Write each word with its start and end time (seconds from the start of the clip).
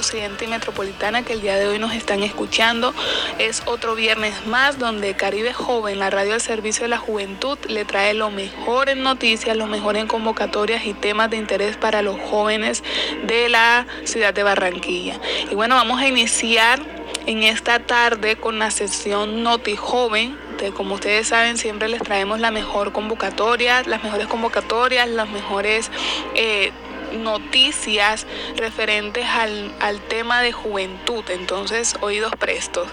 Suroccidente 0.00 0.46
y 0.46 0.48
metropolitana 0.48 1.22
que 1.22 1.34
el 1.34 1.42
día 1.42 1.56
de 1.56 1.68
hoy 1.68 1.78
nos 1.78 1.92
están 1.92 2.22
escuchando. 2.22 2.94
Es 3.38 3.62
otro 3.66 3.94
viernes 3.94 4.46
más 4.46 4.78
donde 4.78 5.14
Caribe 5.14 5.52
Joven, 5.52 5.98
la 5.98 6.08
radio 6.08 6.32
al 6.32 6.40
servicio 6.40 6.84
de 6.84 6.88
la 6.88 6.96
juventud, 6.96 7.58
le 7.68 7.84
trae 7.84 8.14
lo 8.14 8.30
mejor 8.30 8.88
en 8.88 9.02
noticias, 9.02 9.54
lo 9.58 9.66
mejor 9.66 9.98
en 9.98 10.06
convocatorias 10.06 10.86
y 10.86 10.94
temas 10.94 11.28
de 11.28 11.36
interés 11.36 11.76
para 11.76 12.00
los 12.00 12.18
jóvenes 12.18 12.82
de 13.24 13.50
la 13.50 13.86
ciudad 14.04 14.32
de 14.32 14.42
Barranquilla. 14.42 15.20
Y 15.50 15.54
bueno, 15.54 15.74
vamos 15.74 16.00
a 16.00 16.08
iniciar 16.08 16.80
en 17.26 17.42
esta 17.42 17.80
tarde 17.80 18.36
con 18.36 18.58
la 18.58 18.70
sesión 18.70 19.42
Noti 19.42 19.76
Joven. 19.76 20.38
como 20.74 20.94
ustedes 20.94 21.28
saben, 21.28 21.58
siempre 21.58 21.88
les 21.88 22.02
traemos 22.02 22.40
la 22.40 22.50
mejor 22.50 22.92
convocatoria, 22.92 23.82
las 23.82 24.02
mejores 24.02 24.28
convocatorias, 24.28 25.08
las 25.10 25.28
mejores 25.28 25.90
eh, 26.34 26.72
noticias 27.18 28.26
referentes 28.56 29.24
al, 29.26 29.72
al 29.80 30.00
tema 30.08 30.40
de 30.42 30.52
juventud. 30.52 31.24
Entonces, 31.28 31.94
oídos 32.00 32.32
prestos. 32.38 32.88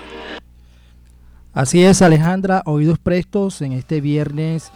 Así 1.53 1.83
es, 1.83 2.01
Alejandra, 2.03 2.61
oídos 2.65 2.99
prestos 2.99 3.61
en 3.63 3.71
este 3.71 3.99
viernes 3.99 4.71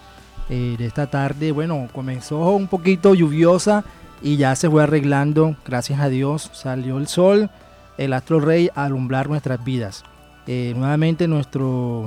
eh, 0.49 0.75
de 0.77 0.85
esta 0.87 1.07
tarde. 1.07 1.51
Bueno, 1.51 1.87
comenzó 1.93 2.39
un 2.55 2.67
poquito 2.67 3.13
lluviosa 3.13 3.83
y 4.23 4.37
ya 4.37 4.55
se 4.55 4.69
fue 4.69 4.83
arreglando, 4.83 5.55
gracias 5.65 5.99
a 5.99 6.09
Dios, 6.09 6.49
salió 6.53 6.97
el 6.97 7.07
sol, 7.07 7.49
el 7.97 8.13
astro 8.13 8.39
rey 8.39 8.69
a 8.75 8.85
alumbrar 8.85 9.29
nuestras 9.29 9.63
vidas. 9.63 10.03
Eh, 10.47 10.73
nuevamente 10.75 11.27
nuestra 11.27 11.61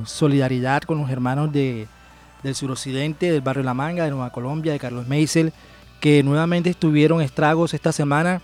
solidaridad 0.07 0.83
con 0.83 0.99
los 0.99 1.09
hermanos 1.09 1.53
de, 1.53 1.87
del 2.43 2.55
suroccidente, 2.57 3.31
del 3.31 3.43
barrio 3.43 3.63
La 3.63 3.75
Manga, 3.75 4.05
de 4.05 4.11
Nueva 4.11 4.31
Colombia, 4.31 4.73
de 4.73 4.81
Carlos 4.81 5.07
Meisel, 5.07 5.53
que 6.05 6.23
nuevamente 6.23 6.69
estuvieron 6.69 7.23
estragos 7.23 7.73
esta 7.73 7.91
semana. 7.91 8.43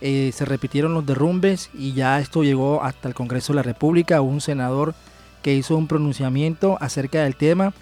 Eh, 0.00 0.30
se 0.32 0.46
repitieron 0.46 0.94
los 0.94 1.04
derrumbes 1.04 1.68
y 1.74 1.92
ya 1.92 2.18
esto 2.18 2.42
llegó 2.42 2.82
hasta 2.82 3.06
el 3.06 3.12
Congreso 3.12 3.52
de 3.52 3.56
la 3.58 3.62
República. 3.62 4.22
un 4.22 4.40
senador 4.40 4.94
que 5.42 5.54
hizo 5.54 5.76
un 5.76 5.88
pronunciamiento 5.88 6.78
acerca 6.80 7.22
del 7.22 7.36
tema. 7.36 7.74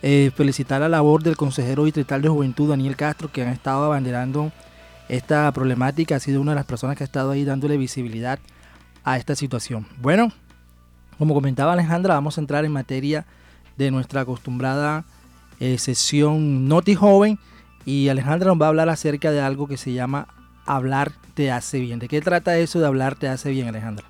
Eh, 0.00 0.30
felicitar 0.34 0.80
la 0.80 0.88
labor 0.88 1.22
del 1.22 1.36
consejero 1.36 1.84
distrital 1.84 2.22
de 2.22 2.30
juventud 2.30 2.70
Daniel 2.70 2.96
Castro 2.96 3.30
que 3.30 3.42
han 3.42 3.48
estado 3.48 3.84
abanderando 3.84 4.52
esta 5.10 5.52
problemática. 5.52 6.16
Ha 6.16 6.20
sido 6.20 6.40
una 6.40 6.52
de 6.52 6.56
las 6.56 6.64
personas 6.64 6.96
que 6.96 7.04
ha 7.04 7.10
estado 7.12 7.32
ahí 7.32 7.44
dándole 7.44 7.76
visibilidad 7.76 8.38
a 9.04 9.18
esta 9.18 9.34
situación. 9.34 9.86
Bueno, 10.00 10.32
como 11.18 11.34
comentaba 11.34 11.74
Alejandra, 11.74 12.14
vamos 12.14 12.38
a 12.38 12.40
entrar 12.40 12.64
en 12.64 12.72
materia 12.72 13.26
de 13.76 13.90
nuestra 13.90 14.22
acostumbrada 14.22 15.04
eh, 15.60 15.76
sesión 15.76 16.68
Noti 16.68 16.94
Joven 16.94 17.38
y 17.84 18.08
Alejandra 18.08 18.48
nos 18.48 18.60
va 18.60 18.66
a 18.66 18.68
hablar 18.68 18.88
acerca 18.88 19.30
de 19.30 19.40
algo 19.40 19.68
que 19.68 19.76
se 19.76 19.92
llama 19.92 20.28
hablar 20.66 21.12
te 21.34 21.50
hace 21.50 21.80
bien. 21.80 21.98
¿De 21.98 22.08
qué 22.08 22.20
trata 22.20 22.58
eso 22.58 22.80
de 22.80 22.86
hablar 22.86 23.14
te 23.14 23.28
hace 23.28 23.50
bien, 23.50 23.68
Alejandra? 23.68 24.04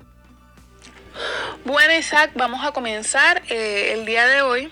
Bueno, 1.65 1.93
Isaac, 1.93 2.31
vamos 2.35 2.65
a 2.65 2.71
comenzar 2.71 3.41
eh, 3.49 3.93
el 3.93 4.05
día 4.05 4.25
de 4.25 4.41
hoy 4.41 4.71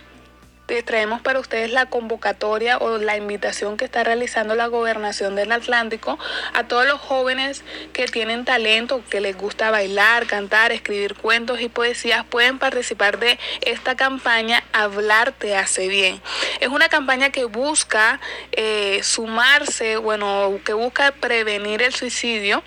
traemos 0.84 1.22
para 1.22 1.40
ustedes 1.40 1.72
la 1.72 1.86
convocatoria 1.86 2.78
o 2.78 2.98
la 2.98 3.16
invitación 3.16 3.78
que 3.78 3.86
está 3.86 4.04
realizando 4.04 4.56
la 4.56 4.68
gobernación 4.68 5.36
del 5.36 5.52
Atlántico 5.52 6.20
a 6.54 6.68
todos 6.68 6.86
los 6.86 7.00
jóvenes 7.00 7.64
que 7.94 8.08
tienen 8.08 8.46
talento, 8.46 9.02
que 9.10 9.22
les 9.22 9.38
gusta 9.38 9.72
bailar, 9.72 10.28
cantar, 10.28 10.72
escribir 10.72 11.16
cuentos 11.16 11.62
y 11.62 11.70
poesías, 11.70 12.26
pueden 12.26 12.60
participar 12.60 13.18
de 13.20 13.40
esta 13.62 13.96
campaña 13.96 14.64
Hablar 14.74 15.32
te 15.32 15.56
hace 15.56 15.88
bien. 15.88 16.22
Es 16.60 16.68
una 16.68 16.90
campaña 16.90 17.30
que 17.30 17.46
busca 17.46 18.20
eh, 18.52 19.00
sumarse, 19.04 19.98
bueno, 19.98 20.60
que 20.66 20.74
busca 20.74 21.12
prevenir 21.12 21.82
el 21.82 21.94
suicidio 21.94 22.64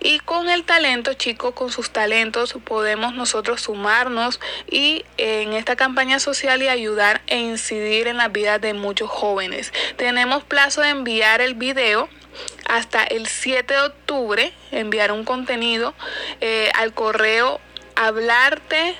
y 0.00 0.18
con 0.18 0.50
el 0.50 0.64
talento, 0.64 1.14
chicos, 1.14 1.54
con 1.54 1.70
sus 1.70 1.90
talentos 1.90 2.54
podemos 2.64 3.14
nosotros 3.14 3.60
sumarnos 3.60 4.40
y 4.70 5.04
en 5.16 5.52
esta 5.52 5.76
campaña 5.76 6.18
social 6.18 6.62
y 6.62 6.68
ayudar 6.68 7.22
en 7.26 7.43
incidir 7.44 8.08
en 8.08 8.16
la 8.16 8.28
vida 8.28 8.58
de 8.58 8.74
muchos 8.74 9.10
jóvenes. 9.10 9.72
Tenemos 9.96 10.44
plazo 10.44 10.80
de 10.80 10.90
enviar 10.90 11.40
el 11.40 11.54
video 11.54 12.08
hasta 12.68 13.04
el 13.04 13.26
7 13.26 13.74
de 13.74 13.80
octubre, 13.80 14.52
enviar 14.72 15.12
un 15.12 15.24
contenido 15.24 15.94
eh, 16.40 16.70
al 16.74 16.92
correo 16.92 17.60
hablarte 17.96 18.96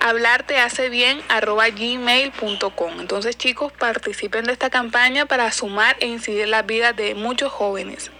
hablarte 0.00 0.58
hace 0.58 0.88
bien 0.88 1.18
arroba 1.28 1.68
gmail.com. 1.68 3.00
Entonces 3.00 3.36
chicos, 3.36 3.72
participen 3.72 4.44
de 4.44 4.52
esta 4.52 4.68
campaña 4.68 5.26
para 5.26 5.50
sumar 5.52 5.96
e 6.00 6.08
incidir 6.08 6.42
en 6.42 6.50
la 6.50 6.62
vida 6.62 6.92
de 6.92 7.14
muchos 7.14 7.52
jóvenes. 7.52 8.10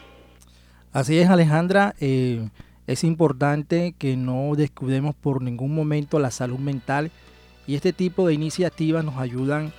Así 0.92 1.18
es 1.18 1.28
Alejandra, 1.28 1.94
eh, 2.00 2.48
es 2.86 3.02
importante 3.02 3.94
que 3.98 4.16
no 4.16 4.52
descuidemos 4.56 5.14
por 5.14 5.42
ningún 5.42 5.74
momento 5.74 6.18
la 6.18 6.30
salud 6.30 6.58
mental 6.58 7.10
y 7.72 7.74
este 7.74 7.94
tipo 7.94 8.26
de 8.26 8.34
iniciativas 8.34 9.02
nos 9.02 9.16
ayudan 9.16 9.72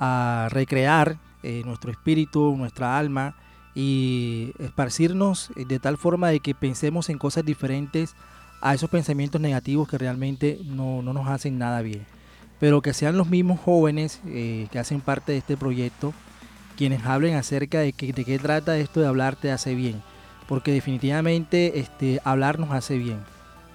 a 0.00 0.48
recrear 0.50 1.18
eh, 1.42 1.60
nuestro 1.66 1.90
espíritu, 1.90 2.56
nuestra 2.56 2.96
alma 2.96 3.36
y 3.74 4.54
esparcirnos 4.58 5.50
de 5.54 5.78
tal 5.78 5.98
forma 5.98 6.30
de 6.30 6.40
que 6.40 6.54
pensemos 6.54 7.10
en 7.10 7.18
cosas 7.18 7.44
diferentes 7.44 8.14
a 8.62 8.72
esos 8.72 8.88
pensamientos 8.88 9.42
negativos 9.42 9.86
que 9.86 9.98
realmente 9.98 10.58
no, 10.64 11.02
nos 11.02 11.28
hacen 11.28 11.58
nada 11.58 11.82
bien. 11.82 12.06
Pero 12.60 12.80
que 12.80 12.94
sean 12.94 13.18
los 13.18 13.28
mismos 13.28 13.60
jóvenes 13.60 14.22
eh, 14.26 14.66
que 14.72 14.78
hacen 14.78 15.02
parte 15.02 15.32
de 15.32 15.38
este 15.38 15.58
proyecto 15.58 16.14
quienes 16.78 17.04
hablen 17.04 17.34
acerca 17.34 17.80
de, 17.80 17.92
que, 17.92 18.14
de 18.14 18.24
qué 18.24 18.38
trata 18.38 18.78
esto 18.78 19.00
de 19.00 19.06
hablar 19.06 19.36
te 19.36 19.52
hace 19.52 19.74
bien. 19.74 20.02
Porque 20.48 20.72
definitivamente 20.72 21.78
este, 21.78 22.22
hablar 22.24 22.58
nos 22.58 22.70
hace 22.70 22.96
bien. 22.96 23.18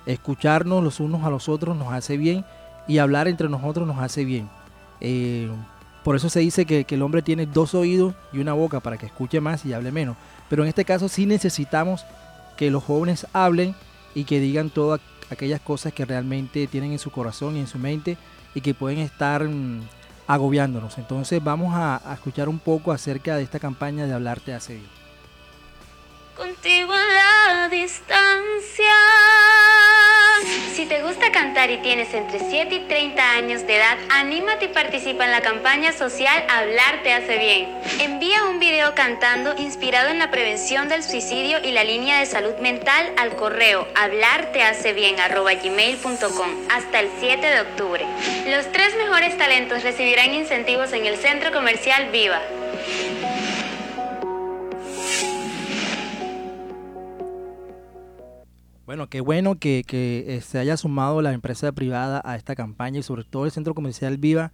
Escucharnos 0.07 0.83
los 0.83 0.99
unos 0.99 1.23
a 1.23 1.29
los 1.29 1.47
otros 1.47 1.77
nos 1.77 1.93
hace 1.93 2.17
bien 2.17 2.45
y 2.89 2.97
hablar 2.97 3.27
entre 3.27 3.47
nosotros 3.47 3.87
nos 3.87 3.99
hace 3.99 4.25
bien. 4.25 4.49
Eh, 4.99 5.47
por 6.03 6.15
eso 6.15 6.27
se 6.27 6.39
dice 6.39 6.65
que, 6.65 6.85
el 6.89 7.01
hombre 7.03 7.21
tiene 7.21 7.45
dos 7.45 7.75
oídos 7.75 8.15
y 8.33 8.39
una 8.39 8.53
boca 8.53 8.79
para 8.79 8.97
que 8.97 9.05
escuche 9.05 9.39
más 9.39 9.63
y 9.63 9.73
hable 9.73 9.91
menos. 9.91 10.17
Pero 10.49 10.63
en 10.63 10.69
este 10.69 10.83
caso 10.83 11.07
sí 11.07 11.27
necesitamos 11.27 12.03
que 12.57 12.71
los 12.71 12.83
jóvenes 12.83 13.27
hablen 13.31 13.75
y 14.15 14.23
que 14.23 14.39
digan 14.39 14.71
todas 14.71 14.99
aquellas 15.29 15.61
cosas 15.61 15.93
que 15.93 16.03
realmente 16.03 16.65
tienen 16.65 16.91
en 16.91 16.99
su 16.99 17.11
corazón 17.11 17.57
y 17.57 17.59
en 17.59 17.67
su 17.67 17.77
mente 17.77 18.17
y 18.55 18.61
que 18.61 18.73
pueden 18.73 18.97
estar 18.97 19.43
mm, 19.43 19.81
agobiándonos. 20.25 20.97
Entonces 20.97 21.43
vamos 21.43 21.75
a, 21.75 22.01
a, 22.03 22.15
escuchar 22.15 22.49
un 22.49 22.57
poco 22.57 22.91
acerca 22.91 23.37
de 23.37 23.43
esta 23.43 23.59
campaña 23.59 24.07
de 24.07 24.13
Hablarte 24.13 24.55
hace 24.55 24.73
bien. 24.73 24.89
Contigo 26.35 26.93
la 26.95 27.69
distancia 27.69 28.95
si 30.73 30.85
te 30.85 31.01
gusta 31.01 31.31
cantar 31.31 31.71
y 31.71 31.77
tienes 31.77 32.13
entre 32.13 32.39
7 32.39 32.75
y 32.75 32.79
30 32.87 33.31
años 33.31 33.65
de 33.67 33.77
edad, 33.77 33.97
anímate 34.09 34.65
y 34.65 34.67
participa 34.69 35.25
en 35.25 35.31
la 35.31 35.41
campaña 35.41 35.91
social 35.91 36.43
Hablar 36.49 37.01
te 37.03 37.11
hace 37.13 37.37
bien. 37.37 37.67
Envía 37.99 38.45
un 38.45 38.59
video 38.59 38.95
cantando 38.95 39.55
inspirado 39.57 40.09
en 40.09 40.17
la 40.19 40.31
prevención 40.31 40.87
del 40.89 41.03
suicidio 41.03 41.59
y 41.63 41.71
la 41.71 41.83
línea 41.83 42.19
de 42.19 42.25
salud 42.25 42.55
mental 42.61 43.11
al 43.17 43.35
correo 43.35 43.87
hablartehacebién@gmail.com 43.95 46.49
hasta 46.69 46.99
el 46.99 47.09
7 47.19 47.47
de 47.47 47.61
octubre. 47.61 48.05
Los 48.47 48.71
tres 48.71 48.95
mejores 48.95 49.37
talentos 49.37 49.83
recibirán 49.83 50.33
incentivos 50.33 50.93
en 50.93 51.05
el 51.05 51.17
Centro 51.17 51.51
Comercial 51.51 52.09
Viva. 52.11 52.41
Bueno, 58.89 59.07
qué 59.07 59.21
bueno 59.21 59.53
que, 59.53 59.85
eh, 59.87 60.41
se 60.41 60.57
haya 60.57 60.75
sumado 60.75 61.21
la 61.21 61.33
empresa 61.33 61.71
privada 61.71 62.23
a 62.25 62.35
esta 62.37 62.55
campaña 62.55 62.97
y 62.97 63.03
sobre 63.03 63.23
todo 63.23 63.45
el 63.45 63.51
Centro 63.51 63.75
Comercial 63.75 64.17
Viva, 64.17 64.51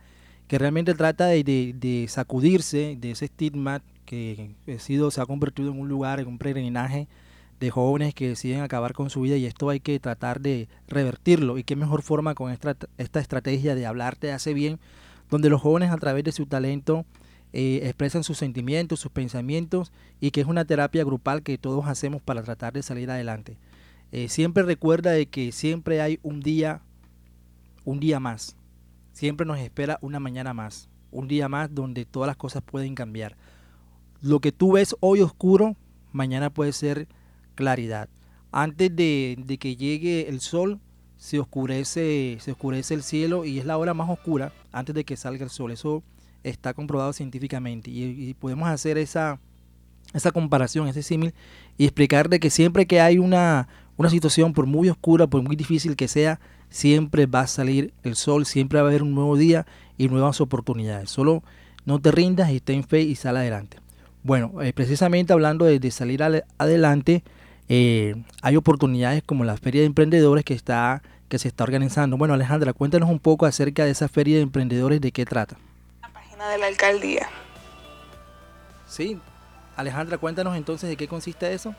que 0.49 0.59
realmente 0.59 0.93
trata 0.93 1.27
de, 1.27 2.05
sacudirse 2.09 2.97
de 2.99 3.11
ese 3.11 3.23
estigma 3.23 3.81
que 4.03 4.51
ha 4.67 4.77
sido, 4.77 5.09
se 5.09 5.21
ha 5.21 5.25
convertido 5.25 5.71
en 5.71 5.79
un 5.79 5.87
lugar, 5.87 6.19
en 6.19 6.27
un 6.27 6.37
peregrinaje 6.37 7.07
de 7.61 7.71
jóvenes 7.71 8.13
que 8.13 8.27
deciden 8.27 8.59
acabar 8.59 8.91
con 8.91 9.09
su 9.09 9.21
vida 9.21 9.37
y 9.37 9.45
esto 9.45 9.69
hay 9.69 9.79
que 9.79 9.97
tratar 10.01 10.41
de 10.41 10.67
revertirlo. 10.89 11.57
Y 11.57 11.63
qué 11.63 11.77
mejor 11.77 12.01
forma 12.01 12.35
con 12.35 12.51
esta, 12.51 12.75
esta 12.97 13.21
estrategia 13.21 13.73
de 13.73 13.85
hablarte 13.85 14.33
hace 14.33 14.53
bien, 14.53 14.79
donde 15.29 15.49
los 15.49 15.61
jóvenes 15.61 15.91
a 15.91 15.97
través 15.97 16.25
de 16.25 16.33
su 16.33 16.45
talento 16.45 17.05
eh, 17.53 17.79
expresan 17.83 18.25
sus 18.25 18.37
sentimientos, 18.37 18.99
sus 18.99 19.13
pensamientos 19.13 19.93
y 20.19 20.31
que 20.31 20.41
es 20.41 20.47
una 20.47 20.65
terapia 20.65 21.05
grupal 21.05 21.41
que 21.41 21.57
todos 21.57 21.87
hacemos 21.87 22.21
para 22.21 22.43
tratar 22.43 22.73
de 22.73 22.83
salir 22.83 23.09
adelante. 23.09 23.55
Eh, 24.17 24.29
siempre 24.29 24.63
recuerda 24.63 25.11
de 25.11 25.25
que 25.25 25.51
siempre 25.51 25.99
hay 25.99 26.19
un 26.23 26.39
día, 26.39 26.81
un 27.83 27.99
día 27.99 28.21
más. 28.21 28.55
Siempre 29.11 29.45
nos 29.45 29.59
espera 29.59 29.99
una 29.99 30.21
mañana 30.21 30.53
más, 30.53 30.87
un 31.11 31.27
día 31.27 31.49
más 31.49 31.75
donde 31.75 32.05
todas 32.05 32.27
las 32.27 32.37
cosas 32.37 32.63
pueden 32.63 32.95
cambiar. 32.95 33.35
Lo 34.21 34.39
que 34.39 34.53
tú 34.53 34.71
ves 34.71 34.95
hoy 35.01 35.19
oscuro, 35.19 35.75
mañana 36.13 36.49
puede 36.49 36.71
ser 36.71 37.09
claridad. 37.55 38.07
Antes 38.53 38.95
de, 38.95 39.57
que 39.59 39.75
llegue 39.75 40.29
el 40.29 40.39
sol, 40.39 40.79
se 41.17 41.37
oscurece, 41.41 42.37
se 42.39 42.53
oscurece 42.53 42.93
el 42.93 43.03
cielo 43.03 43.43
y 43.43 43.59
es 43.59 43.65
la 43.65 43.77
hora 43.77 43.93
más 43.93 44.09
oscura 44.09 44.53
antes 44.71 44.95
de 44.95 45.03
que 45.03 45.17
salga 45.17 45.43
el 45.43 45.49
sol. 45.49 45.71
Eso 45.71 46.03
está 46.41 46.73
comprobado 46.73 47.11
científicamente 47.11 47.91
y, 47.91 48.33
podemos 48.35 48.69
hacer 48.69 48.97
esa, 48.97 49.41
esa 50.13 50.31
comparación, 50.31 50.87
ese 50.87 51.03
símil 51.03 51.33
y 51.77 51.83
explicar 51.83 52.29
de 52.29 52.39
que 52.39 52.49
siempre 52.49 52.85
que 52.85 53.01
hay 53.01 53.17
una, 53.17 53.67
una 53.97 54.09
situación, 54.09 54.53
por 54.53 54.65
muy 54.65 54.89
oscura, 54.89 55.27
por 55.27 55.41
muy 55.41 55.55
difícil 55.55 55.95
que 55.95 56.07
sea, 56.07 56.39
siempre 56.69 57.25
va 57.25 57.41
a 57.41 57.47
salir 57.47 57.93
el 58.03 58.15
sol, 58.15 58.45
siempre 58.45 58.79
va 58.79 58.87
a 58.87 58.89
haber 58.89 59.03
un 59.03 59.15
nuevo 59.15 59.37
día 59.37 59.65
y 59.97 60.07
nuevas 60.09 60.41
oportunidades. 60.41 61.09
Solo 61.09 61.43
no 61.85 61.99
te 61.99 62.11
rindas 62.11 62.51
y 62.51 62.59
ten 62.59 62.83
fe 62.83 63.01
y 63.01 63.15
sal 63.15 63.37
adelante. 63.37 63.77
Bueno, 64.23 64.61
eh, 64.61 64.73
precisamente 64.73 65.33
hablando 65.33 65.65
de, 65.65 65.91
salir 65.91 66.23
adelante, 66.57 67.23
eh, 67.69 68.15
hay 68.41 68.55
oportunidades 68.55 69.23
como 69.23 69.45
la 69.45 69.55
Feria 69.55 69.81
de 69.81 69.87
Emprendedores 69.87 70.43
que, 70.43 70.55
está, 70.55 71.03
que 71.29 71.37
se 71.37 71.47
está 71.47 71.63
organizando. 71.63 72.17
Bueno, 72.17 72.33
Alejandra, 72.33 72.73
cuéntanos 72.73 73.09
un 73.09 73.19
poco 73.19 73.45
acerca 73.45 73.85
de 73.85 73.91
esa 73.91 74.07
Feria 74.07 74.37
de 74.37 74.41
Emprendedores, 74.41 74.99
de 74.99 75.11
qué 75.11 75.25
trata. 75.25 75.57
La 76.01 76.09
página 76.09 76.49
de 76.49 76.57
la 76.57 76.67
alcaldía. 76.67 77.27
Sí, 78.87 79.19
Alejandra, 79.75 80.17
cuéntanos 80.17 80.57
entonces 80.57 80.89
de 80.89 80.97
qué 80.97 81.07
consiste 81.07 81.53
eso. 81.53 81.75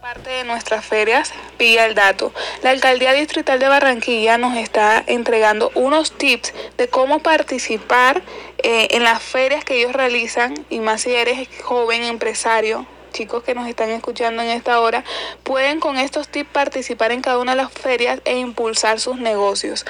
Parte 0.00 0.30
de 0.30 0.44
nuestras 0.44 0.82
ferias, 0.82 1.30
pilla 1.58 1.84
el 1.84 1.94
dato. 1.94 2.32
La 2.62 2.70
Alcaldía 2.70 3.12
Distrital 3.12 3.58
de 3.58 3.68
Barranquilla 3.68 4.38
nos 4.38 4.56
está 4.56 5.04
entregando 5.06 5.70
unos 5.74 6.16
tips 6.16 6.54
de 6.78 6.88
cómo 6.88 7.18
participar 7.18 8.22
eh, 8.62 8.88
en 8.92 9.04
las 9.04 9.22
ferias 9.22 9.62
que 9.62 9.78
ellos 9.78 9.92
realizan 9.92 10.54
y 10.70 10.80
más 10.80 11.02
si 11.02 11.14
eres 11.14 11.46
joven 11.62 12.02
empresario 12.02 12.86
chicos 13.10 13.42
que 13.42 13.54
nos 13.54 13.68
están 13.68 13.90
escuchando 13.90 14.42
en 14.42 14.48
esta 14.48 14.80
hora, 14.80 15.04
pueden 15.42 15.80
con 15.80 15.98
estos 15.98 16.28
tips 16.28 16.50
participar 16.50 17.12
en 17.12 17.22
cada 17.22 17.38
una 17.38 17.52
de 17.52 17.62
las 17.62 17.72
ferias 17.72 18.20
e 18.24 18.38
impulsar 18.38 19.00
sus 19.00 19.18
negocios. 19.18 19.84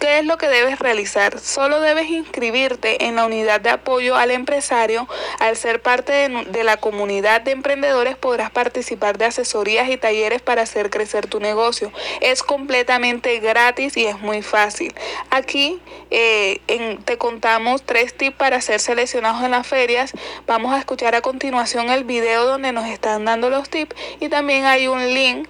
¿Qué 0.00 0.18
es 0.18 0.24
lo 0.24 0.38
que 0.38 0.48
debes 0.48 0.78
realizar? 0.78 1.38
Solo 1.38 1.80
debes 1.80 2.08
inscribirte 2.10 3.06
en 3.06 3.16
la 3.16 3.26
unidad 3.26 3.60
de 3.60 3.70
apoyo 3.70 4.16
al 4.16 4.30
empresario. 4.30 5.08
Al 5.38 5.56
ser 5.56 5.82
parte 5.82 6.28
de, 6.28 6.64
la 6.64 6.76
comunidad 6.76 7.40
de 7.42 7.52
emprendedores 7.52 8.16
podrás 8.16 8.50
participar 8.50 9.18
de 9.18 9.26
asesorías 9.26 9.88
y 9.88 9.96
talleres 9.96 10.42
para 10.42 10.62
hacer 10.62 10.90
crecer 10.90 11.26
tu 11.26 11.40
negocio. 11.40 11.92
Es 12.20 12.42
completamente 12.42 13.38
gratis 13.40 13.96
y 13.96 14.06
es 14.06 14.18
muy 14.18 14.42
fácil. 14.42 14.94
Aquí 15.30 15.80
eh, 16.10 16.60
te 17.04 17.18
contamos 17.18 17.82
tres 17.82 18.14
tips 18.14 18.36
para 18.36 18.60
ser 18.60 18.80
seleccionados 18.80 19.42
en 19.44 19.50
las 19.50 19.66
ferias. 19.66 20.12
Vamos 20.46 20.74
a 20.74 20.78
escuchar 20.78 21.14
a 21.14 21.20
continuación 21.20 21.90
el 21.90 22.04
video 22.04 22.46
donde 22.46 22.63
nos 22.72 22.86
están 22.86 23.24
dando 23.24 23.50
los 23.50 23.68
tips 23.68 23.94
y 24.20 24.28
también 24.28 24.64
hay 24.64 24.88
un 24.88 25.00
link 25.12 25.48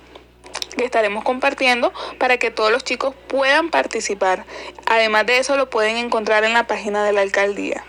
que 0.76 0.84
estaremos 0.84 1.25
compartiendo 1.25 1.93
para 2.19 2.38
que 2.38 2.50
todos 2.50 2.70
los 2.70 2.84
chicos 2.84 3.14
puedan 3.28 3.70
participar. 3.70 4.44
Además 4.87 5.26
de 5.26 5.38
eso 5.38 5.56
lo 5.56 5.70
pueden 5.70 5.96
encontrar 5.96 6.44
en 6.44 6.52
la 6.52 6.66
página 6.66 7.05
de 7.05 7.12
la 7.12 7.22
alcaldía. 7.22 7.84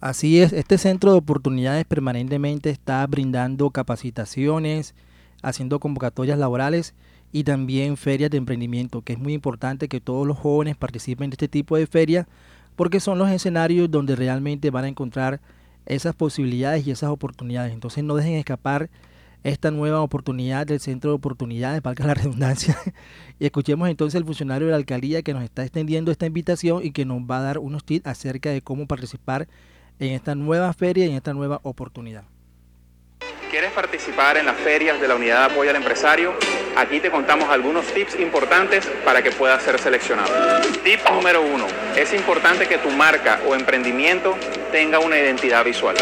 Así 0.00 0.40
es, 0.40 0.52
este 0.52 0.78
centro 0.78 1.10
de 1.10 1.18
oportunidades 1.18 1.84
permanentemente 1.84 2.70
está 2.70 3.04
brindando 3.06 3.70
capacitaciones, 3.70 4.94
haciendo 5.42 5.80
convocatorias 5.80 6.38
laborales 6.38 6.94
y 7.32 7.44
también 7.44 7.96
ferias 7.96 8.30
de 8.30 8.38
emprendimiento, 8.38 9.02
que 9.02 9.14
es 9.14 9.18
muy 9.18 9.32
importante 9.32 9.88
que 9.88 10.00
todos 10.00 10.26
los 10.26 10.38
jóvenes 10.38 10.76
participen 10.76 11.30
de 11.30 11.34
este 11.34 11.48
tipo 11.48 11.76
de 11.76 11.86
ferias 11.86 12.26
porque 12.76 13.00
son 13.00 13.18
los 13.18 13.28
escenarios 13.30 13.90
donde 13.90 14.14
realmente 14.14 14.70
van 14.70 14.84
a 14.84 14.88
encontrar 14.88 15.40
esas 15.88 16.14
posibilidades 16.14 16.86
y 16.86 16.90
esas 16.90 17.10
oportunidades. 17.10 17.72
Entonces 17.72 18.04
no 18.04 18.14
dejen 18.14 18.34
escapar 18.34 18.90
esta 19.44 19.70
nueva 19.70 20.02
oportunidad 20.02 20.66
del 20.66 20.80
centro 20.80 21.10
de 21.10 21.16
oportunidades, 21.16 21.82
valga 21.82 22.06
la 22.06 22.14
redundancia. 22.22 22.76
y 23.38 23.46
escuchemos 23.46 23.88
entonces 23.88 24.16
al 24.18 24.24
funcionario 24.24 24.66
de 24.66 24.72
la 24.72 24.76
alcaldía 24.76 25.22
que 25.22 25.34
nos 25.34 25.42
está 25.42 25.62
extendiendo 25.62 26.10
esta 26.10 26.26
invitación 26.26 26.84
y 26.84 26.92
que 26.92 27.04
nos 27.04 27.22
va 27.22 27.38
a 27.38 27.42
dar 27.42 27.58
unos 27.58 27.84
tips 27.84 28.06
acerca 28.06 28.50
de 28.50 28.62
cómo 28.62 28.86
participar 28.86 29.48
en 29.98 30.12
esta 30.12 30.34
nueva 30.34 30.72
feria 30.72 31.06
y 31.06 31.10
en 31.10 31.16
esta 31.16 31.34
nueva 31.34 31.60
oportunidad. 31.62 32.24
¿Quieres 33.50 33.72
participar 33.72 34.36
en 34.36 34.44
las 34.44 34.56
ferias 34.58 35.00
de 35.00 35.08
la 35.08 35.14
Unidad 35.14 35.38
de 35.38 35.54
Apoyo 35.54 35.70
al 35.70 35.76
Empresario? 35.76 36.34
Aquí 36.76 37.00
te 37.00 37.10
contamos 37.10 37.48
algunos 37.48 37.86
tips 37.86 38.20
importantes 38.20 38.84
para 39.06 39.22
que 39.22 39.30
puedas 39.30 39.62
ser 39.62 39.78
seleccionado. 39.78 40.60
Tip 40.84 41.00
número 41.08 41.40
uno. 41.40 41.66
Es 41.96 42.12
importante 42.12 42.66
que 42.66 42.76
tu 42.76 42.90
marca 42.90 43.40
o 43.46 43.54
emprendimiento 43.54 44.36
tenga 44.70 44.98
una 44.98 45.18
identidad 45.18 45.64
visual. 45.64 45.96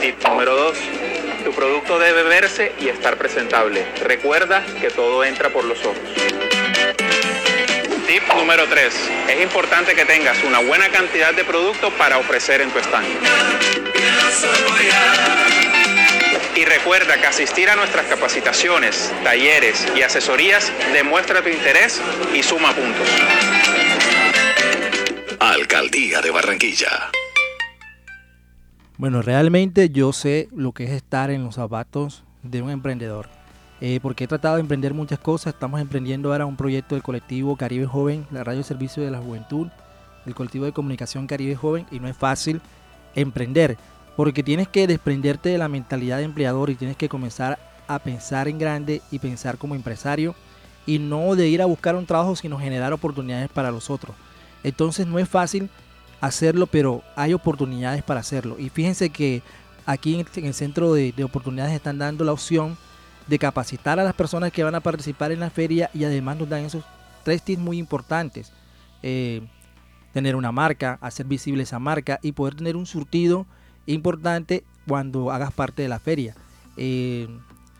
Tip 0.00 0.24
número 0.24 0.54
dos. 0.54 0.78
Tu 1.44 1.50
producto 1.50 1.98
debe 1.98 2.22
verse 2.22 2.72
y 2.78 2.86
estar 2.86 3.16
presentable. 3.16 3.84
Recuerda 4.04 4.64
que 4.80 4.88
todo 4.88 5.24
entra 5.24 5.48
por 5.48 5.64
los 5.64 5.80
ojos. 5.84 5.98
Tip 8.06 8.22
número 8.34 8.66
3. 8.66 8.94
Es 9.28 9.42
importante 9.42 9.94
que 9.94 10.04
tengas 10.04 10.42
una 10.44 10.60
buena 10.60 10.88
cantidad 10.90 11.32
de 11.32 11.44
producto 11.44 11.90
para 11.92 12.18
ofrecer 12.18 12.60
en 12.60 12.70
tu 12.70 12.78
stand. 12.78 13.08
Y 16.54 16.64
recuerda 16.66 17.18
que 17.18 17.26
asistir 17.26 17.70
a 17.70 17.76
nuestras 17.76 18.06
capacitaciones, 18.06 19.10
talleres 19.24 19.86
y 19.96 20.02
asesorías 20.02 20.70
demuestra 20.92 21.42
tu 21.42 21.48
interés 21.48 22.00
y 22.34 22.42
suma 22.42 22.74
puntos. 22.74 23.08
Alcaldía 25.40 26.20
de 26.20 26.30
Barranquilla. 26.30 27.10
Bueno, 28.98 29.22
realmente 29.22 29.88
yo 29.88 30.12
sé 30.12 30.48
lo 30.54 30.72
que 30.72 30.84
es 30.84 30.90
estar 30.90 31.30
en 31.30 31.42
los 31.42 31.54
zapatos 31.54 32.22
de 32.42 32.60
un 32.60 32.70
emprendedor. 32.70 33.28
Eh, 33.80 33.98
porque 34.00 34.24
he 34.24 34.28
tratado 34.28 34.56
de 34.56 34.60
emprender 34.60 34.94
muchas 34.94 35.18
cosas. 35.18 35.54
Estamos 35.54 35.80
emprendiendo 35.80 36.30
ahora 36.30 36.46
un 36.46 36.56
proyecto 36.56 36.94
del 36.94 37.02
colectivo 37.02 37.56
Caribe 37.56 37.86
Joven, 37.86 38.26
la 38.30 38.44
radio 38.44 38.62
servicio 38.62 39.02
de 39.02 39.10
la 39.10 39.18
juventud, 39.18 39.68
el 40.26 40.34
colectivo 40.34 40.66
de 40.66 40.72
comunicación 40.72 41.26
Caribe 41.26 41.56
Joven, 41.56 41.86
y 41.90 41.98
no 41.98 42.08
es 42.08 42.16
fácil 42.16 42.60
emprender. 43.14 43.78
Porque 44.16 44.42
tienes 44.42 44.68
que 44.68 44.86
desprenderte 44.86 45.48
de 45.48 45.58
la 45.58 45.68
mentalidad 45.68 46.18
de 46.18 46.24
empleador 46.24 46.70
y 46.70 46.74
tienes 46.74 46.96
que 46.96 47.08
comenzar 47.08 47.58
a 47.86 47.98
pensar 47.98 48.48
en 48.48 48.58
grande 48.58 49.02
y 49.10 49.18
pensar 49.18 49.58
como 49.58 49.74
empresario 49.74 50.34
y 50.86 50.98
no 50.98 51.34
de 51.34 51.48
ir 51.48 51.62
a 51.62 51.66
buscar 51.66 51.96
un 51.96 52.06
trabajo, 52.06 52.36
sino 52.36 52.58
generar 52.58 52.92
oportunidades 52.92 53.48
para 53.50 53.70
los 53.70 53.90
otros. 53.90 54.14
Entonces 54.64 55.06
no 55.06 55.18
es 55.18 55.28
fácil 55.28 55.70
hacerlo, 56.20 56.66
pero 56.66 57.02
hay 57.16 57.34
oportunidades 57.34 58.02
para 58.02 58.20
hacerlo. 58.20 58.56
Y 58.58 58.68
fíjense 58.68 59.10
que 59.10 59.42
aquí 59.86 60.24
en 60.36 60.44
el 60.44 60.54
centro 60.54 60.92
de, 60.92 61.14
oportunidades 61.24 61.74
están 61.74 61.98
dando 61.98 62.24
la 62.24 62.32
opción 62.32 62.76
de 63.26 63.38
capacitar 63.38 64.00
a 64.00 64.04
las 64.04 64.14
personas 64.14 64.52
que 64.52 64.64
van 64.64 64.74
a 64.74 64.80
participar 64.80 65.32
en 65.32 65.40
la 65.40 65.50
feria 65.50 65.90
y 65.94 66.04
además 66.04 66.38
nos 66.38 66.48
dan 66.48 66.64
esos 66.64 66.84
tres 67.24 67.42
tips 67.42 67.60
muy 67.60 67.78
importantes. 67.78 68.52
Eh, 69.02 69.42
tener 70.12 70.36
una 70.36 70.52
marca, 70.52 70.98
hacer 71.00 71.26
visible 71.26 71.62
esa 71.62 71.78
marca 71.78 72.18
y 72.22 72.32
poder 72.32 72.54
tener 72.54 72.76
un 72.76 72.86
surtido 72.86 73.46
importante 73.86 74.64
cuando 74.86 75.30
hagas 75.30 75.52
parte 75.52 75.82
de 75.82 75.88
la 75.88 75.98
feria. 75.98 76.34
Eh, 76.76 77.28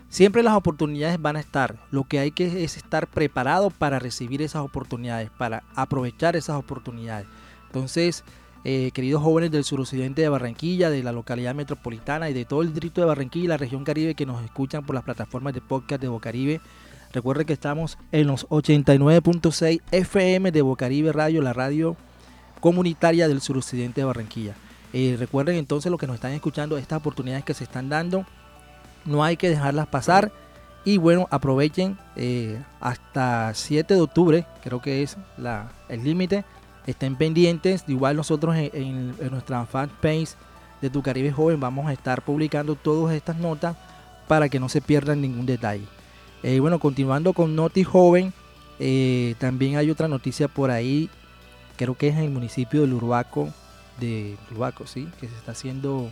siempre 0.08 0.42
las 0.42 0.54
oportunidades 0.54 1.20
van 1.20 1.36
a 1.36 1.40
estar. 1.40 1.76
Lo 1.90 2.04
que 2.04 2.18
hay 2.18 2.30
que 2.30 2.64
es 2.64 2.76
estar 2.76 3.06
preparado 3.06 3.70
para 3.70 3.98
recibir 3.98 4.42
esas 4.42 4.62
oportunidades, 4.62 5.30
para 5.30 5.62
aprovechar 5.74 6.36
esas 6.36 6.56
oportunidades. 6.56 7.26
Entonces, 7.66 8.24
eh, 8.64 8.92
queridos 8.94 9.22
jóvenes 9.22 9.50
del 9.50 9.64
suroccidente 9.64 10.22
de 10.22 10.28
Barranquilla, 10.28 10.88
de 10.88 11.02
la 11.02 11.10
localidad 11.10 11.54
metropolitana 11.54 12.30
y 12.30 12.32
de 12.32 12.44
todo 12.44 12.62
el 12.62 12.68
distrito 12.68 13.00
de 13.00 13.08
Barranquilla 13.08 13.44
y 13.44 13.48
la 13.48 13.56
región 13.56 13.82
Caribe 13.82 14.14
que 14.14 14.24
nos 14.24 14.44
escuchan 14.44 14.86
por 14.86 14.94
las 14.94 15.02
plataformas 15.02 15.52
de 15.52 15.60
podcast 15.60 16.00
de 16.00 16.06
Bocaribe, 16.06 16.60
recuerden 17.12 17.44
que 17.44 17.54
estamos 17.54 17.98
en 18.12 18.28
los 18.28 18.46
89.6 18.48 19.80
FM 19.90 20.52
de 20.52 20.62
Bocaribe 20.62 21.12
Radio, 21.12 21.42
la 21.42 21.52
radio 21.52 21.96
comunitaria 22.60 23.26
del 23.26 23.40
suroccidente 23.40 24.02
de 24.02 24.04
Barranquilla. 24.04 24.54
Eh, 24.92 25.16
recuerden 25.18 25.56
entonces 25.56 25.90
lo 25.90 25.98
que 25.98 26.06
nos 26.06 26.14
están 26.14 26.32
escuchando, 26.32 26.76
estas 26.76 26.98
oportunidades 26.98 27.44
que 27.44 27.54
se 27.54 27.64
están 27.64 27.88
dando, 27.88 28.26
no 29.04 29.24
hay 29.24 29.36
que 29.36 29.48
dejarlas 29.48 29.86
pasar. 29.86 30.32
Y 30.84 30.98
bueno, 30.98 31.28
aprovechen 31.30 31.96
eh, 32.16 32.60
hasta 32.80 33.54
7 33.54 33.94
de 33.94 34.00
octubre, 34.00 34.46
creo 34.62 34.82
que 34.82 35.02
es 35.02 35.16
la, 35.38 35.70
el 35.88 36.04
límite. 36.04 36.44
Estén 36.86 37.14
pendientes. 37.16 37.84
Igual 37.86 38.16
nosotros 38.16 38.56
en, 38.56 39.14
nuestra 39.30 39.64
fanpage 39.66 40.30
de 40.80 40.90
Tu 40.90 41.00
Caribe 41.00 41.30
Joven 41.30 41.60
vamos 41.60 41.86
a 41.86 41.92
estar 41.92 42.22
publicando 42.22 42.74
todas 42.74 43.14
estas 43.14 43.36
notas 43.36 43.76
para 44.26 44.48
que 44.48 44.58
no 44.58 44.68
se 44.68 44.80
pierdan 44.80 45.20
ningún 45.20 45.46
detalle. 45.46 45.84
Eh, 46.42 46.58
bueno, 46.58 46.80
continuando 46.80 47.32
con 47.32 47.54
Noti 47.54 47.84
Joven, 47.84 48.32
también 49.38 49.76
hay 49.76 49.88
otra 49.90 50.08
noticia 50.08 50.48
por 50.48 50.72
ahí, 50.72 51.08
creo 51.76 51.94
que 51.96 52.08
es 52.08 52.16
en 52.16 52.24
el 52.24 52.30
municipio 52.30 52.84
de 52.84 52.92
Urbaco, 52.92 53.50
de 54.00 54.36
Urbaco, 54.50 54.86
¿sí? 54.86 55.08
que 55.20 55.28
se 55.28 55.34
está 55.36 55.52
haciendo 55.52 56.10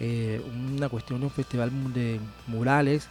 eh, 0.00 0.40
una 0.76 0.88
cuestión 0.88 1.20
de 1.20 1.26
un 1.26 1.32
festival 1.32 1.70
de 1.92 2.20
murales 2.46 3.08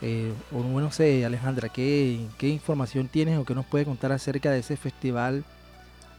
Eh, 0.00 0.32
o 0.52 0.62
no 0.62 0.92
sé, 0.92 1.24
Alejandra, 1.24 1.68
¿qué, 1.68 2.20
¿qué, 2.38 2.48
información 2.48 3.08
tienes 3.08 3.36
o 3.36 3.44
qué 3.44 3.52
nos 3.52 3.66
puede 3.66 3.84
contar 3.84 4.12
acerca 4.12 4.48
de 4.52 4.60
ese 4.60 4.76
festival? 4.76 5.44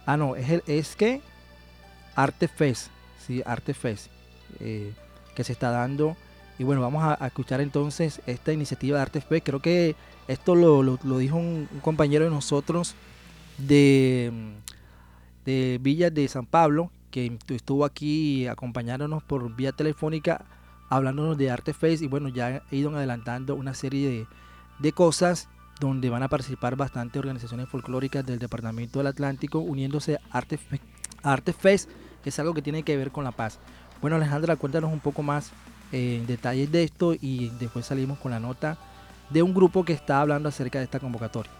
Ah, 0.05 0.17
no, 0.17 0.35
es, 0.35 0.49
el, 0.49 0.63
es 0.67 0.97
que 0.97 1.21
Arte 2.15 2.49
Fest, 2.49 2.87
sí, 3.25 3.41
Arte 3.45 3.73
Fest, 3.73 4.07
eh, 4.59 4.91
que 5.33 5.45
se 5.45 5.53
está 5.53 5.71
dando. 5.71 6.17
Y 6.57 6.65
bueno, 6.65 6.81
vamos 6.81 7.03
a, 7.03 7.25
escuchar 7.25 7.61
entonces 7.61 8.21
esta 8.27 8.51
iniciativa 8.51 8.97
de 8.97 9.01
Arte 9.03 9.21
Fest. 9.21 9.45
Creo 9.45 9.61
que 9.61 9.95
esto 10.27 10.55
lo, 10.55 10.83
lo, 10.83 11.17
dijo 11.17 11.37
un, 11.37 11.69
compañero 11.81 12.25
de 12.25 12.31
nosotros 12.31 12.95
de, 13.57 14.31
de 15.45 15.79
Villa 15.81 16.09
de 16.09 16.27
San 16.27 16.45
Pablo, 16.45 16.91
que 17.09 17.37
estuvo 17.49 17.85
aquí 17.85 18.47
acompañándonos 18.47 19.23
por 19.23 19.55
vía 19.55 19.71
telefónica 19.71 20.45
hablándonos 20.89 21.37
de 21.37 21.51
Arte 21.51 21.73
Face 21.73 22.03
y 22.03 22.07
bueno, 22.07 22.29
ya 22.29 22.63
he 22.71 22.75
ido 22.75 22.93
adelantando 22.95 23.55
una 23.55 23.73
serie 23.73 24.27
de, 24.79 24.91
cosas 24.91 25.47
donde 25.79 26.09
van 26.09 26.23
a 26.23 26.27
participar 26.27 26.75
bastantes 26.75 27.19
organizaciones 27.19 27.69
folclóricas 27.69 28.25
del 28.25 28.39
Departamento 28.39 28.99
del 28.99 29.07
Atlántico 29.07 29.59
uniéndose 29.59 30.15
a 30.15 30.37
Arte, 30.37 30.59
Arte 31.23 31.53
Fest, 31.53 31.89
que 32.23 32.29
es 32.29 32.39
algo 32.39 32.53
que 32.53 32.61
tiene 32.61 32.83
que 32.83 32.97
ver 32.97 33.11
con 33.11 33.23
la 33.23 33.31
paz. 33.31 33.59
Bueno 34.01 34.15
Alejandra, 34.15 34.55
cuéntanos 34.55 34.91
un 34.91 34.99
poco 34.99 35.21
más 35.21 35.51
eh, 35.91 36.17
en 36.19 36.27
detalles 36.27 36.71
de 36.71 36.83
esto 36.83 37.13
y 37.13 37.49
después 37.59 37.85
salimos 37.85 38.17
con 38.17 38.31
la 38.31 38.39
nota 38.39 38.77
de 39.29 39.43
un 39.43 39.53
grupo 39.53 39.85
que 39.85 39.93
está 39.93 40.21
hablando 40.21 40.49
acerca 40.49 40.79
de 40.79 40.85
esta 40.85 40.99
convocatoria. 40.99 41.58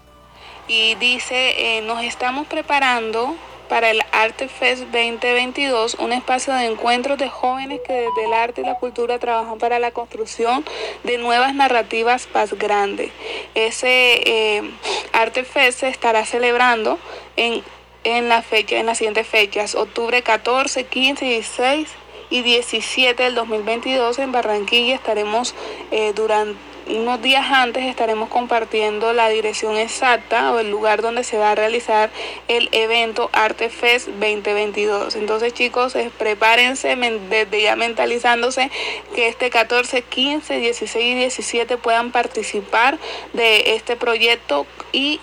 Y 0.67 0.96
dice, 0.96 1.77
eh, 1.77 1.81
nos 1.81 2.03
estamos 2.03 2.48
preparando 2.48 3.36
para 3.69 3.91
el 3.91 4.01
Arte 4.12 4.50
Fest 4.50 4.81
2022, 4.86 5.96
un 6.00 6.12
espacio 6.12 6.53
de 6.53 6.65
encuentros 6.65 7.17
de 7.19 7.29
jóvenes 7.29 7.79
que 7.86 7.93
desde 7.93 8.25
el 8.25 8.34
arte 8.34 8.62
y 8.62 8.63
la 8.65 8.75
cultura 8.75 9.19
trabajan 9.19 9.60
para 9.60 9.77
la 9.79 9.91
construcción 9.91 10.65
de 11.03 11.19
nuevas 11.19 11.53
narrativas 11.53 12.25
paz 12.25 12.53
grande. 12.53 13.12
Ese 13.53 14.22
eh, 14.25 14.72
Arte 15.13 15.43
Fest 15.43 15.81
se 15.81 15.88
estará 15.88 16.25
celebrando 16.25 16.98
en, 17.38 17.63
en, 18.03 18.27
la 18.27 18.41
fecha, 18.41 18.77
en 18.77 18.88
las 18.88 18.98
siguientes 18.98 19.27
fechas, 19.27 19.75
octubre 19.75 20.24
14, 20.24 20.86
15, 20.86 21.25
16 21.25 21.89
y 22.31 22.41
17 22.41 23.22
del 23.22 23.36
2022 23.36 24.17
en 24.19 24.31
Barranquilla. 24.31 24.96
Estaremos 24.96 25.53
eh, 25.91 26.13
durante 26.15 26.68
unos 26.89 27.22
días 27.22 27.46
antes 27.51 27.84
estaremos 27.84 28.29
compartiendo 28.29 29.13
la 29.13 29.29
dirección 29.29 29.77
exacta 29.77 30.51
o 30.51 30.60
el 30.60 30.72
lugar 30.72 31.01
donde 31.01 31.24
se 31.24 31.38
va 31.38 31.51
a 31.51 31.55
realizar 31.55 32.10
el 32.48 32.69
evento 32.72 33.29
Arte 33.31 33.69
Fest 33.69 34.08
2022. 34.08 35.15
Entonces 35.15 35.53
chicos, 35.53 35.96
prepárense 36.17 36.96
desde 37.29 37.62
ya 37.62 37.75
mentalizándose 37.75 38.72
que 39.13 39.27
este 39.27 39.50
14, 39.50 40.01
15, 40.01 40.60
16 40.60 41.05
y 41.05 41.15
17 41.15 41.77
puedan 41.77 42.12
participar 42.12 42.98
de 43.34 43.75
este 43.75 43.96
proyecto 43.96 44.65
y, 44.91 45.19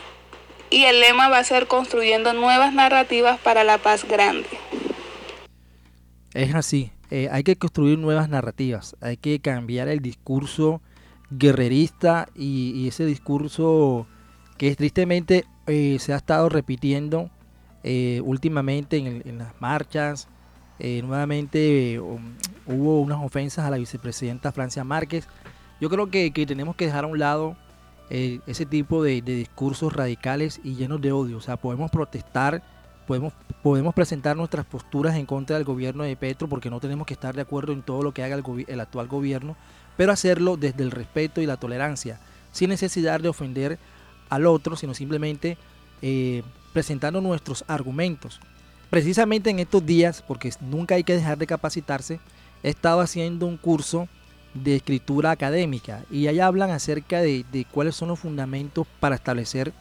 y 0.71 0.85
el 0.85 1.01
lema 1.01 1.29
va 1.29 1.39
a 1.39 1.45
ser 1.45 1.67
construyendo 1.67 2.33
nuevas 2.33 2.73
narrativas 2.73 3.39
para 3.41 3.65
la 3.65 3.79
paz 3.79 4.05
grande. 4.05 4.49
Es 6.35 6.55
así, 6.55 6.93
eh, 7.11 7.29
hay 7.33 7.43
que 7.43 7.57
construir 7.57 7.99
nuevas 7.99 8.29
narrativas, 8.29 8.95
hay 9.01 9.17
que 9.17 9.41
cambiar 9.41 9.89
el 9.89 10.01
discurso 10.01 10.83
guerrerista 11.31 12.29
y, 12.35 12.89
ese 12.89 13.05
discurso 13.05 14.07
que 14.59 14.75
tristemente 14.77 15.45
eh, 15.67 15.99
se 16.01 16.13
ha 16.13 16.17
estado 16.17 16.49
repitiendo 16.49 17.31
eh, 17.83 18.21
últimamente 18.25 18.97
en, 18.97 19.39
las 19.39 19.61
marchas. 19.61 20.29
Eh, 20.79 21.01
nuevamente 21.03 21.99
um, 21.99 22.21
hubo 22.67 23.01
unas 23.01 23.23
ofensas 23.23 23.65
a 23.65 23.71
la 23.71 23.79
vicepresidenta 23.79 24.53
Francia 24.53 24.85
Márquez. 24.85 25.29
Yo 25.81 25.91
creo 25.91 26.11
que, 26.11 26.31
tenemos 26.47 26.77
que 26.77 26.87
dejar 26.87 27.05
a 27.05 27.09
un 27.09 27.19
lado 27.19 27.57
ese 28.09 28.65
tipo 28.67 29.03
de, 29.03 29.21
discursos 29.21 29.93
radicales 29.93 30.61
y 30.63 30.77
llenos 30.77 31.01
de 31.01 31.13
odio. 31.13 31.39
O 31.39 31.41
sea, 31.41 31.57
podemos 31.57 31.91
protestar, 31.91 32.63
podemos, 33.07 33.33
podemos 33.63 33.95
presentar 33.95 34.37
nuestras 34.37 34.65
posturas 34.65 35.17
en 35.17 35.27
contra 35.27 35.57
del 35.57 35.65
gobierno 35.65 36.05
de 36.05 36.17
Petro 36.17 36.49
porque 36.49 36.71
no 36.71 36.79
tenemos 36.79 37.07
que 37.07 37.15
estar 37.15 37.35
de 37.35 37.43
acuerdo 37.43 37.73
en 37.73 37.83
todo 37.83 38.03
lo 38.03 38.15
que 38.15 38.23
haga 38.23 38.37
el, 38.37 38.65
el 38.69 38.81
actual 38.81 39.09
gobierno, 39.09 39.57
pero 39.97 40.13
hacerlo 40.13 40.57
desde 40.57 40.83
el 40.83 40.91
respeto 40.91 41.41
y 41.41 41.47
la 41.47 41.57
tolerancia, 41.57 42.21
sin 42.53 42.71
necesidad 42.71 43.21
de 43.21 43.29
ofender 43.29 43.79
al 44.29 44.47
otro, 44.47 44.77
sino 44.77 44.95
simplemente 44.95 45.57
eh, 46.03 46.43
presentando 46.73 47.21
nuestros 47.21 47.65
argumentos. 47.69 48.41
Precisamente 48.91 49.51
en 49.51 49.59
estos 49.59 49.85
días, 49.85 50.23
porque 50.27 50.53
nunca 50.61 50.95
hay 50.95 51.05
que 51.05 51.15
dejar 51.15 51.39
de 51.39 51.47
capacitarse, 51.47 52.21
he 52.63 52.71
estado 52.71 53.01
haciendo 53.01 53.47
un 53.47 53.57
curso 53.57 54.09
de 54.55 54.77
escritura 54.77 55.31
académica 55.31 56.05
y 56.11 56.29
ahí 56.29 56.41
hablan 56.41 56.71
acerca 56.71 57.21
de, 57.21 57.67
cuáles 57.71 57.95
son 57.95 58.09
los 58.09 58.19
fundamentos 58.19 58.87
para 59.01 59.15
establecer 59.15 59.73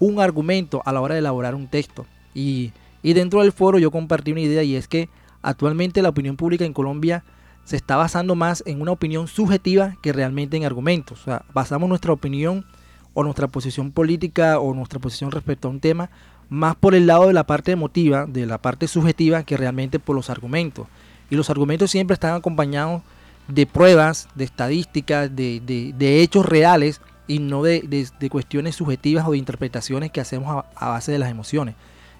un 0.00 0.20
argumento 0.20 0.82
a 0.84 0.92
la 0.92 1.00
hora 1.00 1.14
de 1.14 1.20
elaborar 1.20 1.54
un 1.54 1.68
texto. 1.68 2.06
Y, 2.34 2.72
y 3.02 3.12
dentro 3.12 3.42
del 3.42 3.52
foro 3.52 3.78
yo 3.78 3.90
compartí 3.90 4.32
una 4.32 4.40
idea 4.40 4.62
y 4.62 4.76
es 4.76 4.88
que 4.88 5.08
actualmente 5.42 6.02
la 6.02 6.08
opinión 6.08 6.36
pública 6.36 6.64
en 6.64 6.72
Colombia 6.72 7.24
se 7.68 7.76
está 7.76 7.96
basando 7.96 8.34
más 8.34 8.62
en 8.64 8.80
una 8.80 8.92
opinión 8.92 9.28
subjetiva 9.28 9.94
que 10.00 10.14
realmente 10.14 10.56
en 10.56 10.64
argumentos. 10.64 11.20
O 11.20 11.24
sea, 11.24 11.44
basamos 11.52 11.86
nuestra 11.86 12.14
opinión 12.14 12.64
o 13.12 13.22
nuestra 13.22 13.46
posición 13.46 13.92
política 13.92 14.58
o 14.58 14.72
nuestra 14.72 14.98
posición 14.98 15.30
respecto 15.30 15.68
a 15.68 15.70
un 15.70 15.78
tema 15.78 16.08
más 16.48 16.76
por 16.76 16.94
el 16.94 17.06
lado 17.06 17.26
de 17.26 17.34
la 17.34 17.44
parte 17.44 17.72
emotiva, 17.72 18.24
de 18.24 18.46
la 18.46 18.56
parte 18.56 18.88
subjetiva, 18.88 19.42
que 19.42 19.58
realmente 19.58 19.98
por 19.98 20.16
los 20.16 20.30
argumentos. 20.30 20.86
Y 21.28 21.36
los 21.36 21.50
argumentos 21.50 21.90
siempre 21.90 22.14
están 22.14 22.34
acompañados 22.34 23.02
de 23.48 23.66
pruebas, 23.66 24.28
de 24.34 24.44
estadísticas, 24.44 25.36
de, 25.36 26.22
hechos 26.22 26.46
reales 26.46 27.02
y 27.26 27.38
no 27.38 27.62
de, 27.62 28.08
cuestiones 28.30 28.76
subjetivas 28.76 29.28
o 29.28 29.32
de 29.32 29.38
interpretaciones 29.38 30.10
que 30.10 30.22
hacemos 30.22 30.64
a, 30.74 30.88
base 30.88 31.12
de 31.12 31.18
las 31.18 31.30
emociones. 31.30 31.74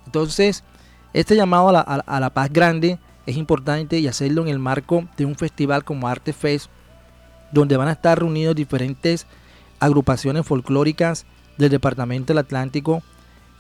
Entonces, 0.05 0.63
este 1.15 1.37
llamado 1.37 1.71
a 1.71 2.21
la 2.21 2.31
paz 2.35 2.53
grande 2.53 2.99
es 3.29 3.37
importante 3.37 3.99
y 3.99 4.09
hacerlo 4.09 4.41
en 4.41 4.49
el 4.49 4.59
marco 4.59 5.07
de 5.19 5.27
un 5.27 5.37
festival 5.37 5.85
como 5.85 6.09
Arte 6.09 6.33
Fest, 6.33 6.71
donde 7.53 7.77
van 7.77 7.89
a 7.89 7.93
estar 7.93 8.19
reunidos 8.19 8.57
diferentes 8.57 9.27
agrupaciones 9.81 10.47
folclóricas 10.47 11.27
del 11.59 11.69
Departamento 11.69 12.33
del 12.33 12.39
Atlántico. 12.39 13.03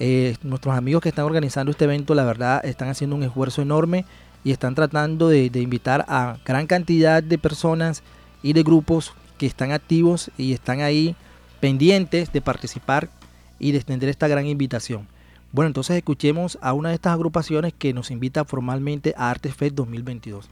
Eh, 0.00 0.36
nuestros 0.42 0.74
amigos 0.74 1.02
que 1.02 1.10
están 1.10 1.26
organizando 1.26 1.70
este 1.70 1.84
evento, 1.84 2.14
la 2.14 2.24
verdad, 2.24 2.64
están 2.64 2.88
haciendo 2.88 3.14
un 3.14 3.24
esfuerzo 3.24 3.60
enorme 3.60 4.06
y 4.42 4.52
están 4.52 4.74
tratando 4.74 5.28
de, 5.28 5.50
de 5.50 5.60
invitar 5.60 6.06
a 6.08 6.38
gran 6.46 6.66
cantidad 6.66 7.22
de 7.22 7.36
personas 7.36 8.02
y 8.42 8.54
de 8.54 8.62
grupos 8.62 9.12
que 9.36 9.44
están 9.44 9.72
activos 9.72 10.30
y 10.38 10.54
están 10.54 10.80
ahí 10.80 11.14
pendientes 11.60 12.32
de 12.32 12.40
participar 12.40 13.10
y 13.58 13.72
de 13.72 13.78
extender 13.78 14.08
esta 14.08 14.28
gran 14.28 14.46
invitación. 14.46 15.06
Bueno, 15.50 15.68
entonces 15.68 15.96
escuchemos 15.96 16.58
a 16.60 16.74
una 16.74 16.90
de 16.90 16.96
estas 16.96 17.14
agrupaciones 17.14 17.72
que 17.72 17.94
nos 17.94 18.10
invita 18.10 18.44
formalmente 18.44 19.14
a 19.16 19.30
Artefest 19.30 19.74
2022. 19.74 20.48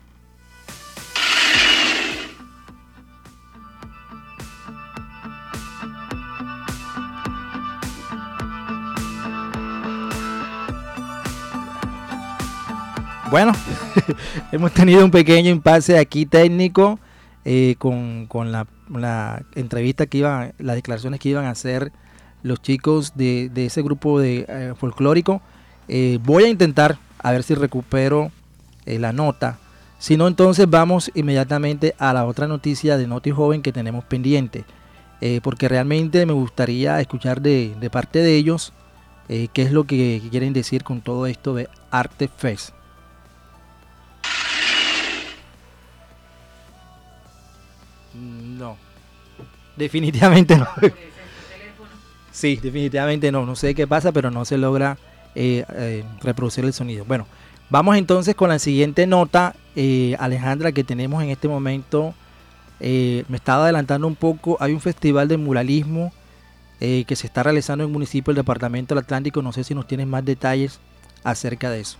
Bueno, 13.30 13.52
hemos 14.52 14.72
tenido 14.72 15.04
un 15.04 15.10
pequeño 15.10 15.50
impasse 15.50 15.98
aquí 15.98 16.24
técnico 16.24 16.98
eh, 17.44 17.74
con, 17.78 18.28
la, 18.50 18.66
la, 18.88 19.44
entrevista 19.56 20.06
que 20.06 20.18
iban, 20.18 20.54
las 20.58 20.76
declaraciones 20.76 21.20
que 21.20 21.28
iban 21.28 21.44
a 21.44 21.50
hacer 21.50 21.92
los 22.46 22.62
chicos 22.62 23.12
de, 23.16 23.50
ese 23.54 23.82
grupo 23.82 24.20
de 24.20 24.46
eh, 24.48 24.74
folclórico. 24.78 25.42
Eh, 25.88 26.18
voy 26.22 26.44
a 26.44 26.48
intentar 26.48 26.98
a 27.18 27.32
ver 27.32 27.42
si 27.42 27.54
recupero 27.54 28.30
eh, 28.86 28.98
la 28.98 29.12
nota. 29.12 29.58
Si 29.98 30.16
no, 30.16 30.28
entonces 30.28 30.68
vamos 30.68 31.10
inmediatamente 31.14 31.94
a 31.98 32.12
la 32.12 32.24
otra 32.24 32.46
noticia 32.46 32.96
de 32.96 33.06
Noti 33.06 33.30
Joven 33.30 33.62
que 33.62 33.72
tenemos 33.72 34.04
pendiente. 34.04 34.64
porque 35.42 35.68
realmente 35.68 36.26
me 36.26 36.34
gustaría 36.34 37.00
escuchar 37.00 37.40
de, 37.40 37.88
parte 37.90 38.18
de 38.18 38.36
ellos 38.36 38.74
qué 39.28 39.62
es 39.62 39.72
lo 39.72 39.84
que 39.84 40.20
quieren 40.30 40.52
decir 40.52 40.84
con 40.84 41.00
todo 41.00 41.26
esto 41.26 41.54
de 41.54 41.68
Arte 41.90 42.28
Fest. 42.28 42.74
No, 48.14 48.76
definitivamente 49.76 50.56
no. 50.56 50.68
Sí, 52.36 52.60
definitivamente 52.62 53.32
no. 53.32 53.46
No 53.46 53.56
sé 53.56 53.74
qué 53.74 53.86
pasa, 53.86 54.12
pero 54.12 54.30
no 54.30 54.44
se 54.44 54.58
logra 54.58 54.98
eh, 55.34 55.64
eh, 55.72 56.04
reproducir 56.20 56.66
el 56.66 56.74
sonido. 56.74 57.06
Bueno, 57.06 57.26
vamos 57.70 57.96
entonces 57.96 58.34
con 58.34 58.50
la 58.50 58.58
siguiente 58.58 59.06
nota, 59.06 59.56
eh, 59.74 60.16
Alejandra, 60.18 60.72
que 60.72 60.84
tenemos 60.84 61.22
en 61.22 61.30
este 61.30 61.48
momento. 61.48 62.14
me 62.78 63.36
estaba 63.36 63.64
adelantando 63.64 64.06
un 64.06 64.16
poco. 64.16 64.58
Hay 64.60 64.74
un 64.74 64.82
festival 64.82 65.28
de 65.28 65.38
muralismo 65.38 66.12
que 66.78 67.16
se 67.16 67.26
está 67.26 67.42
realizando 67.42 67.84
en 67.84 67.88
el 67.88 67.92
municipio 67.94 68.34
del 68.34 68.42
Departamento 68.42 68.94
del 68.94 69.04
Atlántico. 69.04 69.40
No 69.40 69.54
sé 69.54 69.64
si 69.64 69.74
nos 69.74 69.86
tienes 69.86 70.06
más 70.06 70.22
detalles 70.22 70.78
acerca 71.24 71.70
de 71.70 71.80
eso. 71.80 71.96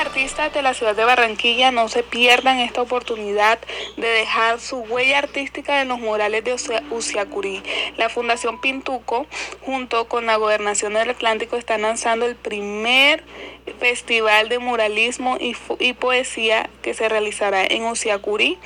Artistas 0.00 0.52
de 0.54 0.62
la 0.62 0.72
ciudad 0.72 0.96
de 0.96 1.04
Barranquilla 1.04 1.70
no 1.70 1.88
se 1.88 2.02
pierdan 2.02 2.58
esta 2.58 2.80
oportunidad 2.80 3.58
de 3.98 4.08
dejar 4.08 4.58
su 4.58 4.78
huella 4.78 5.18
artística 5.18 5.82
en 5.82 5.88
los 5.88 5.98
murales 5.98 6.42
de 6.42 6.56
Uciacurí. 6.90 7.62
La 7.98 8.08
Fundación 8.08 8.60
Pintuco, 8.60 9.26
junto 9.60 10.08
con 10.08 10.24
la 10.24 10.36
Gobernación 10.36 10.94
del 10.94 11.10
Atlántico, 11.10 11.56
están 11.56 11.82
lanzando 11.82 12.24
el 12.24 12.34
primer 12.34 13.22
festival 13.78 14.48
de 14.48 14.58
muralismo 14.58 15.36
y, 15.38 15.92
poesía 15.92 16.70
que 16.82 16.94
se 16.94 17.08
realizará 17.08 17.64
en 17.64 17.84
Uciacurí, 17.84 18.58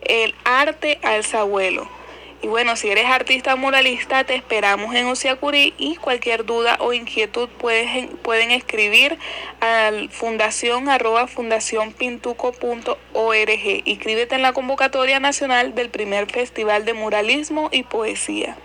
el 0.00 0.34
Arte 0.44 0.98
al 1.02 1.22
Sabuelo. 1.22 1.97
Y 2.40 2.46
bueno, 2.46 2.76
si 2.76 2.88
eres 2.88 3.06
artista 3.06 3.56
muralista, 3.56 4.22
te 4.22 4.36
esperamos 4.36 4.94
en 4.94 5.06
Uciacurí 5.06 5.74
y 5.76 5.96
cualquier 5.96 6.46
duda 6.46 6.76
o 6.80 6.92
inquietud 6.92 7.48
pueden, 7.48 8.10
pueden 8.18 8.52
escribir 8.52 9.18
al 9.60 10.08
fundación 10.10 10.88
arroba 10.88 11.26
fundacionpintuco.org. 11.26 13.82
Inscríbete 13.84 14.36
en 14.36 14.42
la 14.42 14.52
convocatoria 14.52 15.18
nacional 15.18 15.74
del 15.74 15.90
primer 15.90 16.30
Festival 16.30 16.84
de 16.84 16.94
Muralismo 16.94 17.70
y 17.72 17.82
Poesía. 17.82 18.56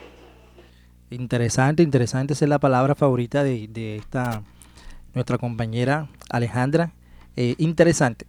Interesante, 1.09 1.81
interesante, 1.81 2.33
esa 2.33 2.45
es 2.45 2.49
la 2.49 2.59
palabra 2.59 2.93
favorita 2.93 3.43
de, 3.43 3.67
de 3.67 3.95
esta 3.95 4.43
nuestra 5.15 5.39
compañera 5.39 6.09
Alejandra. 6.29 6.91
Eh, 7.35 7.55
interesante. 7.57 8.25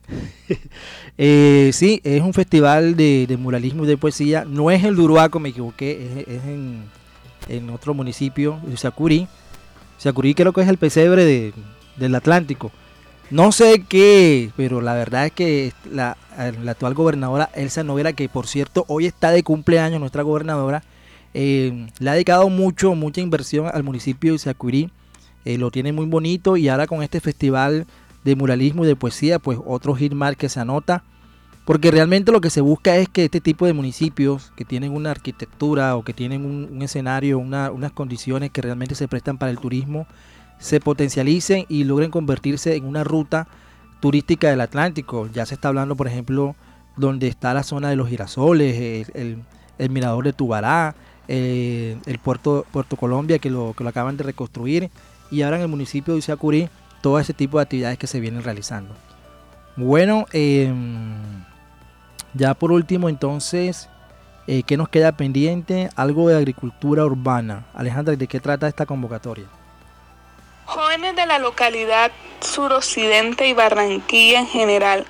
eh, 1.19 1.71
sí, 1.73 2.01
es 2.05 2.23
un 2.23 2.33
festival 2.33 2.97
de, 2.97 3.37
muralismo 3.39 3.85
y 3.85 3.89
de 3.89 3.97
poesía. 3.97 4.45
No 4.45 4.71
es 4.71 4.85
el 4.85 4.97
Duruaco, 4.97 5.41
me 5.41 5.51
equivoqué, 5.51 6.25
es, 6.27 6.41
en, 7.49 7.71
otro 7.71 7.95
municipio, 7.95 8.59
Usacurí. 8.73 9.29
Usacurí 9.99 10.35
creo 10.35 10.53
que 10.53 10.63
es 10.63 10.69
el 10.69 10.79
pesebre 10.79 11.53
del 11.97 12.15
Atlántico. 12.15 12.73
No 13.31 13.53
sé 13.53 13.85
qué, 13.89 14.51
pero 14.57 14.81
la 14.81 14.95
verdad 14.95 15.27
es 15.27 15.33
que 15.33 15.73
la, 15.91 16.17
actual 16.69 16.95
gobernadora 16.95 17.51
Elsa 17.55 17.83
Novela, 17.83 18.13
que 18.13 18.29
por 18.29 18.47
cierto 18.47 18.85
hoy 18.89 19.07
está 19.07 19.31
de 19.31 19.43
cumpleaños, 19.43 20.01
nuestra 20.01 20.23
gobernadora, 20.23 20.83
eh, 21.33 21.89
le 21.99 22.11
ha 22.11 22.13
dedicado 22.13 22.49
mucho, 22.49 22.95
mucha 22.95 23.21
inversión 23.21 23.69
al 23.73 23.83
municipio 23.83 24.33
de 24.33 24.37
Usacurí. 24.37 24.91
Eh, 25.45 25.59
lo 25.59 25.71
tiene 25.71 25.93
muy 25.93 26.07
bonito 26.07 26.57
y 26.57 26.69
ahora 26.69 26.87
con 26.87 27.03
este 27.03 27.21
festival 27.21 27.87
de 28.25 28.37
muralismo 28.37 28.85
y 28.85 28.89
de 28.89 28.97
poesía, 28.97 29.39
pues 29.39 29.59
otro 29.65 29.95
hit 29.95 30.13
que 30.37 30.49
se 30.49 30.61
anota. 30.61 31.05
Porque 31.65 31.91
realmente 31.91 32.31
lo 32.31 32.43
que 32.43 32.51
se 32.51 32.61
busca 32.61 32.97
es 32.97 33.09
que 33.09 33.25
este 33.25 33.41
tipo 33.41 33.65
de 33.65 33.73
municipios 33.73 34.53
que 34.55 34.67
tienen 34.67 34.93
una 34.93 35.11
arquitectura 35.11 35.97
o 35.97 36.05
que 36.05 36.13
tienen 36.13 36.45
un, 36.45 36.83
escenario, 36.83 37.39
unas 37.39 37.93
condiciones 37.93 38.51
que 38.51 38.61
realmente 38.61 38.95
se 38.95 39.09
prestan 39.09 39.39
para 39.39 39.51
el 39.51 39.59
turismo, 39.59 40.07
se 40.59 40.81
potencialicen 40.81 41.65
y 41.69 41.85
logren 41.85 42.11
convertirse 42.11 42.77
en 42.77 42.85
una 42.85 43.03
ruta 43.03 43.49
turística 44.01 44.51
del 44.51 44.61
Atlántico. 44.61 45.29
Ya 45.33 45.47
se 45.47 45.55
está 45.55 45.69
hablando, 45.69 45.97
por 45.97 46.07
ejemplo, 46.07 46.55
donde 46.99 47.29
está 47.29 47.55
la 47.55 47.63
zona 47.63 47.89
de 47.89 47.97
los 47.97 48.09
girasoles, 48.09 49.09
el, 49.15 49.91
mirador 49.91 50.25
de 50.25 50.35
Tubará, 50.35 50.95
eh, 51.29 51.97
el 52.05 52.19
puerto, 52.19 52.67
Puerto 52.71 52.97
Colombia 52.97 53.39
que 53.39 53.49
lo, 53.49 53.73
que 53.73 53.83
lo 53.85 53.89
acaban 53.89 54.19
de 54.19 54.25
reconstruir 54.25 54.91
y 55.31 55.41
ahora 55.41 55.57
en 55.57 55.63
el 55.63 55.69
municipio 55.69 56.13
de 56.13 56.19
Isacurí 56.19 56.69
todo 57.05 57.19
ese 57.19 57.35
tipo 57.35 57.59
de 57.59 57.65
actividades 57.65 57.99
que 57.99 58.07
se 58.07 58.19
vienen 58.19 58.43
realizando. 58.43 58.95
Bueno, 59.77 60.25
em, 60.33 61.45
ya 62.33 62.55
por 62.55 62.73
último 62.73 63.11
entonces, 63.11 63.91
eh, 64.47 64.63
¿qué 64.63 64.79
nos 64.79 64.89
queda 64.89 65.13
pendiente? 65.13 65.91
Algo 65.97 66.31
de 66.31 66.37
agricultura 66.39 67.05
urbana. 67.05 67.67
Alejandra, 67.75 68.17
¿de 68.17 68.27
qué 68.27 68.41
trata 68.41 68.69
esta 68.69 68.87
convocatoria? 68.87 69.45
Jóvenes 70.65 71.15
de 71.15 71.27
la 71.27 71.39
localidad 71.39 72.11
suroccidente 72.41 73.49
y 73.49 73.53
Barranquilla 73.53 74.41
en 74.41 74.47
general. 74.47 75.05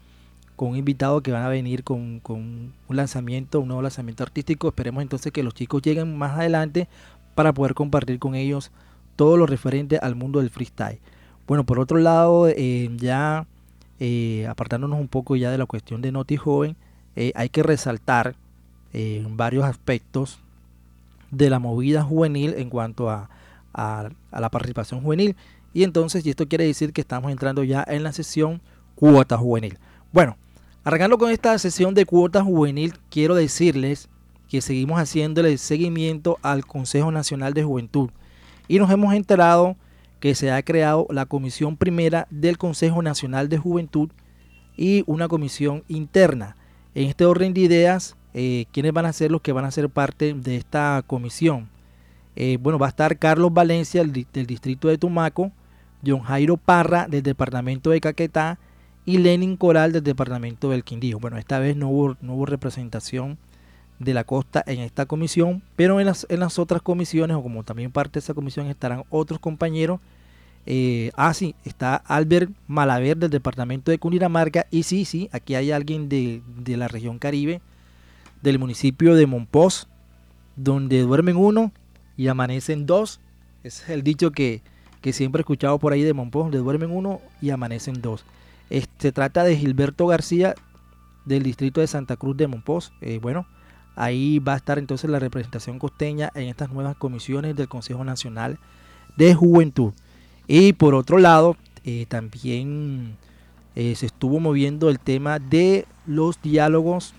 con 0.57 0.69
un 0.69 0.77
invitado 0.77 1.23
que 1.23 1.33
van 1.33 1.43
a 1.43 1.49
venir 1.49 1.85
con, 1.85 2.21
un 2.29 2.73
lanzamiento, 2.91 3.61
un 3.61 3.69
nuevo 3.69 3.81
lanzamiento 3.81 4.25
artístico. 4.25 4.69
Esperemos 4.69 5.03
entonces 5.03 5.33
que 5.33 5.43
los 5.43 5.55
chicos 5.55 5.81
lleguen 5.81 6.19
más 6.19 6.39
adelante 6.39 6.87
para 7.35 7.55
poder 7.55 7.73
compartir 7.73 8.19
con 8.19 8.35
ellos 8.35 8.71
todo 9.17 9.39
lo 9.39 9.47
referente 9.47 9.99
al 10.03 10.17
mundo 10.17 10.41
del 10.41 10.51
freestyle. 10.51 10.99
Bueno, 11.47 11.65
por 11.65 11.79
otro 11.79 11.97
lado, 11.97 12.47
eh, 12.49 12.91
ya 12.97 13.47
eh, 14.01 14.47
apartándonos 14.51 15.01
un 15.01 15.09
poco 15.09 15.35
ya 15.35 15.51
de 15.51 15.57
la 15.57 15.65
cuestión 15.65 16.03
de 16.03 16.13
Noti 16.13 16.37
Joven, 16.37 16.77
hay 17.35 17.49
que 17.49 17.65
resaltar 17.65 18.37
varios 19.31 19.65
aspectos 19.65 20.39
de 21.33 21.51
la 21.51 21.59
movida 21.59 22.05
juvenil 22.05 22.55
en 22.57 22.71
cuanto 22.71 23.11
a 23.11 23.29
a, 23.79 24.11
la 24.33 24.51
participación 24.51 25.01
juvenil. 25.01 25.37
Y 25.73 25.85
entonces, 25.85 26.27
esto 26.27 26.49
quiere 26.49 26.65
decir 26.65 26.93
que 26.93 27.01
estamos 27.01 27.31
entrando 27.31 27.63
ya 27.63 27.85
en 27.87 28.03
la 28.03 28.13
sesión 28.13 28.61
cuota 28.97 29.39
juvenil. 29.39 29.79
Bueno, 30.13 30.37
arrancando 30.83 31.17
con 31.17 31.31
esta 31.31 31.57
sesión 31.59 31.95
de 31.95 32.05
cuota 32.05 32.43
juvenil, 32.43 32.95
quiero 33.11 33.37
decirles 33.37 34.09
que 34.49 34.61
seguimos 34.61 34.99
haciéndole 34.99 35.57
seguimiento 35.59 36.39
al 36.43 36.67
Consejo 36.67 37.13
Nacional 37.13 37.55
de 37.55 37.63
Juventud. 37.63 38.11
Y 38.67 38.79
nos 38.79 38.91
hemos 38.91 39.15
enterado 39.15 39.77
que 40.21 40.35
se 40.35 40.51
ha 40.51 40.63
creado 40.63 41.07
la 41.11 41.27
comisión 41.27 41.77
primera 41.77 42.27
del 42.31 42.59
Consejo 42.59 43.03
Nacional 43.03 43.49
de 43.49 43.59
Juventud 43.59 44.11
y 44.77 45.05
una 45.07 45.29
comisión 45.29 45.85
interna. 45.87 46.57
En 46.95 47.09
este 47.09 47.25
orden 47.25 47.55
de 47.55 47.61
ideas, 47.61 48.17
eh, 48.35 48.65
¿quiénes 48.73 48.93
van 48.93 49.07
a 49.07 49.13
ser 49.13 49.31
los 49.31 49.43
que 49.43 49.53
van 49.53 49.65
a 49.65 49.71
ser 49.71 49.89
parte 49.89 50.35
de 50.35 50.57
esta 50.57 51.05
comisión? 51.07 51.69
Eh, 52.41 52.57
bueno, 52.61 52.79
va 52.79 52.87
a 52.87 52.91
estar 52.91 53.19
Carlos 53.19 53.53
Valencia 53.53 54.01
del, 54.01 54.47
distrito 54.47 54.87
de 54.87 54.97
Tumaco, 54.97 55.51
John 56.07 56.21
Jairo 56.21 56.57
Parra 56.57 57.09
del 57.09 57.25
departamento 57.25 57.91
de 57.91 58.01
Caquetá 58.01 58.61
y 59.05 59.19
Lenin 59.19 59.57
Coral 59.57 59.91
del 59.91 60.05
departamento 60.05 60.71
del 60.71 60.85
Quindío. 60.85 61.19
Bueno, 61.19 61.37
esta 61.37 61.59
vez 61.59 61.75
no 61.75 61.89
hubo, 61.89 62.17
no 62.21 62.35
hubo 62.35 62.47
representación 62.47 63.39
de 63.99 64.15
la 64.15 64.23
costa 64.23 64.63
en 64.69 64.79
esta 64.79 65.07
comisión, 65.07 65.65
pero 65.75 65.99
en 65.99 66.07
las, 66.07 66.29
en 66.31 66.39
las 66.39 66.61
otras 66.61 66.81
comisiones, 66.81 67.37
o 67.37 67.43
como 67.43 67.65
también 67.65 67.91
parte 67.91 68.21
de 68.21 68.21
esa 68.21 68.35
comisión, 68.35 68.69
estarán 68.69 69.03
otros 69.11 69.41
compañeros. 69.41 69.99
Eh, 70.65 71.11
ah, 71.17 71.35
sí, 71.35 71.57
está 71.65 71.97
Albert 71.97 72.53
Malaver 72.69 73.17
del 73.17 73.31
departamento 73.31 73.91
de 73.91 73.99
Cundinamarca. 73.99 74.69
Y 74.71 74.85
sí, 74.85 75.05
sí, 75.07 75.29
aquí 75.33 75.57
hay 75.57 75.73
alguien 75.73 76.09
de, 76.09 76.41
de 76.57 76.77
la 76.77 76.87
región 76.87 77.19
Caribe, 77.19 77.61
del 78.43 78.61
municipio 78.61 79.17
de 79.17 79.27
Monpós, 79.27 79.89
donde 80.55 81.01
duermen 81.01 81.37
uno 81.37 81.73
y 82.19 82.29
amanecen 82.29 82.85
dos. 82.85 83.21
Ese 83.63 83.85
es 83.85 83.91
el 83.91 84.03
dicho 84.03 84.33
que, 84.33 84.61
siempre 85.13 85.41
he 85.41 85.43
escuchado 85.43 85.79
por 85.79 85.95
ahí 85.95 86.03
de 86.03 86.13
Monpós, 86.13 86.45
donde 86.45 86.59
duermen 86.59 86.91
uno 86.91 87.23
y 87.41 87.49
amanecen 87.49 88.03
dos. 88.03 88.27
Este, 88.69 88.93
se 88.99 89.13
trata 89.13 89.43
de 89.45 89.57
Gilberto 89.57 90.07
García 90.07 90.55
del 91.25 91.45
distrito 91.45 91.81
de 91.81 91.87
Santa 91.87 92.17
Cruz 92.17 92.37
de 92.37 92.47
Monpós. 92.47 92.93
Eh, 93.01 93.19
bueno, 93.23 93.47
ahí 93.97 94.39
va 94.41 94.53
a 94.53 94.57
estar 94.57 94.79
entonces 94.79 95.09
la 95.09 95.19
representación 95.19 95.79
costeña 95.79 96.31
en 96.35 96.49
estas 96.49 96.71
nuevas 96.71 96.97
comisiones 96.97 97.57
del 97.57 97.69
Consejo 97.69 98.05
Nacional 98.05 98.59
de 99.17 99.35
Juventud. 99.35 99.95
Y 100.47 100.75
por 100.75 100.95
otro 100.95 101.17
lado, 101.17 101.57
eh, 101.85 102.05
también 102.07 103.17
eh, 103.77 103.95
se 103.95 104.07
estuvo 104.07 104.41
moviendo 104.41 104.91
el 104.91 104.99
tema 104.99 105.39
de 105.39 105.87
los 106.07 106.43
diálogos, 106.43 107.15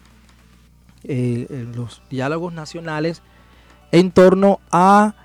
los 1.03 2.01
diálogos 2.09 2.53
nacionales 2.53 3.23
en 3.91 4.11
torno 4.11 4.59
a 4.71 5.15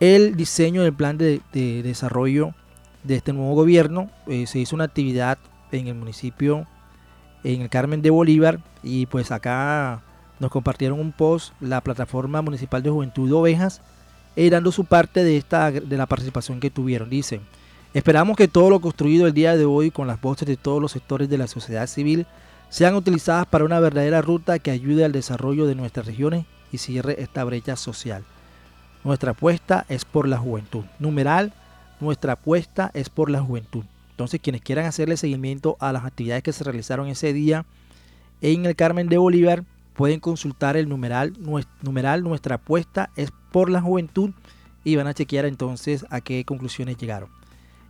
el 0.00 0.36
diseño 0.36 0.82
del 0.82 0.92
plan 0.92 1.18
de, 1.18 1.40
desarrollo 1.52 2.54
de 3.04 3.16
este 3.16 3.32
nuevo 3.32 3.54
gobierno. 3.54 4.10
se 4.46 4.58
hizo 4.58 4.76
una 4.76 4.84
actividad 4.84 5.38
en 5.72 5.88
el 5.88 5.94
municipio 5.94 6.66
en 7.44 7.62
el 7.62 7.68
Carmen 7.68 8.02
de 8.02 8.10
Bolívar 8.10 8.60
y 8.82 9.06
pues 9.06 9.30
acá 9.30 10.02
nos 10.40 10.50
compartieron 10.50 11.00
un 11.00 11.12
post 11.12 11.52
la 11.60 11.80
plataforma 11.80 12.42
municipal 12.42 12.82
de 12.82 12.90
Juventud 12.90 13.28
de 13.28 13.34
Ovejas 13.34 13.82
eh, 14.34 14.50
dando 14.50 14.72
su 14.72 14.84
parte 14.84 15.24
de 15.24 15.36
esta 15.36 15.70
de 15.70 15.96
la 15.96 16.06
participación 16.06 16.60
que 16.60 16.70
tuvieron. 16.70 17.08
Dicen, 17.08 17.40
esperamos 17.94 18.36
que 18.36 18.48
todo 18.48 18.68
lo 18.68 18.80
construido 18.80 19.26
el 19.26 19.32
día 19.32 19.56
de 19.56 19.64
hoy 19.64 19.90
con 19.90 20.06
las 20.06 20.20
voces 20.20 20.46
de 20.46 20.56
todos 20.56 20.82
los 20.82 20.92
sectores 20.92 21.28
de 21.28 21.38
la 21.38 21.46
sociedad 21.46 21.86
civil 21.86 22.26
sean 22.68 22.96
utilizadas 22.96 23.46
para 23.46 23.64
una 23.64 23.80
verdadera 23.80 24.20
ruta 24.20 24.58
que 24.58 24.70
ayude 24.70 25.04
al 25.04 25.12
desarrollo 25.12 25.66
de 25.66 25.74
nuestras 25.74 26.06
regiones 26.06 26.44
y 26.76 26.78
cierre 26.78 27.20
esta 27.20 27.42
brecha 27.44 27.74
social. 27.76 28.24
Nuestra 29.04 29.32
apuesta 29.32 29.84
es 29.88 30.04
por 30.04 30.28
la 30.28 30.38
juventud. 30.38 30.84
Numeral, 30.98 31.52
nuestra 32.00 32.34
apuesta 32.34 32.90
es 32.94 33.08
por 33.08 33.30
la 33.30 33.40
juventud. 33.40 33.84
Entonces, 34.10 34.40
quienes 34.40 34.62
quieran 34.62 34.86
hacerle 34.86 35.16
seguimiento 35.16 35.76
a 35.80 35.92
las 35.92 36.04
actividades 36.04 36.42
que 36.42 36.52
se 36.52 36.64
realizaron 36.64 37.08
ese 37.08 37.32
día 37.32 37.66
en 38.40 38.66
el 38.66 38.76
Carmen 38.76 39.08
de 39.08 39.18
Bolívar, 39.18 39.64
pueden 39.94 40.20
consultar 40.20 40.76
el 40.76 40.88
numeral, 40.88 41.32
numeral 41.82 42.22
Nuestra 42.22 42.56
apuesta 42.56 43.10
es 43.16 43.32
por 43.50 43.70
la 43.70 43.80
juventud 43.80 44.30
y 44.84 44.96
van 44.96 45.06
a 45.06 45.14
chequear 45.14 45.46
entonces 45.46 46.06
a 46.10 46.20
qué 46.20 46.44
conclusiones 46.44 46.96
llegaron. 46.96 47.30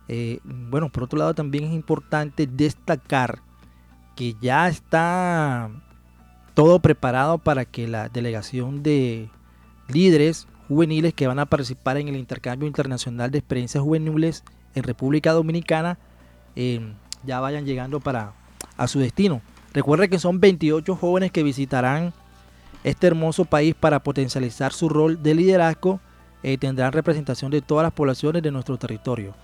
Eh, 0.07 0.39
bueno, 0.43 0.89
por 0.89 1.03
otro 1.03 1.19
lado 1.19 1.33
también 1.33 1.65
es 1.65 1.73
importante 1.73 2.47
destacar 2.47 3.39
que 4.15 4.35
ya 4.41 4.67
está 4.67 5.69
todo 6.57 6.79
preparado 6.79 7.37
para 7.37 7.65
que 7.65 7.87
la 7.87 8.09
delegación 8.09 8.81
de 8.81 9.29
líderes 9.87 10.47
juveniles 10.67 11.13
que 11.13 11.27
van 11.27 11.37
a 11.37 11.45
participar 11.45 11.95
en 11.97 12.07
el 12.07 12.17
intercambio 12.17 12.67
internacional 12.67 13.29
de 13.31 13.37
experiencias 13.37 13.83
juveniles 13.83 14.43
en 14.73 14.81
República 14.83 15.31
Dominicana 15.31 15.97
Em, 16.59 16.95
ya 17.23 17.39
vayan 17.39 17.67
llegando 17.67 17.99
para 17.99 18.33
a 18.77 18.87
su 18.87 18.97
destino. 18.97 19.41
Recuerde 19.73 20.09
que 20.09 20.17
son 20.17 20.39
28 20.39 20.95
jóvenes 20.95 21.31
que 21.31 21.43
visitarán 21.43 22.13
este 22.83 23.05
hermoso 23.05 23.45
país 23.45 23.75
para 23.75 24.01
potencializar 24.01 24.73
su 24.73 24.89
rol 24.89 25.21
de 25.21 25.35
liderazgo. 25.35 25.99
Eh, 26.41 26.57
tendrán 26.57 26.93
representación 26.93 27.51
de 27.51 27.61
todas 27.61 27.83
las 27.83 27.93
poblaciones 27.93 28.41
de 28.41 28.49
nuestro 28.49 28.77
territorio. 28.77 29.35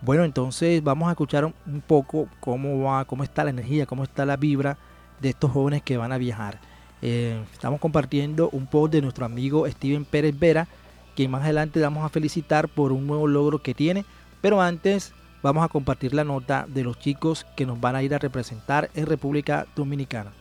Bueno, 0.00 0.22
entonces 0.22 0.80
vamos 0.84 1.08
a 1.08 1.12
escuchar 1.12 1.44
un 1.44 1.80
poco 1.84 2.28
cómo 2.38 2.84
va, 2.84 3.04
cómo 3.04 3.24
está 3.24 3.42
la 3.42 3.50
energía, 3.50 3.84
cómo 3.84 4.04
está 4.04 4.24
la 4.24 4.36
vibra 4.36 4.78
de 5.20 5.30
estos 5.30 5.50
jóvenes 5.50 5.82
que 5.82 5.96
van 5.96 6.12
a 6.12 6.18
viajar. 6.18 6.60
Eh, 7.02 7.42
estamos 7.52 7.80
compartiendo 7.80 8.50
un 8.50 8.66
post 8.66 8.92
de 8.92 9.02
nuestro 9.02 9.24
amigo 9.24 9.68
Steven 9.68 10.04
Pérez 10.04 10.38
Vera, 10.38 10.68
que 11.16 11.28
más 11.28 11.42
adelante 11.42 11.80
vamos 11.80 12.04
a 12.04 12.08
felicitar 12.08 12.68
por 12.68 12.92
un 12.92 13.06
nuevo 13.06 13.26
logro 13.26 13.60
que 13.60 13.74
tiene. 13.74 14.04
Pero 14.40 14.60
antes 14.60 15.12
vamos 15.42 15.64
a 15.64 15.68
compartir 15.68 16.14
la 16.14 16.24
nota 16.24 16.66
de 16.68 16.84
los 16.84 16.98
chicos 16.98 17.46
que 17.56 17.66
nos 17.66 17.80
van 17.80 17.96
a 17.96 18.02
ir 18.02 18.14
a 18.14 18.18
representar 18.18 18.90
en 18.94 19.06
República 19.06 19.66
Dominicana. 19.76 20.32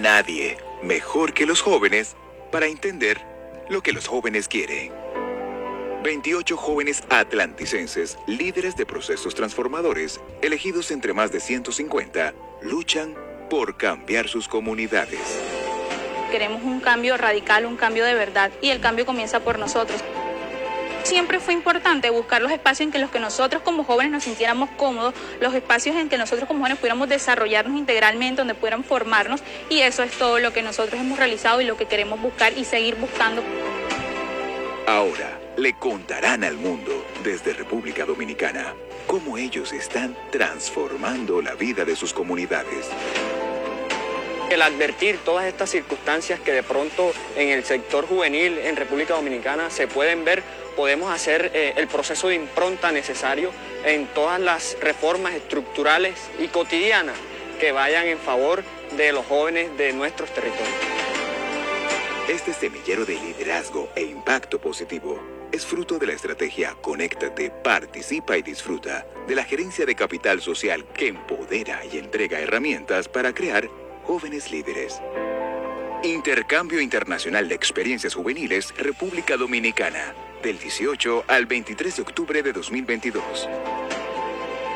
Nadie 0.00 0.56
mejor 0.82 1.32
que 1.32 1.46
los 1.46 1.62
jóvenes 1.62 2.16
para 2.50 2.66
entender 2.66 3.20
lo 3.68 3.82
que 3.82 3.92
los 3.92 4.06
jóvenes 4.06 4.48
quieren. 4.48 4.92
28 6.02 6.56
jóvenes 6.56 7.02
atlanticenses, 7.10 8.18
líderes 8.26 8.76
de 8.76 8.86
procesos 8.86 9.34
transformadores, 9.34 10.20
elegidos 10.42 10.90
entre 10.90 11.12
más 11.12 11.32
de 11.32 11.40
150, 11.40 12.34
luchan 12.62 13.14
por 13.50 13.76
cambiar 13.76 14.28
sus 14.28 14.48
comunidades. 14.48 15.20
Queremos 16.30 16.62
un 16.62 16.80
cambio 16.80 17.16
radical, 17.16 17.66
un 17.66 17.76
cambio 17.76 18.04
de 18.04 18.14
verdad, 18.14 18.52
y 18.60 18.70
el 18.70 18.80
cambio 18.80 19.06
comienza 19.06 19.40
por 19.40 19.58
nosotros 19.58 20.02
siempre 21.04 21.40
fue 21.40 21.54
importante 21.54 22.10
buscar 22.10 22.42
los 22.42 22.52
espacios 22.52 22.86
en 22.86 22.92
que 22.92 22.98
los 22.98 23.10
que 23.10 23.18
nosotros 23.18 23.62
como 23.62 23.82
jóvenes 23.82 24.12
nos 24.12 24.24
sintiéramos 24.24 24.68
cómodos, 24.76 25.14
los 25.40 25.54
espacios 25.54 25.96
en 25.96 26.10
que 26.10 26.18
nosotros 26.18 26.46
como 26.46 26.60
jóvenes 26.60 26.78
pudiéramos 26.78 27.08
desarrollarnos 27.08 27.78
integralmente, 27.78 28.42
donde 28.42 28.54
pudiéramos 28.54 28.84
formarnos 28.86 29.42
y 29.70 29.80
eso 29.80 30.02
es 30.02 30.12
todo 30.12 30.38
lo 30.38 30.52
que 30.52 30.60
nosotros 30.60 31.00
hemos 31.00 31.18
realizado 31.18 31.62
y 31.62 31.64
lo 31.64 31.78
que 31.78 31.86
queremos 31.86 32.20
buscar 32.20 32.52
y 32.58 32.64
seguir 32.66 32.96
buscando. 32.96 33.42
Ahora 34.86 35.37
le 35.58 35.72
contarán 35.72 36.44
al 36.44 36.56
mundo 36.56 37.04
desde 37.24 37.52
República 37.52 38.04
Dominicana 38.04 38.74
cómo 39.08 39.36
ellos 39.38 39.72
están 39.72 40.16
transformando 40.30 41.42
la 41.42 41.54
vida 41.54 41.84
de 41.84 41.96
sus 41.96 42.12
comunidades. 42.12 42.88
El 44.50 44.62
advertir 44.62 45.18
todas 45.24 45.46
estas 45.46 45.70
circunstancias 45.70 46.38
que 46.38 46.52
de 46.52 46.62
pronto 46.62 47.12
en 47.36 47.48
el 47.48 47.64
sector 47.64 48.06
juvenil 48.06 48.56
en 48.58 48.76
República 48.76 49.14
Dominicana 49.14 49.68
se 49.68 49.88
pueden 49.88 50.24
ver 50.24 50.44
podemos 50.76 51.12
hacer 51.12 51.50
eh, 51.52 51.74
el 51.76 51.88
proceso 51.88 52.28
de 52.28 52.36
impronta 52.36 52.92
necesario 52.92 53.50
en 53.84 54.06
todas 54.06 54.40
las 54.40 54.76
reformas 54.80 55.34
estructurales 55.34 56.14
y 56.38 56.46
cotidianas 56.46 57.16
que 57.58 57.72
vayan 57.72 58.06
en 58.06 58.18
favor 58.18 58.62
de 58.96 59.10
los 59.12 59.26
jóvenes 59.26 59.76
de 59.76 59.92
nuestros 59.92 60.32
territorios. 60.32 60.68
Este 62.28 62.52
semillero 62.52 63.04
de 63.04 63.14
liderazgo 63.14 63.88
e 63.96 64.02
impacto 64.02 64.60
positivo 64.60 65.37
es 65.52 65.64
fruto 65.64 65.98
de 65.98 66.06
la 66.06 66.12
estrategia 66.12 66.76
Conéctate, 66.80 67.50
Participa 67.50 68.36
y 68.36 68.42
Disfruta 68.42 69.06
de 69.26 69.34
la 69.34 69.44
Gerencia 69.44 69.86
de 69.86 69.94
Capital 69.94 70.40
Social 70.40 70.84
que 70.86 71.08
empodera 71.08 71.80
y 71.84 71.98
entrega 71.98 72.40
herramientas 72.40 73.08
para 73.08 73.34
crear 73.34 73.68
jóvenes 74.04 74.50
líderes. 74.50 75.00
Intercambio 76.02 76.80
Internacional 76.80 77.48
de 77.48 77.54
Experiencias 77.54 78.14
Juveniles, 78.14 78.74
República 78.76 79.36
Dominicana 79.36 80.14
del 80.42 80.58
18 80.58 81.24
al 81.26 81.46
23 81.46 81.96
de 81.96 82.02
octubre 82.02 82.42
de 82.42 82.52
2022. 82.52 83.48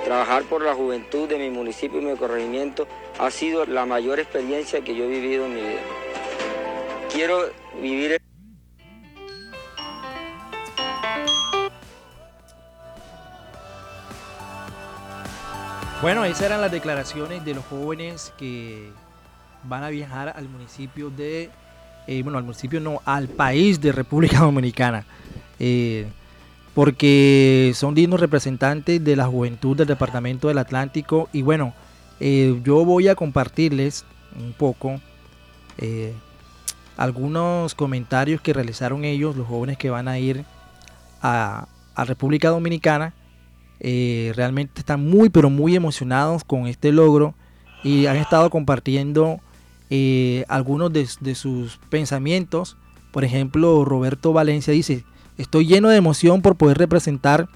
Trabajar 0.05 0.43
por 0.45 0.63
la 0.63 0.75
juventud 0.75 1.29
de 1.29 1.39
mi 1.39 1.51
municipio 1.51 2.01
y 2.01 2.05
mi 2.05 2.17
corregimiento 2.17 2.89
ha 3.19 3.31
sido 3.31 3.65
la 3.67 3.87
mayor 3.87 4.19
experiencia 4.19 4.83
que 4.83 4.97
yo 4.97 5.05
he 5.05 5.09
vivido 5.09 5.47
en 5.47 5.55
mi 5.55 5.61
vida. 5.61 5.81
Quiero 7.13 7.51
vivir... 7.81 8.21
Bueno, 16.03 16.25
esas 16.25 16.43
eran 16.43 16.61
las 16.61 16.73
declaraciones 16.73 17.45
de 17.45 17.55
los 17.55 17.65
jóvenes 17.65 18.33
que 18.37 18.91
van 19.63 19.85
a 19.85 19.89
viajar 19.89 20.33
al 20.35 20.49
municipio 20.49 21.11
de, 21.11 21.49
eh, 22.09 22.23
bueno, 22.25 22.39
al 22.39 22.45
municipio 22.45 22.81
no, 22.81 23.01
al 23.05 23.29
país 23.29 23.81
de 23.81 23.93
República 23.93 24.39
Dominicana. 24.41 25.05
Eh, 25.61 26.09
porque 26.75 27.71
son 27.77 27.95
dignos 27.95 28.19
representantes 28.19 29.05
de 29.05 29.15
la 29.15 29.27
juventud 29.27 29.77
del 29.77 29.87
Departamento 29.87 30.49
del 30.49 30.59
Atlántico. 30.59 31.29
Y 31.33 31.43
bueno, 31.43 31.73
eh, 32.19 32.61
yo 32.65 32.85
voy 32.85 33.07
a 33.07 33.15
compartirles 33.15 34.05
un 34.37 34.55
poco 34.55 35.01
algunos 36.97 37.77
comentarios 37.77 38.41
que 38.41 38.53
realizaron 38.53 39.05
ellos, 39.05 39.37
los 39.37 39.47
jóvenes 39.47 39.79
que 39.79 39.89
van 39.89 40.09
a 40.09 40.19
ir 40.19 40.45
a 41.23 41.69
República 41.97 42.49
Dominicana. 42.49 43.15
Realmente 43.83 44.81
están 44.81 45.09
muy, 45.09 45.29
pero 45.29 45.51
muy 45.51 45.75
emocionados 45.75 46.45
con 46.45 46.67
este 46.67 46.93
logro 46.93 47.35
y 47.83 48.07
han 48.07 48.17
estado 48.17 48.49
compartiendo 48.51 49.41
algunos 50.49 50.93
de, 50.93 51.09
de 51.21 51.35
sus 51.35 51.79
pensamientos. 51.91 52.77
Por 53.11 53.25
ejemplo, 53.25 53.85
Roberto 53.85 54.33
Valencia 54.33 54.73
dice, 54.73 55.05
Estoy 55.39 55.67
lleno 55.67 55.89
de 55.89 55.97
emoción 55.97 56.43
por 56.43 56.57
poder 56.57 56.79
representar 56.79 57.49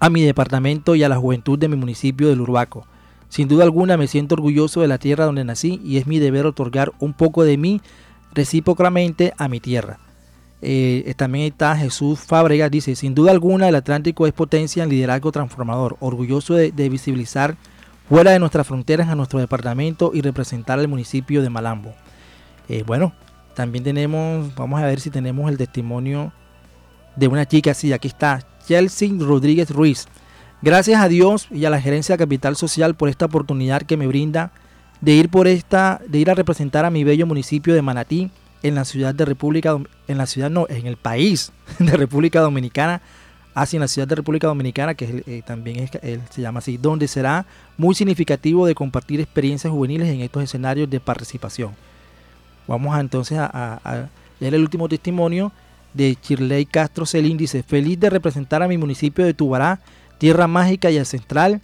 a 0.00 0.10
mi 0.10 0.22
departamento 0.22 0.94
y 0.94 1.02
a 1.02 1.08
la 1.08 1.16
juventud 1.16 1.58
de 1.58 1.68
mi 1.68 1.76
municipio 1.76 2.28
del 2.28 2.40
Urbaco. 2.40 2.86
Sin 3.28 3.48
duda 3.48 3.64
alguna 3.64 3.96
me 3.96 4.06
siento 4.06 4.34
orgulloso 4.34 4.80
de 4.80 4.88
la 4.88 4.98
tierra 4.98 5.24
donde 5.24 5.44
nací 5.44 5.80
y 5.84 5.96
es 5.96 6.06
mi 6.06 6.18
deber 6.18 6.46
otorgar 6.46 6.92
un 6.98 7.14
poco 7.14 7.44
de 7.44 7.56
mí 7.56 7.80
recíprocamente 8.32 9.32
a 9.38 9.48
mi 9.48 9.60
tierra. 9.60 9.98
Eh, 10.62 11.14
también 11.16 11.46
está 11.46 11.74
Jesús 11.76 12.20
Fábregas, 12.20 12.70
dice, 12.70 12.94
sin 12.94 13.14
duda 13.14 13.30
alguna 13.30 13.68
el 13.68 13.74
Atlántico 13.74 14.26
es 14.26 14.32
potencia 14.32 14.82
en 14.82 14.90
liderazgo 14.90 15.32
transformador, 15.32 15.96
orgulloso 16.00 16.54
de, 16.54 16.70
visibilizar 16.88 17.56
fuera 18.08 18.32
de 18.32 18.38
nuestras 18.38 18.66
fronteras 18.66 19.08
a 19.08 19.14
nuestro 19.14 19.38
departamento 19.38 20.10
y 20.12 20.20
representar 20.20 20.78
al 20.78 20.88
municipio 20.88 21.42
de 21.42 21.48
Malambo. 21.48 21.94
Eh, 22.68 22.82
bueno, 22.86 23.14
también 23.54 23.84
tenemos, 23.84 24.54
vamos 24.54 24.80
a 24.80 24.86
ver 24.86 25.00
si 25.00 25.10
tenemos 25.10 25.50
el 25.50 25.56
testimonio 25.56 26.32
de 27.16 27.28
una 27.28 27.46
chica, 27.46 27.72
sí, 27.72 27.92
aquí 27.92 28.08
está, 28.08 28.46
Chelsea 28.66 29.10
Rodríguez 29.18 29.70
Ruiz. 29.70 30.08
Gracias 30.62 31.00
a 31.00 31.08
Dios 31.08 31.48
y 31.50 31.64
a 31.64 31.70
la 31.70 31.80
gerencia 31.80 32.18
Capital 32.18 32.54
Social 32.54 32.94
por 32.94 33.08
esta 33.08 33.24
oportunidad 33.24 33.82
que 33.82 33.96
me 33.96 34.06
brinda 34.06 34.52
de 35.00 35.12
ir 35.12 35.30
por 35.30 35.48
esta, 35.48 36.02
de 36.06 36.18
ir 36.18 36.30
a 36.30 36.34
representar 36.34 36.84
a 36.84 36.90
mi 36.90 37.02
bello 37.02 37.26
municipio 37.26 37.72
de 37.72 37.80
Manatí 37.80 38.30
en 38.62 38.74
la 38.74 38.84
ciudad 38.84 39.14
de 39.14 39.24
República, 39.24 39.78
en 40.08 40.18
la 40.18 40.26
ciudad 40.26 40.50
no, 40.50 40.66
en 40.68 40.86
el 40.86 40.96
país 40.96 41.52
de 41.78 41.96
República 41.96 42.40
Dominicana, 42.40 43.00
en 43.72 43.80
la 43.80 43.88
ciudad 43.88 44.08
de 44.08 44.14
República 44.14 44.46
Dominicana, 44.46 44.94
que 44.94 45.22
eh, 45.26 45.42
también 45.44 45.88
se 46.30 46.40
llama 46.40 46.60
así, 46.60 46.76
donde 46.76 47.06
será 47.08 47.44
muy 47.76 47.94
significativo 47.94 48.66
de 48.66 48.74
compartir 48.74 49.20
experiencias 49.20 49.70
juveniles 49.70 50.08
en 50.08 50.20
estos 50.20 50.42
escenarios 50.42 50.88
de 50.88 50.98
participación. 50.98 51.72
Vamos 52.66 52.94
a, 52.94 53.00
entonces 53.00 53.38
a, 53.38 54.08
leer 54.38 54.54
el 54.54 54.62
último 54.62 54.88
testimonio 54.88 55.52
de 55.92 56.16
Chirley 56.16 56.64
Castro 56.64 57.04
Celín, 57.04 57.36
dice, 57.36 57.62
feliz 57.62 57.98
de 58.00 58.08
representar 58.08 58.62
a 58.62 58.68
mi 58.68 58.78
municipio 58.78 59.24
de 59.24 59.34
Tubará, 59.34 59.80
tierra 60.18 60.46
mágica 60.46 60.90
y 60.90 60.98
ancestral, 60.98 61.60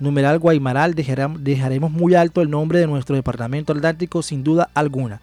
numeral 0.00 0.38
Guaymaral, 0.38 0.94
dejaremos 0.94 1.90
muy 1.90 2.14
alto 2.14 2.40
el 2.40 2.50
nombre 2.50 2.80
de 2.80 2.86
nuestro 2.86 3.14
departamento 3.14 3.72
atlántico 3.72 4.22
sin 4.22 4.42
duda 4.42 4.70
alguna. 4.74 5.20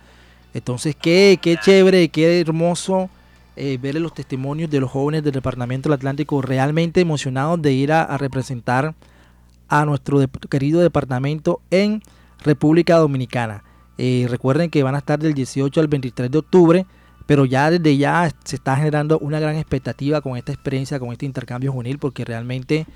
Entonces, 0.53 0.95
qué, 0.95 1.39
qué 1.41 1.57
chévere, 1.57 2.09
qué 2.09 2.39
hermoso 2.39 3.09
eh, 3.55 3.77
ver 3.79 3.95
los 3.95 4.15
testimonios 4.15 4.71
de 4.71 4.79
los 4.79 4.89
jóvenes 4.89 5.23
del 5.23 5.33
Departamento 5.33 5.87
del 5.87 5.97
Atlántico 5.97 6.41
realmente 6.41 7.01
emocionados 7.01 7.61
de 7.61 7.71
ir 7.71 7.91
a, 7.91 8.17
representar 8.17 8.95
a 9.67 9.85
nuestro 9.85 10.19
querido 10.49 10.81
departamento 10.81 11.61
en 11.69 12.01
República 12.43 12.97
Dominicana. 12.97 13.63
Eh, 13.99 14.25
recuerden 14.27 14.71
que 14.71 14.81
van 14.81 14.95
a 14.95 14.99
estar 14.99 15.19
del 15.19 15.35
18 15.35 15.79
al 15.79 15.87
23 15.87 16.31
de 16.31 16.37
octubre, 16.39 16.85
pero 17.27 17.45
ya 17.45 17.69
desde 17.69 17.95
ya 17.95 18.31
se 18.43 18.55
está 18.55 18.75
generando 18.75 19.19
una 19.19 19.39
gran 19.39 19.55
expectativa 19.55 20.21
con 20.21 20.35
esta 20.35 20.51
experiencia, 20.51 20.99
con 20.99 21.11
este 21.11 21.27
intercambio 21.27 21.71
juvenil, 21.71 21.99
porque 21.99 22.25
realmente, 22.25 22.87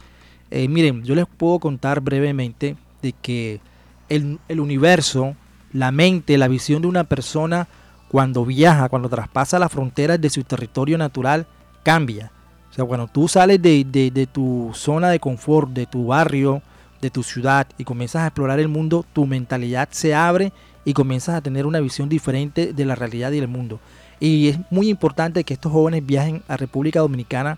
eh, 0.49 0.67
miren, 0.67 1.03
yo 1.03 1.13
les 1.13 1.27
puedo 1.27 1.59
contar 1.59 2.01
brevemente 2.01 2.75
de 3.03 3.13
que 3.13 3.61
el, 4.09 4.39
el 4.47 4.59
universo 4.59 5.35
la 5.71 5.91
mente, 5.91 6.38
la 6.38 6.47
visión 6.47 6.82
de 6.82 6.88
una 6.88 7.03
persona 7.03 7.67
cuando 8.10 8.45
viaja, 8.45 8.89
cuando 8.89 9.10
traspasa 9.10 9.60
las 9.60 9.71
fronteras 9.71 10.19
de 10.19 10.30
su 10.30 10.43
territorio 10.43 10.97
natural, 10.97 11.45
cambia. 11.84 12.32
O 12.69 12.73
sea, 12.73 12.86
cuando 12.86 13.08
tú 13.08 13.27
sales 13.27 13.62
de, 13.62 14.30
tu 14.32 14.71
zona 14.73 15.10
de 15.10 15.19
confort, 15.19 15.71
de 15.71 15.86
tu 15.86 16.08
barrio, 16.08 16.62
de 17.01 17.10
tu 17.10 17.23
ciudad 17.23 17.67
y 17.77 17.84
comienzas 17.84 18.23
a 18.23 18.27
explorar 18.27 18.60
el 18.60 18.67
mundo, 18.67 19.06
tu 19.13 19.25
mentalidad 19.25 19.89
se 19.91 20.15
abre 20.15 20.51
y 20.86 20.93
comienzas 20.93 21.36
a 21.36 21.41
tener 21.41 21.65
una 21.65 21.80
visión 21.80 22.08
diferente 22.08 22.73
de 22.73 22.86
la 22.86 22.95
realidad 22.95 23.32
y 23.32 23.39
del 23.39 23.47
mundo. 23.47 23.80
Y 24.19 24.49
es 24.49 24.60
muy 24.71 24.89
importante 24.89 25.43
que 25.43 25.53
estos 25.53 25.71
jóvenes 25.71 26.06
viajen 26.06 26.43
a 26.47 26.58
República 26.58 27.01
Dominicana 27.01 27.58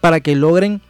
para 0.00 0.20
que 0.20 0.36
logren 0.36 0.80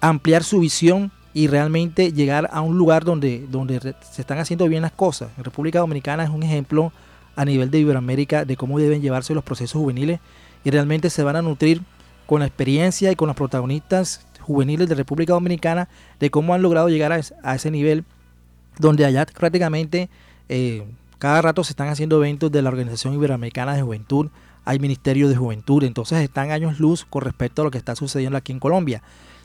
ampliar 0.00 0.44
su 0.44 0.60
visión 0.60 1.10
y 1.34 1.48
realmente 1.48 2.12
llegar 2.12 2.48
a 2.52 2.60
un 2.60 2.78
lugar 2.78 3.04
donde, 3.04 3.44
donde 3.50 3.94
se 4.00 4.22
están 4.22 4.38
haciendo 4.38 4.68
bien 4.68 4.82
las 4.82 4.92
cosas. 4.92 5.30
República 5.36 5.80
Dominicana 5.80 6.22
es 6.22 6.30
un 6.30 6.44
ejemplo 6.44 6.92
a 7.34 7.44
nivel 7.44 7.72
de 7.72 7.80
Iberoamérica 7.80 8.44
de 8.44 8.56
cómo 8.56 8.78
deben 8.78 9.02
llevarse 9.02 9.34
los 9.34 9.42
procesos 9.42 9.80
juveniles 9.80 10.20
y 10.62 10.70
realmente 10.70 11.10
se 11.10 11.24
van 11.24 11.34
a 11.34 11.42
nutrir 11.42 11.82
con 12.26 12.40
la 12.40 12.46
experiencia 12.46 13.10
y 13.10 13.16
con 13.16 13.26
los 13.26 13.36
protagonistas 13.36 14.26
juveniles 14.40 14.88
de 14.88 14.94
República 14.94 15.32
Dominicana 15.32 15.88
de 16.20 16.30
cómo 16.30 16.54
han 16.54 16.62
logrado 16.62 16.88
llegar 16.88 17.12
a, 17.12 17.54
ese 17.54 17.70
nivel 17.70 18.04
donde 18.78 19.04
allá 19.04 19.26
prácticamente 19.26 20.08
eh, 20.48 20.84
cada 21.18 21.42
rato 21.42 21.64
se 21.64 21.72
están 21.72 21.88
haciendo 21.88 22.16
eventos 22.18 22.52
de 22.52 22.62
la 22.62 22.68
Organización 22.68 23.14
Iberoamericana 23.14 23.74
de 23.74 23.82
Juventud, 23.82 24.28
hay 24.64 24.78
Ministerio 24.78 25.28
de 25.28 25.36
Juventud, 25.36 25.82
entonces 25.82 26.18
están 26.18 26.50
años 26.50 26.78
luz 26.78 27.04
con 27.08 27.22
respecto 27.22 27.62
a 27.62 27.64
lo 27.64 27.70
que 27.70 27.78
está 27.78 27.96
sucediendo 27.96 28.38
aquí 28.38 28.52
en 28.52 28.60
Colombia. 28.60 29.02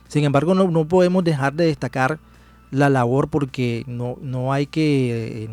Sin 0.09 0.23
embargo, 0.23 0.55
no, 0.55 0.85
podemos 0.85 1.23
dejar 1.23 1.53
de 1.53 1.67
destacar 1.67 2.19
la 2.71 2.89
labor 2.89 3.29
porque 3.29 3.83
no, 3.87 4.17
no 4.21 4.51
hay 4.51 4.65
que 4.65 5.43
eh, 5.43 5.49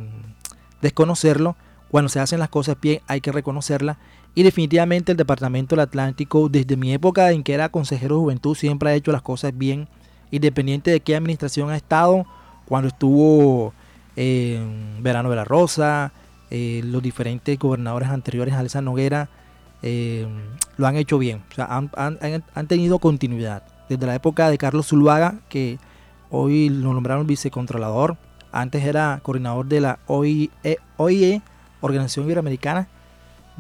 desconocerlo. 0.81 1.57
Cuando 1.91 2.09
se 2.09 2.21
hacen 2.21 2.41
las 2.41 2.49
cosas 2.49 2.77
bien 2.81 3.01
hay 3.07 3.21
que 3.21 3.33
reconocerla. 3.33 3.99
Y 4.35 4.43
definitivamente 4.43 5.13
el 5.13 5.19
Departamento 5.19 5.77
del 5.77 5.83
Atlántico, 5.83 6.49
desde 6.49 6.77
mi 6.77 6.93
época 6.93 7.33
en 7.33 7.43
que 7.43 7.53
era 7.53 7.69
consejero 7.69 8.17
de 8.17 8.21
juventud, 8.23 8.57
siempre 8.57 8.91
ha 8.91 8.95
hecho 8.95 9.13
las 9.13 9.23
cosas 9.23 9.57
bien, 9.57 9.89
independiente 10.31 10.91
de 10.91 11.01
qué 11.01 11.17
administración 11.17 11.71
ha 11.71 11.77
estado, 11.77 12.27
cuando 12.65 12.89
estuvo 12.89 13.75
en 14.17 15.03
Verano 15.03 15.31
de 15.31 15.37
la 15.37 15.45
Rosa, 15.45 16.13
eh, 16.51 16.81
los 16.85 17.03
diferentes 17.03 17.59
gobernadores 17.59 18.09
anteriores 18.09 18.55
a 18.55 18.81
Noguera, 18.83 19.29
eh, 19.83 20.27
lo 20.77 20.87
han 20.87 20.97
hecho 20.97 21.19
bien, 21.19 21.43
o 21.51 21.55
sea, 21.55 21.67
han, 21.71 21.91
han 22.55 22.67
tenido 22.67 22.99
continuidad 22.99 23.63
desde 23.89 24.07
la 24.07 24.15
época 24.15 24.51
de 24.51 24.59
Carlos 24.59 24.89
Zuluaga, 24.89 25.41
que 25.49 25.79
hoy 26.31 26.69
lo 26.69 26.93
nombraron 26.93 27.27
vicecontrolador, 27.27 28.17
antes 28.53 28.85
era 28.85 29.21
coordinador 29.23 29.67
de 29.67 29.81
la 29.81 29.99
OIE, 30.07 30.51
OIE 30.97 31.43
Organización 31.81 32.27
Iberoamericana, 32.27 32.89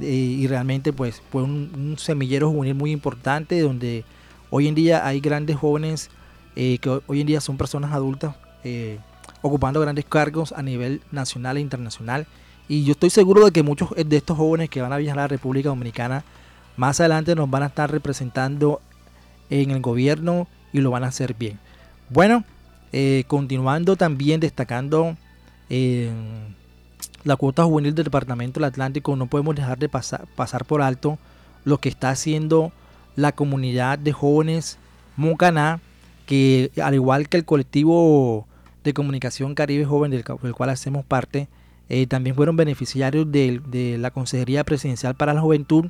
y 0.00 0.46
realmente 0.46 0.92
pues 0.92 1.22
fue 1.30 1.42
un, 1.42 1.94
semillero 1.98 2.50
juvenil 2.50 2.74
muy 2.74 2.90
importante 2.90 3.60
donde 3.60 4.04
hoy 4.50 4.68
en 4.68 4.74
día 4.74 5.06
hay 5.06 5.20
grandes 5.20 5.56
jóvenes 5.56 6.10
eh, 6.54 6.78
que 6.78 7.00
hoy 7.06 7.20
en 7.20 7.26
día 7.26 7.40
son 7.40 7.56
personas 7.56 7.92
adultas 7.92 8.34
eh, 8.64 8.98
ocupando 9.42 9.80
grandes 9.80 10.04
cargos 10.04 10.52
a 10.52 10.62
nivel 10.62 11.00
nacional 11.12 11.56
e 11.56 11.60
internacional. 11.60 12.26
Y 12.68 12.84
yo 12.84 12.92
estoy 12.92 13.10
seguro 13.10 13.44
de 13.44 13.52
que 13.52 13.62
muchos 13.62 13.90
de 13.94 14.16
estos 14.16 14.36
jóvenes 14.36 14.68
que 14.68 14.82
van 14.82 14.92
a 14.92 14.96
viajar 14.96 15.18
a 15.20 15.22
la 15.22 15.28
República 15.28 15.68
Dominicana 15.68 16.24
más 16.76 17.00
adelante 17.00 17.34
nos 17.34 17.48
van 17.48 17.62
a 17.62 17.66
estar 17.66 17.90
representando 17.90 18.80
en 19.50 19.70
el 19.70 19.80
gobierno 19.80 20.46
y 20.72 20.80
lo 20.80 20.90
van 20.90 21.04
a 21.04 21.08
hacer 21.08 21.34
bien. 21.34 21.58
Bueno, 22.10 22.44
eh, 22.92 23.24
continuando 23.26 23.96
también 23.96 24.40
destacando 24.40 25.16
eh, 25.68 26.10
la 27.24 27.36
cuota 27.36 27.64
juvenil 27.64 27.94
del 27.94 28.04
Departamento 28.04 28.60
del 28.60 28.68
Atlántico, 28.68 29.16
no 29.16 29.26
podemos 29.26 29.56
dejar 29.56 29.78
de 29.78 29.88
pasar, 29.88 30.26
pasar 30.36 30.64
por 30.64 30.82
alto 30.82 31.18
lo 31.64 31.78
que 31.78 31.88
está 31.88 32.10
haciendo 32.10 32.72
la 33.16 33.32
comunidad 33.32 33.98
de 33.98 34.12
jóvenes 34.12 34.78
Mocaná, 35.16 35.80
que 36.26 36.70
al 36.82 36.94
igual 36.94 37.28
que 37.28 37.36
el 37.36 37.44
colectivo 37.44 38.46
de 38.84 38.94
comunicación 38.94 39.54
Caribe 39.54 39.84
Joven 39.84 40.10
del, 40.12 40.24
cual 40.24 40.70
hacemos 40.70 41.04
parte, 41.04 41.48
eh, 41.88 42.06
también 42.06 42.36
fueron 42.36 42.56
beneficiarios 42.56 43.30
de, 43.30 43.60
de, 43.66 43.98
la 43.98 44.10
Consejería 44.10 44.64
Presidencial 44.64 45.14
para 45.14 45.34
la 45.34 45.40
Juventud 45.40 45.86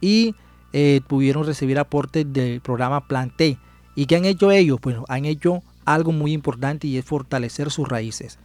y 0.00 0.34
eh, 0.72 1.00
pudieron 1.06 1.46
recibir 1.46 1.78
aportes 1.78 2.30
del 2.32 2.60
programa 2.60 3.06
Plan 3.06 3.30
T. 3.34 3.58
¿Y 3.94 4.06
qué 4.06 4.16
han 4.16 4.24
hecho 4.24 4.50
ellos? 4.50 4.78
Pues 4.80 4.96
han 5.08 5.24
hecho 5.24 5.62
algo 5.84 6.12
muy 6.12 6.32
importante 6.32 6.86
y 6.86 6.98
es 6.98 7.04
fortalecer 7.04 7.70
sus 7.70 7.88
raíces. 7.88 8.38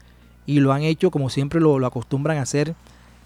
Y 0.46 0.60
lo 0.60 0.74
han 0.74 0.84
hecho 0.84 1.12
como 1.12 1.30
siempre 1.30 1.60
lo, 1.60 1.86
acostumbran 1.86 2.38
a 2.38 2.44
hacer 2.44 2.76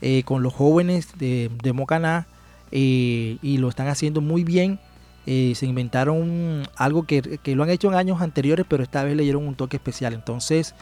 eh, 0.01 0.23
con 0.23 0.43
los 0.43 0.53
jóvenes 0.53 1.17
de, 1.17 1.49
Mocaná 1.73 2.27
eh, 2.71 3.37
y 3.41 3.57
lo 3.57 3.69
están 3.69 3.87
haciendo 3.87 4.21
muy 4.21 4.43
bien. 4.43 4.79
se 5.25 5.65
inventaron 5.65 6.63
algo 6.75 7.03
que, 7.03 7.39
que, 7.41 7.55
lo 7.55 7.63
han 7.63 7.69
hecho 7.69 7.87
en 7.87 7.95
años 7.95 8.21
anteriores, 8.21 8.65
pero 8.67 8.83
esta 8.83 9.03
vez 9.03 9.15
le 9.15 9.23
dieron 9.23 9.47
un 9.47 9.55
toque 9.55 9.77
especial. 9.77 10.13
Entonces, 10.13 10.75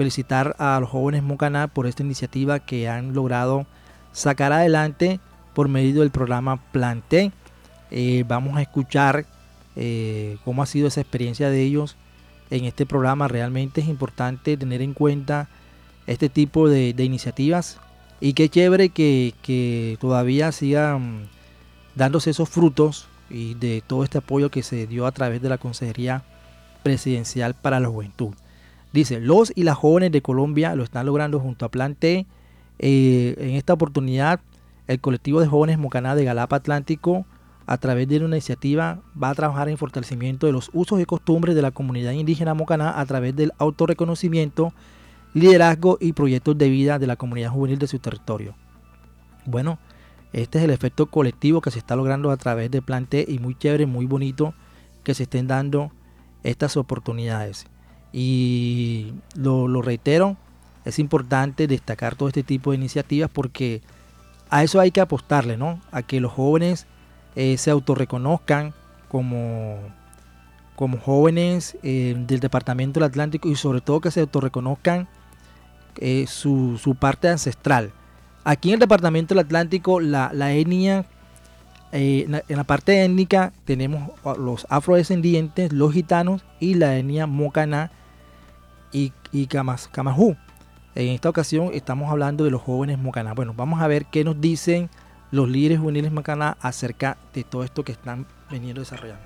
felicitar 0.00 0.56
a 0.58 0.80
los 0.80 0.88
jóvenes 0.88 1.22
Mocaná 1.22 1.68
por 1.68 1.86
esta 1.86 2.02
iniciativa 2.02 2.58
que 2.58 2.88
han 2.88 3.12
logrado 3.12 3.66
sacar 4.12 4.52
adelante 4.52 5.20
por 5.54 5.68
medio 5.68 6.00
del 6.00 6.10
programa 6.10 6.56
Plan 6.72 7.02
T. 7.06 7.32
Eh, 7.90 8.24
vamos 8.26 8.56
a 8.56 8.62
escuchar 8.62 9.26
eh, 9.76 10.36
cómo 10.44 10.62
ha 10.62 10.66
sido 10.66 10.88
esa 10.88 11.00
experiencia 11.00 11.50
de 11.50 11.62
ellos 11.62 11.96
en 12.50 12.64
este 12.64 12.86
programa. 12.86 13.28
Realmente 13.28 13.80
es 13.80 13.88
importante 13.88 14.56
tener 14.56 14.82
en 14.82 14.94
cuenta 14.94 15.48
este 16.06 16.28
tipo 16.28 16.68
de, 16.68 16.94
iniciativas 16.98 17.78
y 18.20 18.32
qué 18.34 18.48
chévere 18.48 18.90
que, 18.90 19.96
todavía 20.00 20.52
sigan 20.52 21.28
dándose 21.94 22.30
esos 22.30 22.48
frutos 22.48 23.08
y 23.28 23.54
de 23.54 23.82
todo 23.86 24.04
este 24.04 24.18
apoyo 24.18 24.50
que 24.50 24.62
se 24.62 24.86
dio 24.86 25.06
a 25.06 25.12
través 25.12 25.40
de 25.40 25.48
la 25.48 25.58
Consejería 25.58 26.24
Presidencial 26.82 27.54
para 27.54 27.80
la 27.80 27.88
Juventud. 27.88 28.34
Dice, 28.92 29.20
los 29.20 29.52
y 29.54 29.62
las 29.62 29.76
jóvenes 29.76 30.10
de 30.10 30.20
Colombia 30.20 30.74
lo 30.74 30.82
están 30.82 31.06
logrando 31.06 31.38
junto 31.38 31.64
a 31.64 31.68
Plan 31.68 31.94
T. 31.94 32.26
Eh, 32.80 33.34
en 33.38 33.50
esta 33.50 33.74
oportunidad, 33.74 34.40
el 34.88 35.00
colectivo 35.00 35.40
de 35.40 35.46
jóvenes 35.46 35.78
Mocaná 35.78 36.16
de 36.16 36.24
Galapa 36.24 36.56
Atlántico 36.56 37.24
a 37.70 37.76
través 37.76 38.08
de 38.08 38.16
una 38.16 38.34
iniciativa, 38.34 38.98
va 39.22 39.30
a 39.30 39.34
trabajar 39.36 39.68
en 39.68 39.78
fortalecimiento 39.78 40.48
de 40.48 40.52
los 40.52 40.70
usos 40.72 41.00
y 41.00 41.04
costumbres 41.04 41.54
de 41.54 41.62
la 41.62 41.70
comunidad 41.70 42.10
indígena 42.10 42.52
mocaná 42.52 42.98
a 42.98 43.06
través 43.06 43.36
del 43.36 43.52
autorreconocimiento, 43.58 44.72
liderazgo 45.34 45.96
y 46.00 46.12
proyectos 46.12 46.58
de 46.58 46.68
vida 46.68 46.98
de 46.98 47.06
la 47.06 47.14
comunidad 47.14 47.52
juvenil 47.52 47.78
de 47.78 47.86
su 47.86 48.00
territorio. 48.00 48.56
Bueno, 49.46 49.78
este 50.32 50.58
es 50.58 50.64
el 50.64 50.70
efecto 50.70 51.06
colectivo 51.06 51.60
que 51.60 51.70
se 51.70 51.78
está 51.78 51.94
logrando 51.94 52.32
a 52.32 52.36
través 52.36 52.72
de 52.72 52.82
Plan 52.82 53.06
T 53.06 53.24
y 53.28 53.38
muy 53.38 53.54
chévere, 53.56 53.86
muy 53.86 54.04
bonito 54.04 54.52
que 55.04 55.14
se 55.14 55.22
estén 55.22 55.46
dando 55.46 55.92
estas 56.42 56.76
oportunidades. 56.76 57.66
Y 58.12 59.12
lo, 59.36 59.68
lo 59.68 59.80
reitero, 59.80 60.36
es 60.84 60.98
importante 60.98 61.68
destacar 61.68 62.16
todo 62.16 62.26
este 62.26 62.42
tipo 62.42 62.72
de 62.72 62.78
iniciativas 62.78 63.30
porque 63.32 63.80
a 64.48 64.64
eso 64.64 64.80
hay 64.80 64.90
que 64.90 65.00
apostarle, 65.00 65.56
¿no? 65.56 65.80
A 65.92 66.02
que 66.02 66.18
los 66.18 66.32
jóvenes 66.32 66.88
eh, 67.36 67.56
se 67.58 67.70
autorreconozcan 67.70 68.74
como, 69.08 69.78
como 70.76 70.98
jóvenes 70.98 71.76
eh, 71.82 72.14
del 72.18 72.40
Departamento 72.40 73.00
del 73.00 73.08
Atlántico 73.08 73.48
y 73.48 73.56
sobre 73.56 73.80
todo 73.80 74.00
que 74.00 74.10
se 74.10 74.20
autorreconozcan 74.20 75.08
eh, 75.96 76.26
su, 76.28 76.78
su, 76.78 76.94
parte 76.94 77.28
ancestral. 77.28 77.92
Aquí 78.44 78.70
en 78.70 78.74
el 78.74 78.80
Departamento 78.80 79.34
del 79.34 79.44
Atlántico 79.44 80.00
la, 80.00 80.30
la 80.32 80.52
etnia, 80.52 81.04
en 81.92 82.42
la 82.48 82.64
parte 82.64 83.04
étnica 83.04 83.52
tenemos 83.64 84.10
los 84.38 84.64
afrodescendientes, 84.70 85.72
los 85.72 85.92
gitanos 85.92 86.44
y 86.60 86.74
la 86.74 86.96
etnia 86.96 87.26
mocaná 87.26 87.90
y, 88.92 89.12
y 89.32 89.46
camajú. 89.46 90.36
En 90.94 91.08
esta 91.08 91.28
ocasión 91.28 91.70
estamos 91.72 92.10
hablando 92.10 92.44
de 92.44 92.50
los 92.50 92.62
jóvenes 92.62 92.98
mocaná. 92.98 93.34
Bueno, 93.34 93.54
vamos 93.56 93.80
a 93.80 93.86
ver 93.86 94.06
qué 94.06 94.24
nos 94.24 94.40
dicen 94.40 94.90
los 95.30 95.48
líderes 95.48 95.78
juveniles 95.78 96.12
mocaná 96.12 96.56
acerca 96.60 97.16
de 97.32 97.44
todo 97.44 97.64
esto 97.64 97.84
que 97.84 97.92
están 97.92 98.26
veniendo 98.50 98.80
desarrollando. 98.80 99.24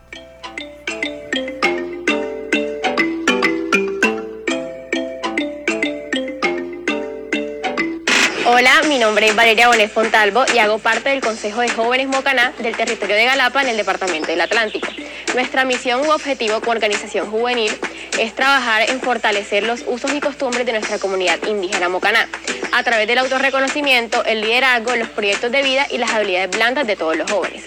Hola, 8.47 8.83
mi 8.89 8.99
nombre 8.99 9.27
es 9.29 9.35
Valeria 9.35 9.69
Bonet 9.69 9.91
Fontalvo 9.91 10.45
y 10.55 10.59
hago 10.59 10.79
parte 10.79 11.09
del 11.09 11.21
Consejo 11.21 11.63
de 11.63 11.71
Jóvenes 11.71 12.09
Mocaná 12.09 12.53
del 12.63 12.77
territorio 12.77 13.17
de 13.17 13.25
Galapa 13.25 13.63
en 13.63 13.69
el 13.69 13.77
Departamento 13.77 14.29
del 14.29 14.43
Atlántico. 14.43 14.87
Nuestra 15.35 15.65
misión 15.65 16.07
u 16.07 16.11
objetivo 16.13 16.61
como 16.61 16.73
organización 16.73 17.31
juvenil 17.31 17.73
es 18.21 18.35
trabajar 18.35 18.89
en 18.91 19.01
fortalecer 19.01 19.65
los 19.65 19.83
usos 19.87 20.13
y 20.15 20.21
costumbres 20.21 20.67
de 20.67 20.73
nuestra 20.73 20.99
comunidad 20.99 21.43
indígena 21.49 21.89
Mocaná, 21.89 22.29
a 22.75 22.83
través 22.83 23.07
del 23.07 23.19
autorreconocimiento, 23.19 24.25
el 24.25 24.41
liderazgo, 24.41 24.97
los 24.97 25.09
proyectos 25.09 25.53
de 25.53 25.63
vida 25.63 25.87
y 25.91 25.99
las 25.99 26.11
habilidades 26.11 26.51
blandas 26.51 26.85
de 26.89 26.97
todos 26.97 27.17
los 27.17 27.31
jóvenes. 27.31 27.63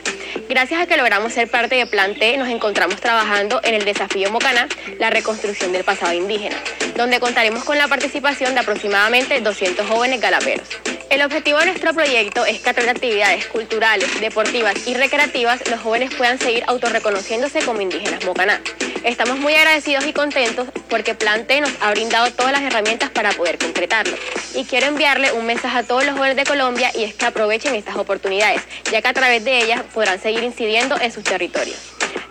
Gracias 0.50 0.82
a 0.82 0.86
que 0.86 0.98
logramos 0.98 1.32
ser 1.32 1.50
parte 1.50 1.76
de 1.76 1.86
Plan 1.86 2.14
T, 2.14 2.36
nos 2.36 2.50
encontramos 2.50 3.00
trabajando 3.00 3.62
en 3.64 3.74
el 3.74 3.86
desafío 3.86 4.30
Mocaná, 4.32 4.68
la 5.00 5.10
reconstrucción 5.10 5.72
del 5.72 5.86
pasado 5.86 6.12
indígena, 6.12 6.58
donde 6.98 7.22
contaremos 7.22 7.64
con 7.64 7.78
la 7.78 7.88
participación 7.88 8.54
de 8.54 8.60
aproximadamente 8.60 9.40
200 9.40 9.88
jóvenes 9.88 10.20
galaperos. 10.20 10.68
El 11.10 11.22
objetivo 11.22 11.58
de 11.60 11.68
nuestro 11.68 11.94
proyecto 11.94 12.46
es 12.46 12.60
que 12.60 12.70
a 12.70 12.74
través 12.74 12.94
de 12.94 12.98
actividades 12.98 13.48
culturales, 13.48 14.20
deportivas 14.20 14.76
y 14.86 14.94
recreativas 14.94 15.62
los 15.70 15.80
jóvenes 15.80 16.14
puedan 16.14 16.38
seguir 16.38 16.66
autorreconociéndose 16.68 17.62
como 17.62 17.80
indígenas 17.80 18.26
mocaná. 18.26 18.62
Estamos 19.06 19.40
muy 19.40 19.54
agradecidos 19.54 20.06
y 20.06 20.12
contentos 20.12 20.68
porque 20.90 21.16
Plante 21.16 21.62
nos 21.62 21.72
ha 21.80 21.92
brindado 21.92 22.30
todas 22.32 22.52
las 22.52 22.62
herramientas 22.62 23.10
para 23.10 23.32
poder 23.32 23.58
concretarlo. 23.58 24.18
Y 24.54 24.66
quiero 24.66 24.88
enviarle 24.88 25.32
un 25.32 25.46
mensaje 25.46 25.78
a 25.78 25.84
todos 25.84 26.06
los 26.06 26.16
jóvenes 26.16 26.36
de 26.36 26.44
Colombia 26.44 26.92
y 26.94 27.06
es 27.06 27.14
que 27.14 27.26
aprovechen 27.26 27.74
estas 27.74 27.96
oportunidades, 27.96 28.62
ya 28.92 29.02
que 29.02 29.08
a 29.08 29.14
través 29.14 29.46
de 29.46 29.64
ellas 29.64 29.82
podrán 29.94 30.22
seguir 30.22 30.44
incidiendo 30.44 31.00
en 31.00 31.14
sus 31.14 31.24
territorios. 31.24 31.78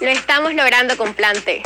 Lo 0.00 0.10
estamos 0.10 0.52
logrando 0.52 0.98
con 0.98 1.14
Plante. 1.14 1.62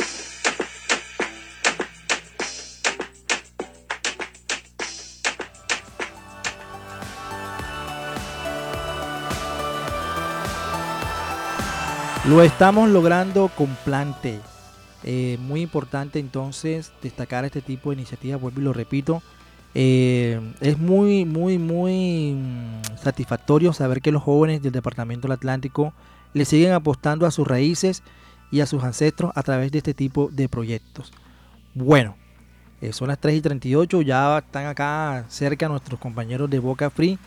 Lo 12.27 12.43
estamos 12.43 12.87
logrando 12.87 13.47
con 13.47 13.75
Plan 13.83 14.15
T. 14.21 14.39
Eh, 15.03 15.39
muy 15.41 15.61
importante 15.61 16.19
entonces 16.19 16.91
destacar 17.01 17.45
este 17.45 17.63
tipo 17.63 17.89
de 17.89 17.95
iniciativas, 17.95 18.39
vuelvo 18.39 18.61
y 18.61 18.63
lo 18.63 18.73
repito. 18.73 19.23
Eh, 19.73 20.39
es 20.59 20.77
muy, 20.77 21.25
muy, 21.25 21.57
muy 21.57 22.33
mm, 22.33 22.97
satisfactorio 23.01 23.73
saber 23.73 24.03
que 24.03 24.11
los 24.11 24.21
jóvenes 24.21 24.61
del 24.61 24.71
Departamento 24.71 25.27
del 25.27 25.35
Atlántico 25.35 25.93
le 26.33 26.45
siguen 26.45 26.73
apostando 26.73 27.25
a 27.25 27.31
sus 27.31 27.47
raíces 27.47 28.03
y 28.51 28.59
a 28.59 28.67
sus 28.67 28.83
ancestros 28.83 29.31
a 29.33 29.41
través 29.41 29.71
de 29.71 29.79
este 29.79 29.95
tipo 29.95 30.29
de 30.31 30.47
proyectos. 30.47 31.11
Bueno, 31.73 32.15
eh, 32.81 32.93
son 32.93 33.07
las 33.07 33.17
3 33.17 33.37
y 33.37 33.41
38, 33.41 34.01
ya 34.03 34.37
están 34.37 34.67
acá 34.67 35.25
cerca 35.27 35.67
nuestros 35.67 35.99
compañeros 35.99 36.51
de 36.51 36.59
Boca 36.59 36.91
Free. 36.91 37.17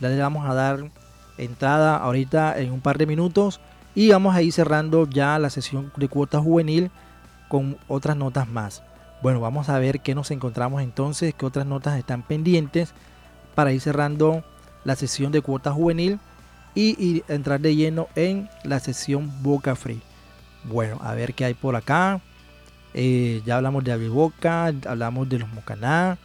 Ya 0.00 0.08
les 0.08 0.18
vamos 0.18 0.44
a 0.50 0.54
dar 0.54 0.90
entrada 1.38 1.98
ahorita 1.98 2.58
en 2.58 2.72
un 2.72 2.80
par 2.80 2.98
de 2.98 3.06
minutos 3.06 3.60
y 3.94 4.10
vamos 4.10 4.34
a 4.34 4.42
ir 4.42 4.52
cerrando 4.52 5.08
ya 5.08 5.38
la 5.38 5.50
sesión 5.50 5.92
de 5.96 6.08
cuota 6.08 6.40
juvenil 6.40 6.90
con 7.48 7.76
otras 7.88 8.16
notas 8.16 8.48
más. 8.48 8.82
Bueno, 9.22 9.40
vamos 9.40 9.68
a 9.68 9.78
ver 9.78 10.00
qué 10.00 10.14
nos 10.14 10.30
encontramos 10.30 10.82
entonces, 10.82 11.34
qué 11.34 11.44
otras 11.44 11.66
notas 11.66 11.98
están 11.98 12.22
pendientes 12.22 12.94
para 13.54 13.72
ir 13.72 13.80
cerrando 13.80 14.44
la 14.84 14.96
sesión 14.96 15.32
de 15.32 15.42
cuota 15.42 15.72
juvenil 15.72 16.18
y, 16.74 17.22
entrar 17.28 17.60
de 17.60 17.74
lleno 17.74 18.08
en 18.14 18.48
la 18.64 18.80
sesión 18.80 19.30
Boca 19.42 19.74
Free. 19.74 20.00
Bueno, 20.64 20.98
a 21.02 21.14
ver 21.14 21.34
qué 21.34 21.44
hay 21.44 21.54
por 21.54 21.76
acá. 21.76 22.20
Eh, 22.94 23.42
ya 23.44 23.56
hablamos 23.56 23.84
de 23.84 24.08
Boca, 24.08 24.72
hablamos 24.86 25.28
de 25.28 25.40
los 25.40 25.52
Mocaná. 25.52 26.16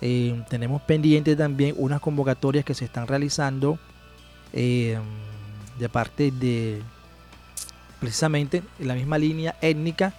Eh, 0.00 0.42
tenemos 0.48 0.82
pendiente 0.82 1.36
también 1.36 1.76
unas 1.78 2.00
convocatorias 2.00 2.64
que 2.64 2.74
se 2.74 2.86
están 2.86 3.06
realizando 3.06 3.78
eh, 4.52 4.98
de 5.78 5.88
parte 5.88 6.32
de 6.32 6.82
precisamente 8.02 8.64
en 8.80 8.88
la 8.88 8.94
misma 8.94 9.16
línea 9.16 9.54
étnica. 9.60 10.12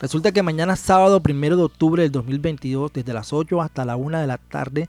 Resulta 0.00 0.32
que 0.32 0.42
mañana 0.42 0.74
sábado 0.74 1.22
1 1.24 1.56
de 1.56 1.62
octubre 1.62 2.02
del 2.02 2.10
2022, 2.10 2.92
desde 2.92 3.12
las 3.12 3.32
8 3.32 3.62
hasta 3.62 3.84
la 3.84 3.94
1 3.94 4.18
de 4.18 4.26
la 4.26 4.38
tarde, 4.38 4.88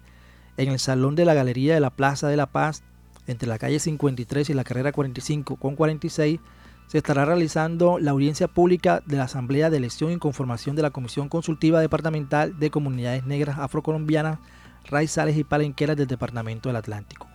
en 0.58 0.70
el 0.70 0.80
Salón 0.80 1.14
de 1.14 1.26
la 1.26 1.36
Galería 1.36 1.76
de 1.76 1.80
la 1.80 1.92
Plaza 1.92 2.28
de 2.28 2.38
la 2.38 2.48
Paz, 2.48 2.82
entre 3.28 3.48
la 3.48 3.60
calle 3.60 3.80
53 3.80 4.50
y 4.50 4.56
la 4.56 4.64
carrera 4.64 4.92
45 4.92 5.58
con 5.58 5.76
46, 5.76 6.40
se 6.88 6.98
estará 6.98 7.24
realizando 7.24 8.00
la 8.00 8.12
audiencia 8.12 8.48
pública 8.48 9.04
de 9.06 9.18
la 9.18 9.26
Asamblea 9.26 9.70
de 9.70 9.78
Elección 9.78 10.12
y 10.12 10.18
Conformación 10.18 10.76
de 10.76 10.82
la 10.82 10.90
Comisión 10.90 11.30
Consultiva 11.30 11.82
Departamental 11.82 12.58
de 12.58 12.72
Comunidades 12.72 13.28
Negras 13.28 13.60
Afrocolombianas, 13.60 14.40
Raizales 14.86 15.38
y 15.38 15.44
Palenqueras 15.44 15.98
del 15.98 16.08
Departamento 16.08 16.70
del 16.70 16.78
Atlántico. 16.78 17.28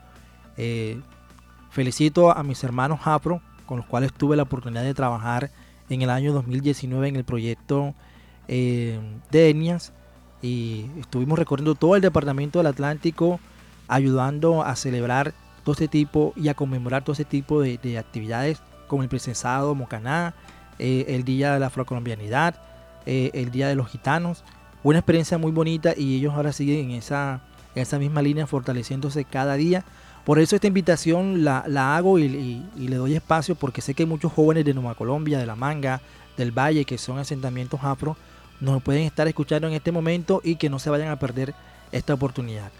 Eh, 0.57 1.00
felicito 1.70 2.37
a 2.37 2.42
mis 2.42 2.64
hermanos 2.64 2.98
afro 3.05 3.40
con 3.66 3.79
los 3.79 3.87
cuales 3.87 4.12
tuve 4.12 4.37
la 4.37 4.44
oportunidad 4.44 4.83
de 4.83 4.94
trabajar 4.94 5.50
en 5.88 6.03
el 6.03 6.11
año 6.11 6.33
2019 6.33 7.09
en 7.09 7.16
el 7.16 7.24
proyecto 7.24 7.94
eh, 8.48 8.98
de 9.31 9.50
etnias 9.50 9.92
y 10.42 10.87
estuvimos 10.98 11.38
recorriendo 11.38 11.74
todo 11.74 11.96
el 11.96 12.03
departamento 12.03 12.59
del 12.59 12.66
Atlántico 12.66 13.40
ayudando 13.88 14.62
a 14.62 14.77
celebrar 14.77 15.35
todo 15.62 15.72
este 15.72 15.88
tipo 15.88 16.33
y 16.37 16.48
a 16.48 16.55
conmemorar 16.55 17.03
todo 17.03 17.14
ese 17.14 17.24
tipo 17.24 17.61
de, 17.62 17.98
actividades 17.98 18.61
como 18.87 19.03
el 19.03 19.09
presensado 19.09 19.74
Mocaná, 19.74 20.35
eh, 20.79 21.07
el 21.09 21.24
Día 21.24 21.55
de 21.55 21.61
la 21.61 21.66
Afrocolombianidad, 21.66 22.57
eh, 23.07 23.31
el 23.35 23.50
Día 23.50 23.68
de 23.68 23.74
los 23.74 23.88
Gitanos. 23.88 24.44
Una 24.83 24.98
experiencia 24.98 25.38
muy 25.38 25.53
bonita 25.53 25.94
y 25.96 26.16
ellos 26.16 26.35
ahora 26.35 26.53
siguen 26.53 26.90
en 26.90 26.96
esa, 26.96 27.40
en 27.74 27.83
esa 27.83 27.98
misma 27.98 28.20
línea 28.20 28.46
fortaleciéndose 28.46 29.24
cada 29.24 29.55
día 29.55 29.85
por 30.24 30.38
eso 30.38 30.56
esta 30.56 30.66
invitación 30.66 31.44
la, 31.44 31.60
hago 31.96 32.18
y, 32.18 32.62
le 32.76 32.96
doy 32.96 33.14
espacio 33.14 33.54
porque 33.54 33.82
sé 33.82 33.94
que 33.94 34.06
muchos 34.06 34.32
jóvenes 34.32 34.64
de 34.64 34.72
Nueva 34.72 34.94
Colombia, 34.94 35.38
de 35.38 35.46
La 35.46 35.54
Manga, 35.54 36.00
del 36.37 36.50
Valle, 36.50 36.87
que 36.87 36.96
son 36.96 37.18
asentamientos 37.18 37.80
afro, 37.82 38.16
nos 38.60 38.82
pueden 38.82 39.02
estar 39.02 39.28
escuchando 39.28 39.68
en 39.68 39.74
este 39.74 39.92
momento 39.92 40.40
y 40.42 40.56
que 40.56 40.70
no 40.70 40.78
se 40.78 40.88
vayan 40.88 41.08
a 41.08 41.18
perder 41.18 41.54
esta 41.92 42.14
oportunidad. 42.14 42.70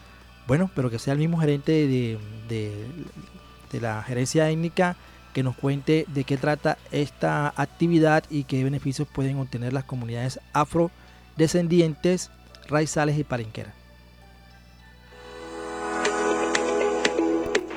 Bueno, 0.47 0.71
pero 0.75 0.91
que 0.91 0.99
sea 0.99 1.13
el 1.13 1.19
mismo 1.19 1.39
gerente 1.39 1.73
de, 1.73 2.19
de 2.49 3.81
la 3.81 4.03
gerencia 4.03 4.51
étnica 4.51 4.97
que 5.35 5.43
nos 5.43 5.57
cuente 5.57 6.07
de 6.09 6.25
qué 6.25 6.39
trata 6.39 6.79
esta 6.93 7.53
actividad 7.57 8.25
y 8.31 8.45
qué 8.45 8.65
beneficios 8.65 9.07
pueden 9.07 9.39
obtener 9.39 9.73
las 9.73 9.85
comunidades 9.85 10.41
afrodescendientes, 10.55 12.31
raizales 12.69 13.19
y 13.19 13.25
palenqueras. 13.25 13.84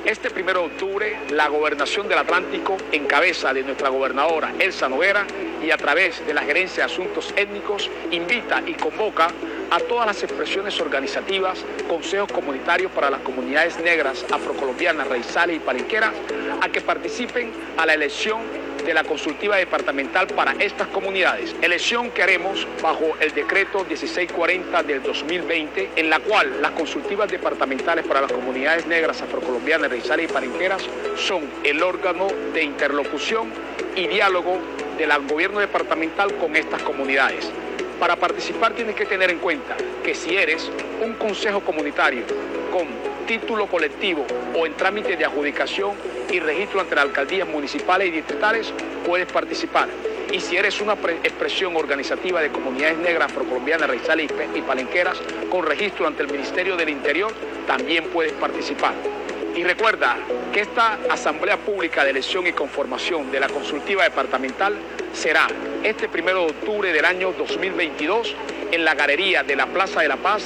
Este 0.08 0.30
primero 0.30 0.60
de 0.60 0.66
octubre, 0.68 1.18
la 1.32 1.48
Gobernación 1.48 2.08
del 2.08 2.16
Atlántico, 2.16 2.78
en 2.92 3.04
cabeza 3.04 3.52
de 3.52 3.62
nuestra 3.62 3.90
gobernadora 3.90 4.54
Elsa 4.58 4.88
Noguera 4.88 5.26
y 5.62 5.70
a 5.70 5.76
través 5.76 6.26
de 6.26 6.32
la 6.32 6.40
Gerencia 6.40 6.86
de 6.86 6.90
Asuntos 6.90 7.34
Étnicos, 7.36 7.90
invita 8.10 8.62
y 8.66 8.72
convoca 8.72 9.28
a 9.70 9.80
todas 9.80 10.06
las 10.06 10.22
expresiones 10.22 10.80
organizativas, 10.80 11.62
consejos 11.86 12.32
comunitarios 12.32 12.90
para 12.92 13.10
las 13.10 13.20
comunidades 13.20 13.78
negras, 13.80 14.24
afrocolombianas, 14.32 15.08
raizales 15.08 15.56
y 15.56 15.60
palenqueras, 15.60 16.14
a 16.62 16.70
que 16.70 16.80
participen 16.80 17.52
a 17.76 17.84
la 17.84 17.92
elección 17.92 18.40
de 18.88 18.94
la 18.94 19.04
consultiva 19.04 19.56
departamental 19.56 20.28
para 20.28 20.52
estas 20.52 20.88
comunidades. 20.88 21.54
Elección 21.60 22.10
que 22.10 22.22
haremos 22.22 22.66
bajo 22.80 23.18
el 23.20 23.34
decreto 23.34 23.84
1640 23.84 24.82
del 24.82 25.02
2020, 25.02 25.90
en 25.96 26.08
la 26.08 26.20
cual 26.20 26.62
las 26.62 26.70
consultivas 26.70 27.30
departamentales 27.30 28.06
para 28.06 28.22
las 28.22 28.32
comunidades 28.32 28.86
negras, 28.86 29.20
afrocolombianas, 29.20 29.90
raizales 29.90 30.30
y 30.30 30.32
palenqueras 30.32 30.82
son 31.18 31.42
el 31.64 31.82
órgano 31.82 32.28
de 32.54 32.62
interlocución 32.62 33.50
y 33.94 34.06
diálogo 34.06 34.58
del 34.96 35.10
gobierno 35.26 35.60
departamental 35.60 36.34
con 36.36 36.56
estas 36.56 36.80
comunidades. 36.80 37.50
Para 38.00 38.16
participar 38.16 38.72
tienes 38.72 38.94
que 38.96 39.04
tener 39.04 39.30
en 39.30 39.38
cuenta 39.38 39.76
que 40.02 40.14
si 40.14 40.34
eres 40.34 40.70
un 41.04 41.12
consejo 41.12 41.60
comunitario 41.60 42.22
con 42.72 42.86
título 43.26 43.66
colectivo 43.66 44.24
o 44.58 44.64
en 44.64 44.72
trámite 44.72 45.14
de 45.14 45.26
adjudicación 45.26 45.92
y 46.30 46.40
registro 46.40 46.80
ante 46.80 46.94
las 46.94 47.04
alcaldías 47.04 47.48
municipales 47.48 48.08
y 48.08 48.10
distritales, 48.10 48.72
puedes 49.06 49.30
participar. 49.30 49.88
Y 50.30 50.40
si 50.40 50.56
eres 50.56 50.80
una 50.80 50.92
expresión 50.92 51.74
organizativa 51.76 52.42
de 52.42 52.50
comunidades 52.50 52.98
negras, 52.98 53.30
afrocolombianas, 53.30 53.88
raizales 53.88 54.30
y 54.54 54.60
palenqueras 54.60 55.18
con 55.50 55.64
registro 55.64 56.06
ante 56.06 56.22
el 56.22 56.30
Ministerio 56.30 56.76
del 56.76 56.90
Interior, 56.90 57.32
también 57.66 58.04
puedes 58.08 58.32
participar. 58.32 58.92
Y 59.56 59.64
recuerda 59.64 60.16
que 60.52 60.60
esta 60.60 60.98
Asamblea 61.08 61.56
Pública 61.56 62.04
de 62.04 62.10
Elección 62.10 62.46
y 62.46 62.52
Conformación 62.52 63.32
de 63.32 63.40
la 63.40 63.48
Consultiva 63.48 64.04
Departamental 64.04 64.76
será 65.12 65.48
este 65.82 66.08
primero 66.08 66.44
de 66.44 66.50
octubre 66.50 66.92
del 66.92 67.04
año 67.04 67.32
2022 67.32 68.36
en 68.70 68.84
la 68.84 68.94
Galería 68.94 69.42
de 69.42 69.56
la 69.56 69.66
Plaza 69.66 70.02
de 70.02 70.08
la 70.08 70.16
Paz, 70.16 70.44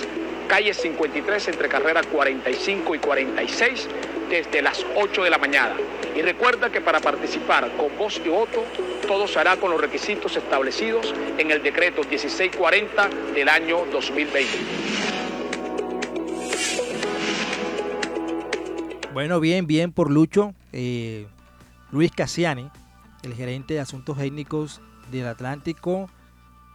calle 0.49 0.73
53 0.73 1.49
entre 1.49 1.69
carreras 1.69 2.07
45 2.07 2.95
y 2.95 2.99
46 3.01 3.89
desde 4.33 4.63
las 4.63 4.83
8 4.97 5.25
de 5.25 5.31
la 5.31 5.37
mañana. 5.37 5.77
Y 6.17 6.23
recuerda 6.23 6.73
que 6.73 6.81
para 6.81 7.01
participar 7.01 7.71
con 7.77 7.95
voz 7.99 8.19
y 8.25 8.31
voto, 8.31 8.65
todo 9.07 9.29
se 9.29 9.39
hará 9.39 9.59
con 9.59 9.71
los 9.71 9.79
requisitos 9.79 10.35
establecidos 10.35 11.15
en 11.37 11.51
el 11.51 11.63
decreto 11.63 12.01
1640 12.01 13.11
del 13.35 13.49
año 13.51 13.85
2020. 13.93 14.49
Bueno, 19.13 19.39
bien, 19.39 19.67
bien 19.67 19.93
por 19.93 20.11
Lucho. 20.11 20.55
Eh, 20.73 21.27
Luis 21.91 22.11
Casiani, 22.11 22.71
el 23.25 23.35
gerente 23.35 23.75
de 23.75 23.81
asuntos 23.81 24.19
étnicos 24.19 24.81
del 25.11 25.27
Atlántico, 25.27 26.09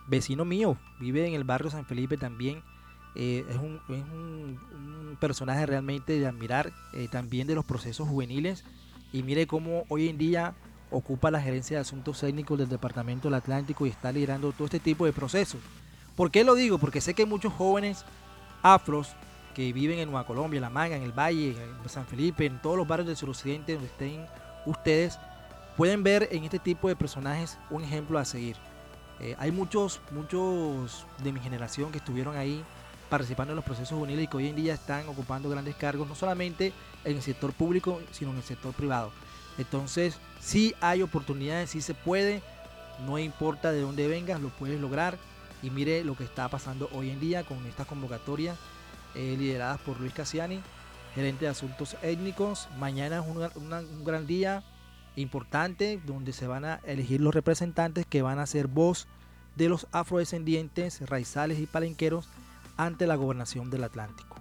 vecino 0.05 0.45
mío, 0.45 0.77
vive 0.99 1.25
en 1.25 1.33
el 1.33 1.43
barrio 1.43 1.71
San 1.71 1.87
Felipe 1.87 2.17
también. 2.17 2.61
Eh, 3.19 3.43
es, 3.49 3.55
un, 3.55 5.17
personaje 5.19 5.65
realmente 5.65 6.19
de 6.19 6.27
admirar, 6.27 6.71
eh, 6.93 7.07
también 7.11 7.47
de 7.47 7.55
los 7.55 7.65
procesos 7.65 8.07
juveniles. 8.07 8.63
Y 9.11 9.23
mire 9.23 9.47
cómo 9.47 9.85
hoy 9.89 10.07
en 10.07 10.19
día 10.19 10.53
ocupa 10.91 11.31
la 11.31 11.41
gerencia 11.41 11.77
de 11.77 11.81
asuntos 11.81 12.19
técnicos 12.19 12.59
del 12.59 12.69
Departamento 12.69 13.27
del 13.27 13.33
Atlántico 13.33 13.87
y 13.87 13.89
está 13.89 14.11
liderando 14.11 14.51
todo 14.51 14.65
este 14.65 14.79
tipo 14.79 15.05
de 15.05 15.13
procesos. 15.13 15.59
¿Por 16.15 16.29
qué 16.29 16.43
lo 16.43 16.53
digo? 16.53 16.77
Porque 16.77 17.01
sé 17.01 17.15
que 17.15 17.25
muchos 17.25 17.51
jóvenes 17.53 18.05
afros 18.61 19.09
que 19.55 19.73
viven 19.73 19.97
en 19.97 20.11
Nueva 20.11 20.27
Colombia, 20.27 20.59
en 20.59 20.61
La 20.61 20.69
Manga, 20.69 20.95
en 20.95 21.01
el 21.01 21.11
Valle, 21.11 21.55
en 21.57 21.89
San 21.89 22.05
Felipe, 22.05 22.45
en 22.45 22.61
todos 22.61 22.77
los 22.77 22.87
barrios 22.87 23.07
del 23.07 23.17
suroccidente 23.17 23.73
donde 23.73 23.87
estén 23.87 24.27
ustedes, 24.67 25.17
pueden 25.75 26.03
ver 26.03 26.29
en 26.31 26.43
este 26.43 26.59
tipo 26.59 26.87
de 26.87 26.95
personajes 26.95 27.57
un 27.71 27.83
ejemplo 27.83 28.19
a 28.19 28.25
seguir. 28.25 28.57
Eh, 29.19 29.35
hay 29.39 29.51
muchos, 29.51 29.99
muchos 30.11 31.07
de 31.23 31.33
mi 31.33 31.39
generación 31.39 31.91
que 31.91 31.97
estuvieron 31.97 32.37
ahí 32.37 32.63
participando 33.09 33.53
en 33.53 33.55
los 33.57 33.65
procesos 33.65 33.97
juveniles 33.97 34.25
y 34.25 34.27
que 34.27 34.37
hoy 34.37 34.47
en 34.47 34.55
día 34.55 34.73
están 34.73 35.07
ocupando 35.07 35.49
grandes 35.49 35.75
cargos, 35.75 36.07
no 36.07 36.15
solamente 36.15 36.73
en 37.03 37.15
el 37.15 37.21
sector 37.21 37.53
público, 37.53 38.01
sino 38.11 38.31
en 38.31 38.37
el 38.37 38.43
sector 38.43 38.73
privado. 38.73 39.11
Entonces, 39.57 40.17
sí 40.39 40.75
hay 40.81 41.01
oportunidades, 41.01 41.71
sí 41.71 41.81
se 41.81 41.93
puede, 41.93 42.41
no 43.05 43.17
importa 43.17 43.71
de 43.71 43.81
dónde 43.81 44.07
vengas, 44.07 44.41
lo 44.41 44.49
puedes 44.49 44.79
lograr. 44.79 45.17
Y 45.63 45.71
mire 45.71 46.03
lo 46.03 46.15
que 46.15 46.23
está 46.23 46.47
pasando 46.49 46.87
hoy 46.93 47.09
en 47.09 47.19
día 47.19 47.43
con 47.43 47.65
estas 47.65 47.87
convocatorias 47.87 48.57
eh, 49.15 49.35
lideradas 49.37 49.79
por 49.81 49.99
Luis 49.99 50.13
Casiani, 50.13 50.61
gerente 51.15 51.45
de 51.45 51.51
asuntos 51.51 51.97
étnicos. 52.03 52.67
Mañana 52.77 53.19
es 53.19 53.55
un 53.55 54.03
gran 54.05 54.27
día 54.27 54.63
importante 55.15 55.99
donde 56.05 56.31
se 56.31 56.45
van 56.45 56.63
a 56.63 56.79
elegir 56.83 57.21
los 57.21 57.33
representantes 57.33 58.05
que 58.05 58.21
van 58.21 58.37
a 58.37 58.45
ser 58.45 58.67
voz 58.67 59.07
de 59.55 59.67
los 59.67 59.87
afrodescendientes, 59.91 61.01
raizales 61.09 61.59
y 61.59 61.65
palenqueros 61.65 62.29
ante 62.77 63.07
la 63.07 63.15
gobernación 63.15 63.69
del 63.69 63.83
Atlántico. 63.83 64.37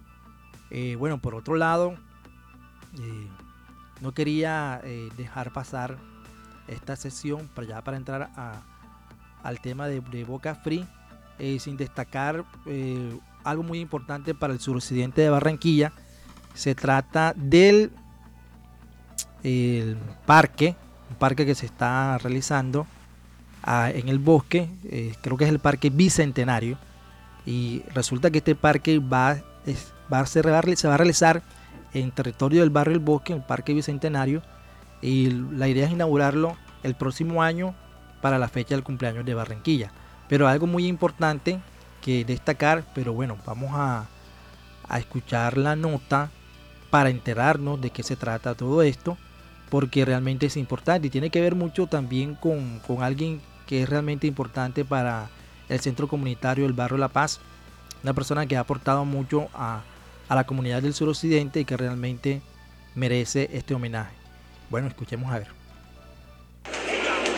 Eh, 0.69 0.95
bueno, 0.97 1.19
por 1.19 1.35
otro 1.35 1.55
lado, 1.55 1.95
eh, 2.99 3.27
no 4.01 4.13
quería 4.13 4.81
dejar 5.17 5.51
pasar 5.51 5.97
esta 6.67 6.95
sesión 6.95 7.49
para 7.53 7.67
ya 7.67 7.81
para 7.83 7.97
entrar 7.97 8.29
al 9.43 9.61
tema 9.61 9.87
de, 9.87 10.23
Boca 10.23 10.55
Free 10.55 10.85
sin 11.59 11.77
destacar 11.77 12.45
algo 13.43 13.63
muy 13.63 13.79
importante 13.79 14.35
para 14.35 14.53
el 14.53 14.59
suroccidente 14.59 15.21
de 15.21 15.29
Barranquilla. 15.29 15.93
Se 16.53 16.75
trata 16.75 17.33
del 17.35 17.91
el 19.43 19.97
parque, 20.25 20.75
un 21.09 21.15
parque 21.15 21.45
que 21.45 21.55
se 21.55 21.65
está 21.65 22.17
realizando 22.17 22.85
ah, 23.63 23.89
en 23.93 24.09
el 24.09 24.19
bosque, 24.19 24.69
eh, 24.85 25.13
creo 25.21 25.37
que 25.37 25.45
es 25.45 25.49
el 25.49 25.59
parque 25.59 25.89
bicentenario. 25.89 26.77
Y 27.47 27.81
resulta 27.95 28.29
que 28.29 28.37
este 28.37 28.53
parque 28.53 28.99
va, 28.99 29.37
va 30.13 30.19
a 30.19 30.25
se 30.27 30.41
va 30.41 30.59
a 30.59 30.97
realizar 30.97 31.41
en 31.93 32.11
territorio 32.11 32.59
del 32.61 32.69
barrio 32.69 32.93
El 32.93 32.99
Bosque, 32.99 33.33
el 33.33 33.41
parque 33.41 33.73
bicentenario. 33.73 34.43
Y 35.01 35.31
la 35.31 35.67
idea 35.67 35.87
es 35.87 35.91
inaugurarlo 35.91 36.55
el 36.83 36.93
próximo 36.93 37.41
año 37.41 37.73
para 38.21 38.37
la 38.37 38.49
fecha 38.49 38.75
del 38.75 38.83
cumpleaños 38.83 39.25
de 39.25 39.33
Barranquilla. 39.33 39.91
Pero 40.27 40.47
algo 40.47 40.67
muy 40.67 40.85
importante 40.85 41.59
destacar, 42.25 42.83
pero 42.93 43.13
bueno, 43.13 43.37
vamos 43.45 43.71
a, 43.73 44.07
escuchar 44.97 45.57
la 45.57 45.75
nota 45.75 46.31
para 46.89 47.09
enterarnos 47.09 47.81
de 47.81 47.89
qué 47.89 48.03
se 48.03 48.15
trata 48.15 48.55
todo 48.55 48.81
esto, 48.81 49.17
porque 49.69 50.05
realmente 50.05 50.45
es 50.45 50.55
importante 50.55 51.07
y 51.07 51.09
tiene 51.09 51.29
que 51.29 51.41
ver 51.41 51.55
mucho 51.55 51.87
también 51.87 52.35
con, 52.35 52.79
alguien 53.01 53.41
que 53.65 53.83
es 53.83 53.89
realmente 53.89 54.25
importante 54.25 54.85
para 54.85 55.27
el 55.69 55.79
centro 55.79 56.07
comunitario 56.07 56.65
del 56.65 56.73
barrio 56.73 56.97
La 56.97 57.09
Paz, 57.09 57.39
una 58.03 58.13
persona 58.13 58.45
que 58.45 58.57
ha 58.57 58.61
aportado 58.61 59.05
mucho 59.05 59.49
a, 59.53 59.81
a 60.29 60.35
la 60.35 60.45
comunidad 60.45 60.81
del 60.81 60.93
suroccidente 60.93 61.59
y 61.59 61.65
que 61.65 61.77
realmente 61.77 62.41
merece 62.95 63.49
este 63.53 63.73
homenaje. 63.73 64.13
Bueno, 64.69 64.87
escuchemos 64.87 65.31
a 65.31 65.39
ver. 65.39 65.57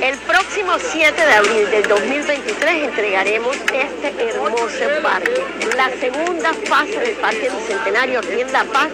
El 0.02 0.18
próximo 0.20 0.72
7 0.80 1.14
de 1.14 1.34
abril 1.34 1.70
del 1.72 1.84
2023 1.84 2.88
entregaremos 2.88 3.58
este 3.58 4.30
hermoso 4.30 4.86
parque, 5.04 5.44
la 5.76 5.90
segunda 6.00 6.54
fase 6.54 7.00
del 7.00 7.18
Parque 7.18 7.50
Bicentenario 7.50 8.20
aquí 8.20 8.40
en 8.40 8.52
La 8.54 8.64
Paz, 8.64 8.90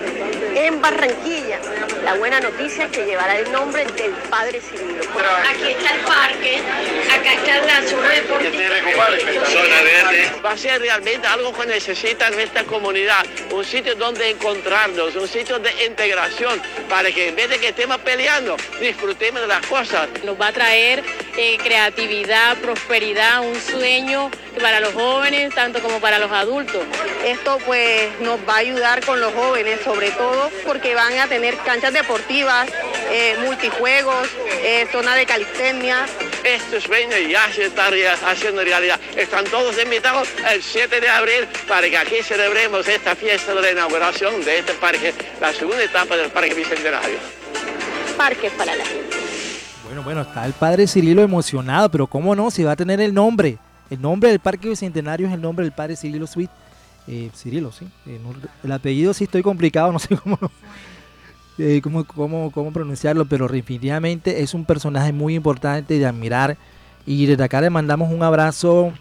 en 0.55 0.81
Barranquilla. 0.81 1.59
La 2.06 2.14
buena 2.14 2.39
noticia 2.39 2.86
es 2.86 2.91
que 2.91 3.03
llevará 3.03 3.39
el 3.39 3.51
nombre 3.51 3.84
del 3.84 4.12
Padre 4.30 4.62
Cirilo. 4.62 5.01
Aquí 5.49 5.72
está 5.72 5.95
el 5.95 6.01
parque, 6.01 6.62
acá 7.12 7.34
está 7.34 7.66
la 7.66 7.82
zona 7.82 8.10
deportiva. 8.10 8.51
Zona 9.47 9.82
verde. 9.82 10.32
Va 10.45 10.51
a 10.51 10.58
ser 10.58 10.80
realmente 10.82 11.26
algo 11.26 11.51
que 11.51 11.66
necesita 11.66 12.30
nuestra 12.30 12.64
comunidad, 12.66 13.26
un 13.49 13.66
sitio 13.66 13.95
donde 13.95 14.30
encontrarnos, 14.30 15.16
un 15.16 15.28
sitio 15.28 15.58
de 15.58 15.72
integración, 15.84 16.62
para 16.88 17.12
que 17.12 17.30
en 17.30 17.36
vez 17.36 17.49
de 17.49 17.58
que 17.58 17.70
estemos 17.70 17.97
peleando, 17.97 18.56
disfrutemos 18.80 19.41
de 19.41 19.47
las 19.47 19.66
cosas. 19.66 20.08
Nos 20.24 20.39
va 20.39 20.49
a 20.49 20.53
traer 20.53 21.03
eh, 21.38 21.57
creatividad, 21.57 22.57
prosperidad, 22.57 23.41
un 23.41 23.59
sueño 23.59 24.31
para 24.61 24.79
los 24.79 24.93
jóvenes, 24.93 25.53
tanto 25.53 25.81
como 25.81 25.99
para 25.99 26.17
los 26.17 26.31
adultos. 26.31 26.83
Esto 27.25 27.57
pues 27.65 28.09
nos 28.21 28.39
va 28.47 28.55
a 28.55 28.57
ayudar 28.57 29.05
con 29.05 29.19
los 29.19 29.33
jóvenes, 29.33 29.81
sobre 29.83 30.11
todo 30.11 30.49
porque 30.65 30.95
van 30.95 31.17
a 31.19 31.27
tener 31.27 31.57
canchas 31.57 31.93
deportivas, 31.93 32.69
eh, 33.11 33.36
multijuegos, 33.41 34.29
eh, 34.63 34.88
zona 34.91 35.15
de 35.15 35.25
calistenia. 35.25 36.05
Estos 36.43 36.83
sueños 36.83 37.19
ya 37.27 37.51
se 37.51 37.65
están 37.65 37.93
haciendo 38.25 38.63
realidad. 38.63 38.99
Están 39.15 39.45
todos 39.45 39.81
invitados 39.81 40.29
el 40.51 40.61
7 40.63 41.01
de 41.01 41.09
abril 41.09 41.47
para 41.67 41.89
que 41.89 41.97
aquí 41.97 42.23
celebremos 42.23 42.88
esta 42.88 43.15
fiesta 43.15 43.53
de 43.53 43.61
la 43.61 43.71
inauguración 43.71 44.43
de 44.45 44.59
este 44.59 44.73
parque, 44.73 45.13
la 45.41 45.51
segunda 45.51 45.83
etapa 45.83 46.15
del 46.15 46.29
Parque 46.29 46.53
Bicentenario. 46.53 47.17
Parques 48.15 48.51
para 48.53 48.75
la 48.75 48.86
gente. 48.86 49.24
Bueno, 50.06 50.22
está 50.22 50.45
el 50.45 50.53
padre 50.53 50.86
Cirilo 50.86 51.24
emocionado, 51.24 51.89
pero 51.89 52.06
¿cómo 52.06 52.36
no? 52.36 52.51
Si 52.51 52.64
va 52.64 52.74
a 52.74 52.76
tener 52.76 53.01
el 53.01 53.12
nombre. 53.12 53.58
El 53.89 53.99
nombre 53.99 54.30
del 54.30 54.39
Parque 54.39 54.70
Bicentenario 54.70 55.26
es 55.26 55.34
el 55.34 55.41
nombre 55.41 55.66
del 55.66 55.72
padre 55.72 55.95
Cirilo 55.95 56.28
Sweet. 56.28 56.51
Eh, 57.08 57.32
Cirilo, 57.36 57.72
sí. 57.72 57.88
Eh, 58.06 58.20
el 58.64 58.72
apellido 58.72 59.16
sí 59.16 59.24
estoy 59.24 59.41
complicado, 59.41 59.91
no 59.91 59.97
sé 59.97 60.16
cómo, 60.16 60.38
eh, 61.58 61.82
cómo, 61.82 62.51
cómo, 62.51 62.72
pronunciarlo, 62.72 63.26
pero 63.26 63.47
definitivamente 63.47 64.43
es 64.43 64.53
un 64.53 64.64
personaje 64.64 65.12
muy 65.12 65.34
importante 65.34 65.97
de 65.97 66.06
admirar. 66.06 66.56
Y 67.08 67.26
desde 67.26 67.43
acá 67.43 67.60
le 67.60 67.72
mandamos 67.72 68.14
un 68.14 68.22
abrazo 68.22 68.93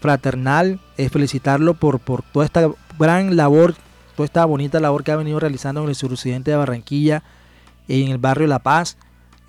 fraternal, 0.00 0.78
felicitarlo 1.10 1.74
por, 1.74 1.98
por 1.98 2.22
toda 2.22 2.46
esta 2.46 2.70
gran 3.00 3.34
labor, 3.34 3.74
toda 4.14 4.26
esta 4.26 4.44
bonita 4.44 4.78
labor 4.78 5.02
que 5.02 5.10
ha 5.10 5.16
venido 5.16 5.40
realizando 5.40 5.82
en 5.82 5.88
el 5.88 5.96
suroccidente 5.96 6.52
de 6.52 6.56
Barranquilla, 6.56 7.24
en 7.88 8.12
el 8.12 8.18
barrio 8.18 8.46
La 8.46 8.60
Paz 8.60 8.96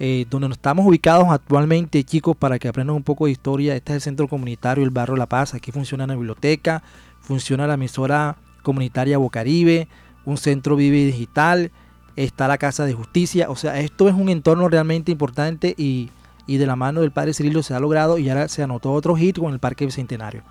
eh, 0.05 0.25
donde 0.29 0.49
nos 0.49 0.57
estamos 0.57 0.85
ubicados 0.85 1.29
actualmente, 1.29 2.03
chicos, 2.03 2.35
para 2.35 2.59
que 2.59 2.67
aprendan 2.67 2.93
un 2.93 3.03
poco 3.03 3.25
de 3.25 3.31
historia. 3.31 3.73
Este 3.73 3.93
es 3.93 3.95
el 3.95 4.01
centro 4.01 4.27
comunitario 4.27 4.83
el 4.83 4.89
Barrio 4.89 5.15
La 5.15 5.27
Paz. 5.27 5.53
Aquí 5.53 5.71
funciona 5.71 6.05
la 6.05 6.13
biblioteca, 6.13 6.83
funciona 7.21 7.67
la 7.67 7.75
emisora 7.75 8.35
comunitaria 8.63 9.17
Bocaribe, 9.17 9.87
un 10.25 10.35
centro 10.35 10.75
Vive 10.75 11.05
Digital, 11.05 11.71
está 12.17 12.49
la 12.49 12.57
Casa 12.57 12.83
de 12.83 12.91
Justicia. 12.91 13.49
O 13.49 13.55
sea, 13.55 13.79
esto 13.79 14.09
es 14.09 14.13
un 14.13 14.27
entorno 14.27 14.67
realmente 14.67 15.09
importante 15.09 15.73
y, 15.77 16.11
de 16.47 16.65
la 16.65 16.75
mano 16.75 16.99
del 16.99 17.11
padre 17.11 17.33
Cirilo 17.33 17.63
se 17.63 17.73
ha 17.73 17.79
logrado 17.79 18.17
y 18.17 18.27
ahora 18.27 18.49
se 18.49 18.61
anotó 18.61 18.91
otro 18.91 19.15
hit 19.15 19.39
con 19.39 19.53
el 19.53 19.59
Parque 19.59 19.85
Bicentenario. 19.85 20.43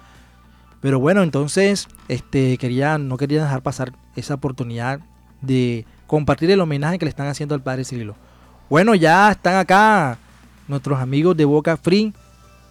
Pero 0.81 0.99
bueno, 0.99 1.23
entonces 1.23 1.89
este, 2.09 2.57
quería, 2.57 2.97
no 2.97 3.19
quería 3.19 3.43
dejar 3.43 3.61
pasar 3.61 3.93
esa 4.17 4.33
oportunidad 4.33 5.01
de 5.43 5.85
compartir 6.07 6.51
el 6.51 6.61
homenaje 6.63 6.99
que 6.99 7.05
le 7.05 7.11
están 7.11 7.27
haciendo 7.27 7.55
al 7.55 7.63
padre 7.63 7.85
Cirilo. 7.85 8.17
Bueno, 8.73 8.95
ya 8.95 9.31
están 9.31 9.57
acá 9.57 10.17
nuestros 10.67 10.99
amigos 10.99 11.37
de 11.37 11.45
Boca 11.45 11.77
Free 11.77 12.15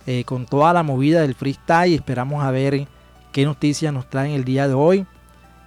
eh, 0.08 0.24
con 0.24 0.48
toda 0.48 0.74
la 0.74 0.82
movida 0.82 1.22
del 1.22 1.36
freestyle. 1.36 1.94
Esperamos 1.94 2.44
a 2.44 2.50
ver 2.50 2.88
qué 3.32 3.46
noticias 3.46 3.94
nos 3.94 4.10
traen 4.10 4.32
el 4.32 4.44
día 4.44 4.68
de 4.68 4.74
hoy. 4.74 5.06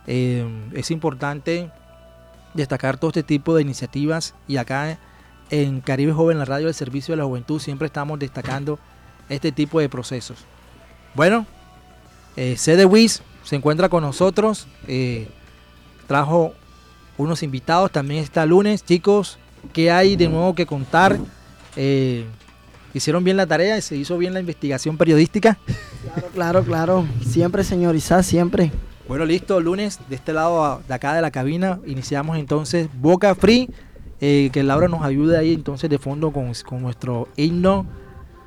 Eh, 0.08 0.44
es 0.72 0.90
importante 0.90 1.70
destacar 2.52 2.96
todo 2.98 3.10
este 3.10 3.22
tipo 3.22 3.54
de 3.54 3.62
iniciativas 3.62 4.34
y 4.48 4.56
acá 4.56 4.98
en 5.50 5.80
Caribe 5.80 6.12
Joven, 6.12 6.40
la 6.40 6.46
radio 6.46 6.66
del 6.66 6.74
Servicio 6.74 7.12
de 7.12 7.18
la 7.18 7.26
Juventud, 7.26 7.60
siempre 7.60 7.86
estamos 7.86 8.18
destacando 8.18 8.80
este 9.28 9.52
tipo 9.52 9.78
de 9.78 9.88
procesos. 9.88 10.38
Bueno, 11.14 11.46
eh, 12.34 12.56
Sede 12.56 12.86
Wiz 12.86 13.22
se 13.44 13.54
encuentra 13.54 13.88
con 13.88 14.02
nosotros, 14.02 14.66
eh, 14.88 15.28
trajo 16.08 16.54
unos 17.18 17.44
invitados, 17.44 17.92
también 17.92 18.24
está 18.24 18.44
lunes, 18.46 18.84
chicos, 18.84 19.38
¿qué 19.72 19.90
hay 19.90 20.16
de 20.16 20.28
nuevo 20.28 20.54
que 20.54 20.66
contar? 20.66 21.18
Eh, 21.76 22.24
hicieron 22.92 23.24
bien 23.24 23.36
la 23.36 23.46
tarea, 23.46 23.80
se 23.80 23.96
hizo 23.96 24.16
bien 24.18 24.34
la 24.34 24.40
investigación 24.40 24.96
periodística. 24.96 25.58
Claro, 26.02 26.28
claro, 26.32 26.64
claro. 26.64 27.06
Siempre, 27.26 27.64
señor 27.64 27.98
siempre. 28.00 28.70
Bueno, 29.08 29.26
listo, 29.26 29.60
lunes, 29.60 30.00
de 30.08 30.16
este 30.16 30.32
lado 30.32 30.82
de 30.86 30.94
acá 30.94 31.14
de 31.14 31.20
la 31.20 31.30
cabina, 31.30 31.78
iniciamos 31.86 32.38
entonces 32.38 32.88
Boca 32.94 33.34
Free, 33.34 33.68
eh, 34.20 34.48
que 34.52 34.62
Laura 34.62 34.88
nos 34.88 35.02
ayude 35.02 35.36
ahí 35.36 35.52
entonces 35.52 35.90
de 35.90 35.98
fondo 35.98 36.32
con, 36.32 36.52
nuestro 36.80 37.28
himno 37.36 37.86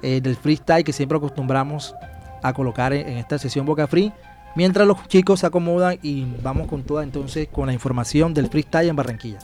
eh, 0.01 0.19
del 0.21 0.35
freestyle 0.35 0.83
que 0.83 0.93
siempre 0.93 1.17
acostumbramos 1.17 1.93
a 2.41 2.53
colocar 2.53 2.93
en, 2.93 3.07
en 3.07 3.17
esta 3.17 3.37
sesión 3.37 3.65
Boca 3.65 3.85
Free. 3.85 4.11
Mientras 4.55 4.87
los 4.87 5.07
chicos 5.07 5.41
se 5.41 5.45
acomodan 5.45 5.99
y 6.01 6.25
vamos 6.41 6.67
con 6.67 6.81
toda 6.81 7.03
entonces 7.03 7.47
con 7.51 7.67
la 7.67 7.73
información 7.73 8.33
del 8.33 8.47
freestyle 8.47 8.89
en 8.89 8.95
Barranquilla. 8.95 9.39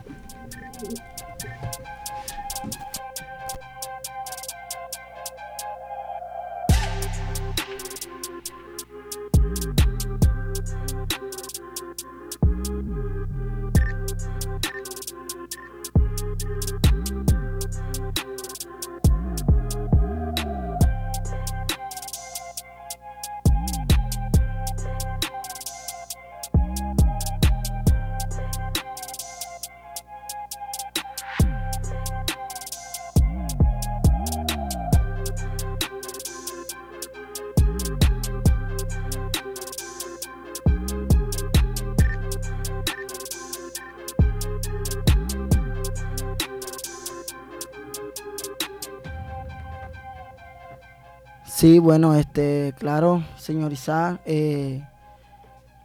Sí, 51.64 51.80
bueno, 51.80 52.14
este, 52.14 52.76
claro, 52.78 53.24
señor 53.38 53.72
Isaac, 53.72 54.20
eh, 54.26 54.86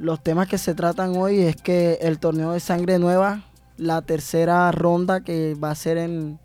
los 0.01 0.21
temas 0.21 0.49
que 0.49 0.59
se 0.59 0.75
tratan 0.75 1.17
hoy 1.17 1.39
es 1.39 1.55
que 1.55 2.01
el 2.03 2.19
torneo 2.19 2.51
de 2.51 2.59
sangre 2.59 2.99
nueva, 2.99 3.45
la 3.77 4.03
tercera 4.03 4.73
ronda 4.73 5.21
que 5.21 5.55
va 5.55 5.71
a 5.71 5.77
ser 5.77 5.99
en, 5.99 6.41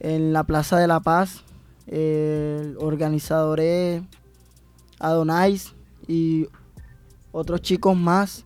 en 0.00 0.32
la 0.32 0.42
Plaza 0.42 0.78
de 0.78 0.88
la 0.88 0.98
Paz, 0.98 1.44
el 1.86 2.76
organizador 2.80 3.60
es 3.60 4.02
Adonais 4.98 5.76
y 6.08 6.48
otros 7.30 7.62
chicos 7.62 7.96
más. 7.96 8.44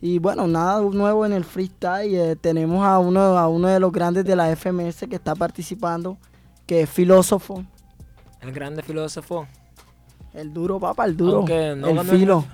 Y 0.00 0.18
bueno, 0.18 0.48
nada 0.48 0.80
nuevo 0.80 1.24
en 1.24 1.34
el 1.34 1.44
freestyle. 1.44 2.16
Eh, 2.16 2.34
tenemos 2.34 2.84
a 2.84 2.98
uno, 2.98 3.20
a 3.38 3.46
uno 3.46 3.68
de 3.68 3.78
los 3.78 3.92
grandes 3.92 4.24
de 4.24 4.34
la 4.34 4.56
FMS 4.56 5.06
que 5.08 5.14
está 5.14 5.36
participando, 5.36 6.18
que 6.66 6.80
es 6.80 6.90
filósofo. 6.90 7.64
El 8.42 8.52
grande 8.52 8.82
filósofo. 8.82 9.46
El 10.34 10.52
duro, 10.52 10.80
papá, 10.80 11.04
el 11.06 11.16
duro. 11.16 11.46
el 11.46 12.00
filo. 12.00 12.44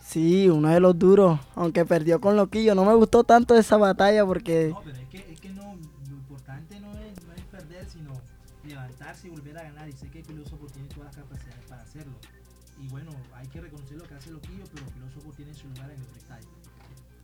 Sí, 0.00 0.50
uno 0.50 0.68
de 0.68 0.78
los 0.80 0.98
duros. 0.98 1.40
Aunque 1.54 1.86
perdió 1.86 2.20
con 2.20 2.36
Loquillo. 2.36 2.74
No 2.74 2.84
me 2.84 2.94
gustó 2.94 3.24
tanto 3.24 3.56
esa 3.56 3.78
batalla 3.78 4.26
porque. 4.26 4.68
No, 4.68 4.82
pero 4.84 4.96
es 4.98 5.08
que, 5.08 5.32
es 5.32 5.40
que 5.40 5.48
no, 5.48 5.62
lo 5.62 6.16
importante 6.16 6.78
no 6.80 6.92
es, 6.92 7.24
no 7.26 7.32
es 7.32 7.42
perder, 7.50 7.86
sino 7.88 8.12
levantarse 8.68 9.28
y 9.28 9.30
volver 9.30 9.56
a 9.56 9.62
ganar. 9.62 9.88
Y 9.88 9.92
sé 9.92 10.10
que 10.10 10.18
el 10.18 10.24
filósofo 10.26 10.66
tiene 10.66 10.88
todas 10.88 11.06
las 11.06 11.16
capacidades 11.16 11.64
para 11.66 11.82
hacerlo. 11.82 12.12
Y 12.78 12.88
bueno, 12.88 13.12
hay 13.34 13.46
que 13.46 13.62
reconocer 13.62 13.96
lo 13.96 14.04
que 14.04 14.14
hace 14.14 14.30
Loquillo, 14.30 14.64
pero 14.70 14.84
el 14.84 14.92
filósofo 14.92 15.32
tiene 15.34 15.54
su 15.54 15.68
lugar 15.68 15.90
en 15.90 15.98
el 15.98 16.04
freestyle. 16.04 16.46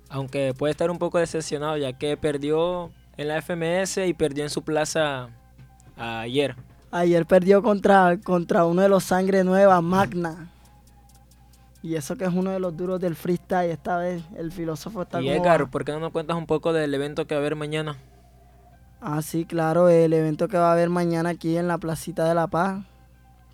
Aunque 0.09 0.55
puede 0.57 0.70
estar 0.70 0.91
un 0.91 0.99
poco 0.99 1.18
decepcionado, 1.18 1.76
ya 1.76 1.93
que 1.93 2.16
perdió 2.16 2.91
en 3.18 3.28
la 3.28 3.43
FMS 3.43 3.99
y 3.99 4.14
perdió 4.14 4.45
en 4.45 4.51
su 4.51 4.62
plaza 4.62 5.28
ayer. 5.99 6.57
Ayer 6.91 7.26
perdió 7.26 7.62
contra, 7.62 8.18
contra 8.18 8.64
uno 8.64 8.82
de 8.82 8.89
los 8.89 9.05
sangre 9.05 9.45
nueva, 9.45 9.80
Magna. 9.80 10.49
Y 11.82 11.95
eso 11.95 12.16
que 12.16 12.24
es 12.24 12.32
uno 12.32 12.51
de 12.51 12.59
los 12.59 12.76
duros 12.76 13.01
del 13.01 13.14
freestyle 13.14 13.70
esta 13.70 13.99
vez. 13.99 14.22
El 14.36 14.53
filósofo 14.53 15.03
está 15.03 15.20
Y 15.20 15.28
Edgar, 15.28 15.70
¿por 15.70 15.84
qué 15.84 15.93
no 15.93 16.01
nos 16.01 16.12
cuentas 16.12 16.36
un 16.36 16.47
poco 16.47 16.72
del 16.72 16.93
evento 16.95 17.26
que 17.26 17.34
va 17.34 17.41
a 17.41 17.43
haber 17.43 17.57
mañana? 17.57 17.97
Ah, 19.01 19.22
sí, 19.22 19.45
claro, 19.45 19.89
el 19.89 20.12
evento 20.12 20.49
que 20.49 20.59
va 20.59 20.70
a 20.70 20.72
haber 20.72 20.89
mañana 20.89 21.30
aquí 21.30 21.57
en 21.57 21.68
la 21.68 21.78
Placita 21.78 22.24
de 22.24 22.34
la 22.34 22.49
Paz. 22.49 22.82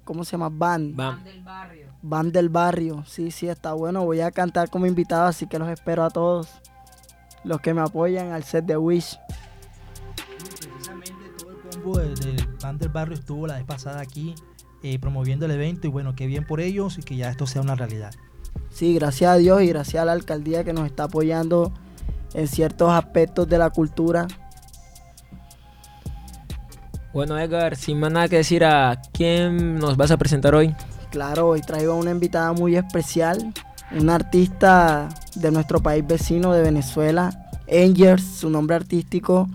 ¿Cómo 0.05 0.25
se 0.25 0.33
llama? 0.33 0.49
Band. 0.51 0.97
Band 0.97 1.25
del 1.25 1.43
barrio. 1.43 1.87
Band 2.03 2.33
del 2.33 2.49
barrio. 2.49 3.05
Sí, 3.07 3.31
sí, 3.31 3.49
está 3.49 3.73
bueno. 3.73 4.05
Voy 4.05 4.21
a 4.21 4.31
cantar 4.31 4.71
como 4.71 4.87
invitado, 4.87 5.27
así 5.27 5.47
que 5.47 5.59
los 5.59 5.69
espero 5.69 6.05
a 6.05 6.11
todos. 6.11 6.49
Los 7.43 7.61
que 7.61 7.75
me 7.75 7.83
apoyan 7.83 8.33
al 8.33 8.45
set 8.45 8.65
de 8.65 8.77
Wish 8.77 9.19
del 11.93 12.49
Pan 12.61 12.79
del 12.79 12.89
Barrio 12.89 13.15
estuvo 13.15 13.47
la 13.47 13.57
vez 13.57 13.65
pasada 13.65 14.01
aquí 14.01 14.35
eh, 14.83 14.99
promoviendo 14.99 15.45
el 15.45 15.53
evento 15.53 15.87
y 15.87 15.91
bueno, 15.91 16.15
qué 16.15 16.27
bien 16.27 16.47
por 16.47 16.61
ellos 16.61 16.99
y 16.99 17.03
que 17.03 17.17
ya 17.17 17.31
esto 17.31 17.47
sea 17.47 17.61
una 17.63 17.75
realidad. 17.75 18.13
Sí, 18.71 18.95
gracias 18.95 19.31
a 19.31 19.37
Dios 19.37 19.63
y 19.63 19.69
gracias 19.69 20.03
a 20.03 20.05
la 20.07 20.13
alcaldía 20.13 20.65
que 20.65 20.73
nos 20.73 20.87
está 20.87 21.05
apoyando 21.05 21.73
en 22.33 22.49
ciertos 22.49 22.91
aspectos 22.91 23.49
de 23.49 23.59
la 23.59 23.71
cultura. 23.71 24.27
Bueno, 27.13 27.39
Edgar, 27.39 27.77
sin 27.77 28.01
más 28.01 28.11
nada 28.11 28.29
que 28.29 28.37
decir, 28.37 28.65
¿a 28.65 29.01
quién 29.13 29.77
nos 29.77 29.97
vas 29.97 30.11
a 30.11 30.17
presentar 30.17 30.55
hoy? 30.55 30.75
Claro, 31.11 31.49
hoy 31.49 31.61
traigo 31.61 31.93
a 31.93 31.97
una 31.97 32.11
invitada 32.11 32.53
muy 32.53 32.77
especial, 32.77 33.53
una 33.93 34.17
artista 34.17 35.09
de 35.37 35.51
nuestro 35.51 35.81
país 35.81 36.05
vecino 36.05 36.53
de 36.53 36.63
Venezuela, 36.63 37.51
Angels, 37.71 38.25
su 38.25 38.51
nombre 38.51 38.75
artístico 38.75 39.49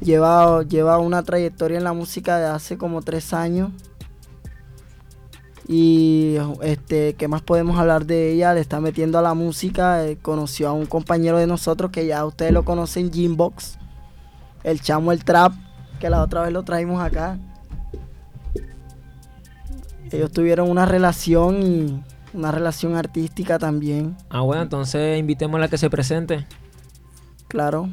Lleva, 0.00 0.62
lleva 0.62 0.98
una 0.98 1.22
trayectoria 1.22 1.78
en 1.78 1.84
la 1.84 1.92
música 1.92 2.38
de 2.38 2.46
hace 2.46 2.78
como 2.78 3.02
tres 3.02 3.32
años. 3.34 3.70
Y 5.68 6.36
este, 6.62 7.14
¿qué 7.14 7.28
más 7.28 7.42
podemos 7.42 7.78
hablar 7.78 8.04
de 8.04 8.32
ella? 8.32 8.54
Le 8.54 8.60
está 8.60 8.80
metiendo 8.80 9.18
a 9.18 9.22
la 9.22 9.34
música. 9.34 10.04
Eh, 10.04 10.18
conoció 10.20 10.68
a 10.68 10.72
un 10.72 10.86
compañero 10.86 11.38
de 11.38 11.46
nosotros 11.46 11.90
que 11.92 12.06
ya 12.06 12.24
ustedes 12.24 12.52
lo 12.52 12.64
conocen, 12.64 13.12
Jimbox. 13.12 13.78
El 14.64 14.80
chamo 14.80 15.12
el 15.12 15.24
trap, 15.24 15.52
que 16.00 16.10
la 16.10 16.22
otra 16.22 16.42
vez 16.42 16.52
lo 16.52 16.64
traímos 16.64 17.00
acá. 17.00 17.38
Ellos 20.10 20.32
tuvieron 20.32 20.68
una 20.68 20.86
relación 20.86 21.62
y 21.62 22.02
una 22.32 22.50
relación 22.50 22.96
artística 22.96 23.58
también. 23.58 24.16
Ah, 24.28 24.40
bueno, 24.40 24.62
entonces 24.62 25.18
invitémosla 25.18 25.66
a 25.66 25.68
que 25.68 25.78
se 25.78 25.88
presente. 25.88 26.46
Claro. 27.46 27.88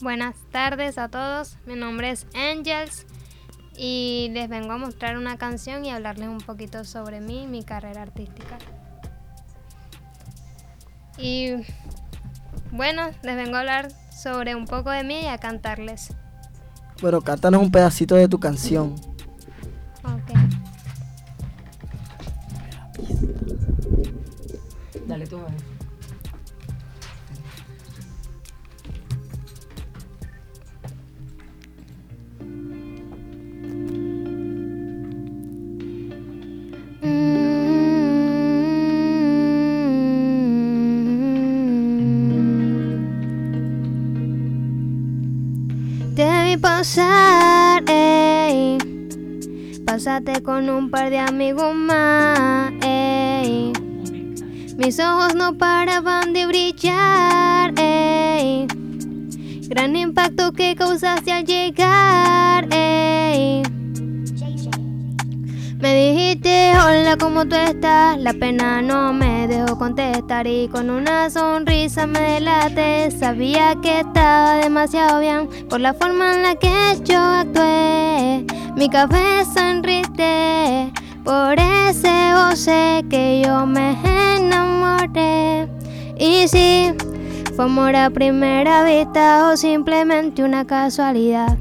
Buenas 0.00 0.34
tardes 0.50 0.96
a 0.96 1.08
todos, 1.08 1.58
mi 1.66 1.74
nombre 1.74 2.08
es 2.08 2.26
Angels 2.34 3.06
y 3.76 4.30
les 4.32 4.48
vengo 4.48 4.72
a 4.72 4.78
mostrar 4.78 5.18
una 5.18 5.36
canción 5.36 5.84
y 5.84 5.90
hablarles 5.90 6.30
un 6.30 6.38
poquito 6.38 6.84
sobre 6.84 7.20
mí 7.20 7.42
y 7.42 7.46
mi 7.46 7.62
carrera 7.64 8.00
artística. 8.00 8.56
Y 11.18 11.50
bueno, 12.72 13.10
les 13.22 13.36
vengo 13.36 13.56
a 13.56 13.60
hablar 13.60 13.92
sobre 14.10 14.54
un 14.54 14.64
poco 14.64 14.88
de 14.88 15.04
mí 15.04 15.20
y 15.20 15.26
a 15.26 15.36
cantarles. 15.36 16.14
Bueno, 17.02 17.20
cántanos 17.20 17.60
un 17.60 17.70
pedacito 17.70 18.14
de 18.14 18.26
tu 18.26 18.40
canción. 18.40 18.94
Ok. 20.02 20.32
Dale 25.06 25.26
tú, 25.26 25.40
pasar. 46.58 47.84
Pásate 49.84 50.42
con 50.42 50.70
un 50.70 50.90
par 50.90 51.10
de 51.10 51.18
amigos 51.18 51.74
más. 51.74 52.70
Mis 54.76 54.98
ojos 54.98 55.34
no 55.34 55.58
paraban 55.58 56.32
de 56.32 56.46
brillar. 56.46 57.74
Gran 59.68 59.96
impacto 59.96 60.52
que 60.52 60.74
causaste 60.74 61.32
al 61.32 61.44
llegar. 61.44 62.68
Hola, 66.60 67.16
¿cómo 67.18 67.46
tú 67.46 67.56
estás? 67.56 68.18
La 68.18 68.32
pena 68.32 68.82
no 68.82 69.12
me 69.12 69.48
dejó 69.48 69.78
contestar 69.78 70.46
y 70.46 70.68
con 70.68 70.90
una 70.90 71.30
sonrisa 71.30 72.06
me 72.06 72.20
delate. 72.20 73.10
Sabía 73.10 73.76
que 73.82 74.00
estaba 74.00 74.56
demasiado 74.56 75.20
bien 75.20 75.48
por 75.68 75.80
la 75.80 75.94
forma 75.94 76.34
en 76.34 76.42
la 76.42 76.54
que 76.56 76.70
yo 77.04 77.18
actué. 77.18 78.44
Mi 78.76 78.88
cabeza 78.88 79.70
enriste 79.70 80.92
por 81.24 81.58
ese 81.58 82.12
voce 82.34 83.04
que 83.08 83.42
yo 83.44 83.64
me 83.66 83.96
enamoré. 84.36 85.68
Y 86.18 86.46
si 86.48 86.92
fue 87.56 87.64
amor 87.64 87.96
a 87.96 88.10
primera 88.10 88.84
vista 88.84 89.48
o 89.48 89.56
simplemente 89.56 90.42
una 90.42 90.66
casualidad 90.66 91.56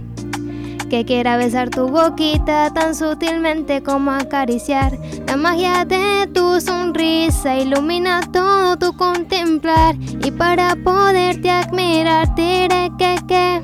que 0.89 1.05
quiera 1.05 1.37
besar 1.37 1.69
tu 1.69 1.87
boquita 1.87 2.73
tan 2.73 2.95
sutilmente 2.95 3.83
como 3.83 4.11
acariciar. 4.11 4.97
La 5.27 5.37
magia 5.37 5.85
de 5.85 6.27
tu 6.33 6.59
sonrisa 6.59 7.57
ilumina 7.57 8.21
todo 8.33 8.75
tu 8.77 8.97
contemplar 8.97 9.95
y 10.23 10.31
para 10.31 10.75
poderte 10.75 11.51
admirar 11.51 12.33
diré 12.35 12.91
que 12.97 13.15
que 13.27 13.61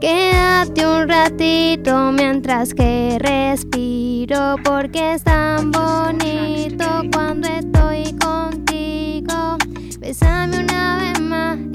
quédate 0.00 0.86
un 0.86 1.08
ratito 1.08 2.10
mientras 2.12 2.74
que 2.74 3.16
respiro 3.20 4.56
porque 4.64 5.14
es 5.14 5.22
tan 5.22 5.70
bonito 5.70 6.84
cuando 7.12 7.48
estoy 7.48 8.12
contigo. 8.18 9.56
Bésame 10.00 10.69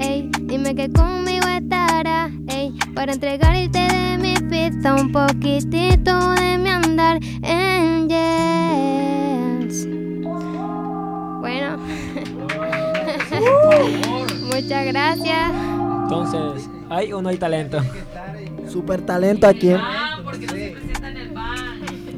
ey, 0.00 0.30
dime 0.42 0.74
que 0.74 0.90
conmigo 0.90 1.46
estarás, 1.48 2.30
ey, 2.48 2.72
para 2.94 3.12
entregarte 3.12 3.78
de 3.78 4.18
mi 4.18 4.34
pista 4.48 4.94
un 4.94 5.12
poquitito 5.12 6.32
de 6.34 6.58
mi 6.58 6.70
andar, 6.70 7.20
angels. 7.42 8.16
Bueno, 11.40 11.76
muchas 14.52 14.86
gracias. 14.86 15.50
Entonces, 16.02 16.68
¿hay 16.88 17.12
o 17.12 17.20
no 17.20 17.28
hay 17.28 17.36
talento? 17.36 17.80
Super 18.68 19.02
talento 19.02 19.46
aquí. 19.46 19.72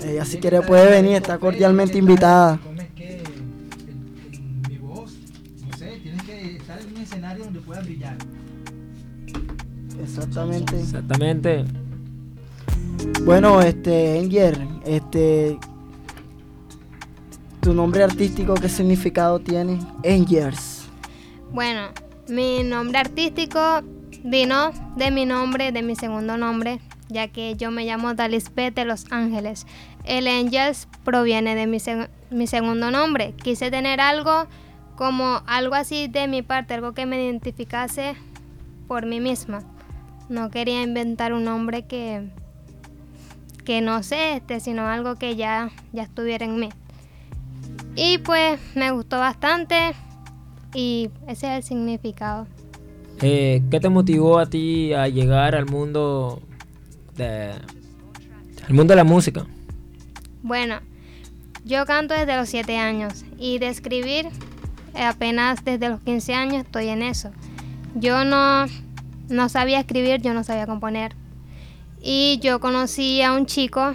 Ella 0.05 0.25
si 0.25 0.39
quiere 0.39 0.63
puede 0.63 0.91
venir, 0.91 1.17
está 1.17 1.39
cordialmente 1.39 1.99
invitada. 1.99 2.59
Brillar. 7.83 8.17
Exactamente. 10.03 10.81
Exactamente. 10.81 11.65
Bueno, 13.25 13.61
este, 13.61 14.19
Enger, 14.19 14.59
este, 14.87 15.59
tu 17.61 17.75
nombre 17.75 18.03
artístico, 18.03 18.55
¿qué 18.55 18.69
significado 18.69 19.39
tiene? 19.41 19.79
Engers. 20.03 20.87
Bueno, 21.53 21.89
mi 22.29 22.63
nombre 22.63 22.99
artístico 22.99 23.83
vino 24.25 24.71
de 24.97 25.11
mi 25.11 25.27
nombre, 25.27 25.73
de 25.73 25.83
mi 25.83 25.95
segundo 25.97 26.37
nombre, 26.37 26.81
ya 27.09 27.29
que 27.29 27.57
yo 27.57 27.71
me 27.71 27.85
llamo 27.85 28.15
Dalisbeth 28.15 28.75
de 28.75 28.85
Los 28.85 29.07
Ángeles. 29.11 29.67
El 30.05 30.27
Angels 30.27 30.89
proviene 31.05 31.55
de 31.55 31.67
mi, 31.67 31.79
seg- 31.79 32.09
mi 32.31 32.47
segundo 32.47 32.91
nombre. 32.91 33.35
Quise 33.35 33.71
tener 33.71 34.01
algo 34.01 34.47
como 34.99 35.43
algo 35.47 35.77
así 35.77 36.09
de 36.09 36.27
mi 36.27 36.43
parte, 36.43 36.75
algo 36.75 36.93
que 36.93 37.07
me 37.07 37.23
identificase 37.25 38.17
por 38.89 39.07
mí 39.07 39.21
misma. 39.21 39.63
No 40.29 40.51
quería 40.51 40.83
inventar 40.83 41.33
un 41.33 41.45
nombre 41.45 41.87
que, 41.87 42.29
que 43.65 43.81
no 43.81 44.03
sé, 44.03 44.35
este, 44.35 44.59
sino 44.59 44.89
algo 44.89 45.15
que 45.15 45.37
ya, 45.37 45.71
ya 45.93 46.03
estuviera 46.03 46.45
en 46.45 46.59
mí. 46.59 46.71
Y 47.95 48.19
pues 48.19 48.59
me 48.75 48.91
gustó 48.91 49.21
bastante 49.21 49.95
y 50.75 51.11
ese 51.29 51.47
es 51.47 51.59
el 51.59 51.63
significado. 51.63 52.49
Eh, 53.23 53.63
¿Qué 53.71 53.79
te 53.79 53.89
motivó 53.89 54.41
a 54.41 54.47
ti 54.47 54.93
a 54.95 55.07
llegar 55.07 55.55
al 55.55 55.67
mundo 55.67 56.43
de, 57.17 57.53
al 58.67 58.75
mundo 58.75 58.95
de 58.95 58.97
la 58.97 59.05
música? 59.05 59.47
Bueno, 60.43 60.81
yo 61.65 61.87
canto 61.87 62.15
desde 62.15 62.37
los 62.37 62.49
7 62.49 62.77
años 62.79 63.25
y 63.39 63.61
de 63.61 63.69
escribir 63.69 64.27
apenas 64.99 65.65
desde 65.65 65.89
los 65.89 66.01
15 66.01 66.35
años 66.35 66.65
estoy 66.65 66.89
en 66.89 67.03
eso. 67.03 67.31
Yo 67.95 68.25
no, 68.25 68.67
no 69.29 69.49
sabía 69.49 69.81
escribir, 69.81 70.21
yo 70.21 70.35
no 70.35 70.45
sabía 70.45 70.67
componer. 70.67 71.15
Y 72.01 72.39
yo 72.43 72.61
conocí 72.61 73.23
a 73.23 73.33
un 73.33 73.47
chico 73.47 73.95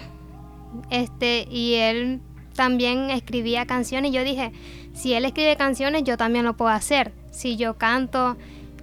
este, 0.90 1.46
y 1.50 1.74
él 1.74 2.20
también 2.54 3.10
escribía 3.10 3.66
canciones 3.66 4.12
yo 4.12 4.22
dije, 4.22 4.52
si 4.94 5.12
él 5.14 5.24
escribe 5.24 5.56
canciones 5.56 6.04
yo 6.04 6.16
también 6.16 6.44
lo 6.44 6.56
puedo 6.56 6.70
hacer. 6.70 7.12
Si 7.30 7.56
yo 7.56 7.76
canto, 7.76 8.36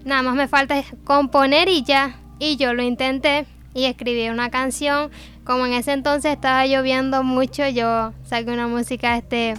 nada 0.04 0.24
más 0.24 0.36
me 0.36 0.48
falta 0.48 0.84
componer 1.04 1.70
y 1.70 1.84
ya. 1.84 2.18
Y 2.40 2.58
yo 2.58 2.74
lo 2.74 2.84
intenté 2.84 3.46
y 3.74 3.86
escribí 3.86 4.30
una 4.30 4.50
canción. 4.50 5.12
Como 5.44 5.66
en 5.66 5.74
ese 5.74 5.94
entonces 5.94 6.34
estaba 6.34 6.66
lloviendo 6.66 7.24
mucho, 7.24 7.68
yo 7.68 8.14
saqué 8.24 8.52
una 8.52 8.68
música 8.68 9.18
este 9.18 9.56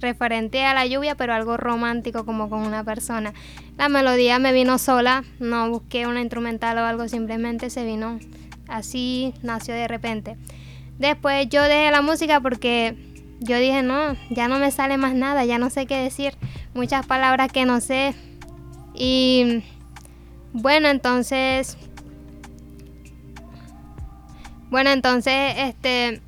referente 0.00 0.64
a 0.64 0.74
la 0.74 0.86
lluvia, 0.86 1.14
pero 1.14 1.34
algo 1.34 1.56
romántico 1.56 2.24
como 2.24 2.48
con 2.48 2.60
una 2.60 2.84
persona. 2.84 3.32
La 3.76 3.88
melodía 3.88 4.38
me 4.38 4.52
vino 4.52 4.78
sola, 4.78 5.24
no 5.38 5.70
busqué 5.70 6.06
una 6.06 6.20
instrumental 6.20 6.78
o 6.78 6.84
algo, 6.84 7.08
simplemente 7.08 7.70
se 7.70 7.84
vino 7.84 8.18
así, 8.68 9.34
nació 9.42 9.74
de 9.74 9.88
repente. 9.88 10.36
Después 10.98 11.48
yo 11.48 11.62
dejé 11.62 11.90
la 11.90 12.02
música 12.02 12.40
porque 12.40 12.96
yo 13.40 13.56
dije, 13.58 13.82
no, 13.82 14.16
ya 14.30 14.48
no 14.48 14.58
me 14.58 14.70
sale 14.70 14.98
más 14.98 15.14
nada, 15.14 15.44
ya 15.44 15.58
no 15.58 15.70
sé 15.70 15.86
qué 15.86 15.96
decir, 15.96 16.34
muchas 16.74 17.06
palabras 17.06 17.50
que 17.50 17.64
no 17.64 17.80
sé. 17.80 18.14
Y 18.94 19.62
bueno, 20.52 20.88
entonces 20.88 21.78
bueno, 24.70 24.90
entonces 24.90 25.54
este 25.58 26.20